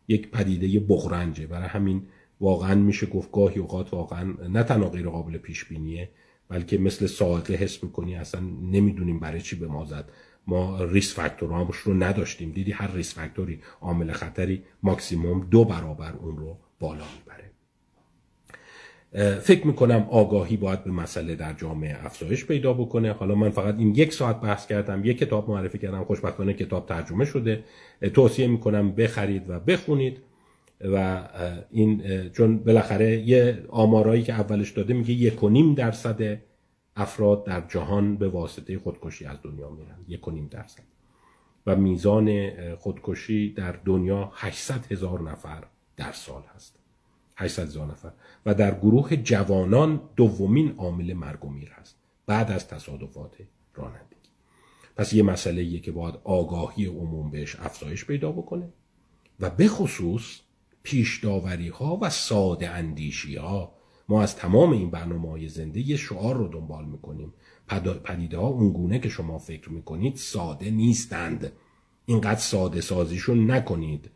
[0.09, 1.47] یک پدیده بغرنجه.
[1.47, 2.03] برای همین
[2.41, 6.11] واقعا میشه گفت گاهی اوقات واقعا نه تنها غیر قابل پیش بینیه
[6.49, 8.41] بلکه مثل صاعقه‌ست حس می‌کنی اصلا
[8.71, 10.11] نمی‌دونیم برای چی به ما زد.
[10.47, 12.51] ما risk factor امش رو نداشتیم.
[12.51, 17.47] دیدی هر risk factor ی عامل خطری ماکسیموم دو برابر اون رو بالا می‌بره.
[19.41, 23.13] فکر می‌کنم آگاهی باید به مسئله در جامعه افزایش پیدا بکنه.
[23.13, 27.25] حالا من فقط این یک ساعت بحث کردم یک کتاب معرفی کردم خوشبختانه کتاب ترجمه
[27.25, 27.65] شده.
[28.15, 30.19] توصیه می‌کنم بخرید و بخونید.
[30.81, 31.29] و
[31.71, 36.39] این چون بالاخره یه آمارایی که اولش داده میگه یک و نیم درصد
[36.97, 39.99] افراد در جهان به واسطه خودکشی از دنیا میرن.
[40.09, 40.83] یک و نیم درصد.
[41.67, 45.65] و میزان خودکشی در دنیا 800 هزار نفر
[45.97, 46.79] در سال هست.
[47.37, 48.13] 800 هزار نفر.
[48.47, 51.97] و در گروه جوانان دومین عامل مرگ و میر هست.
[52.27, 53.37] بعد از تصادفات
[53.75, 54.31] رانندگی.
[54.97, 58.69] پس یه مسئله که باید آگاهی عموم بهش افزایش پیدا بکنه.
[59.41, 60.41] و به خصوص
[60.87, 61.25] پیش
[61.73, 63.73] ها و ساده اندیشی ها
[64.09, 67.33] ما از تمام این برنامه های زنده یه شعار رو دنبال می‌کنیم.
[68.05, 71.53] پدیده ها اونگونه که شما فکر می‌کنید ساده نیستند.
[72.07, 74.11] اینقدر ساده سازیشون نکنید.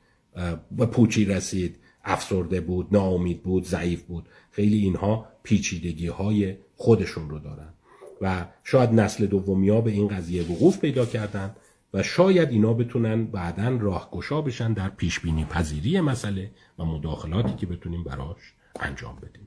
[0.70, 1.76] به پوچی رسید.
[2.04, 4.28] افسرده بود ناامید بود ضعیف بود.
[4.50, 7.74] خیلی اینها پیچیدگی های خودشون رو دارن.
[8.20, 11.56] و شاید نسل دومی ها به این قضیه وقوف پیدا کردن.
[11.94, 17.66] و شاید اینا بتونن بعدا راهگشا بشن در پیش بینی پذیری مسئله و مداخلاتی که
[17.66, 19.46] بتونیم براش انجام بدیم.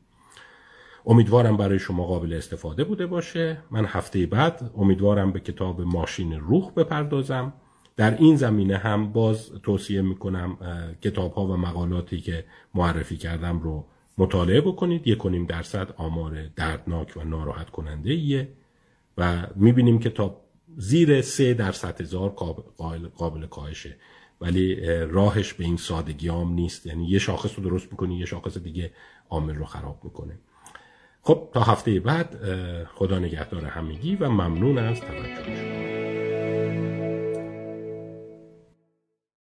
[1.05, 3.57] امیدوارم برای شما قابل استفاده بوده باشه.
[3.71, 7.53] من هفته بعد امیدوارم به کتاب ماشین روح بپردازم.
[7.95, 10.57] در این زمینه هم باز توصیه می‌کنم
[11.01, 13.85] کتاب ها و مقالاتی که معرفی کردم رو
[14.17, 15.07] مطالعه بکنید.
[15.07, 18.49] یک کنیم درصد آمار دردناک و ناراحت کننده ایه
[19.17, 20.42] و می‌بینیم کتاب
[20.77, 22.29] زیر سه درصد هزار
[23.17, 23.95] قابل کاهشه.
[24.41, 24.75] ولی
[25.05, 26.85] راهش به این سادگی هم نیست.
[26.85, 28.91] یعنی یه شاخص رو درست می‌کنی یه شاخص دیگه
[29.29, 30.39] عامل رو خراب می‌کنه.
[31.21, 32.37] خب تا هفته بعد
[32.85, 36.02] خدا نگهدار همگی و ممنون از توجهشون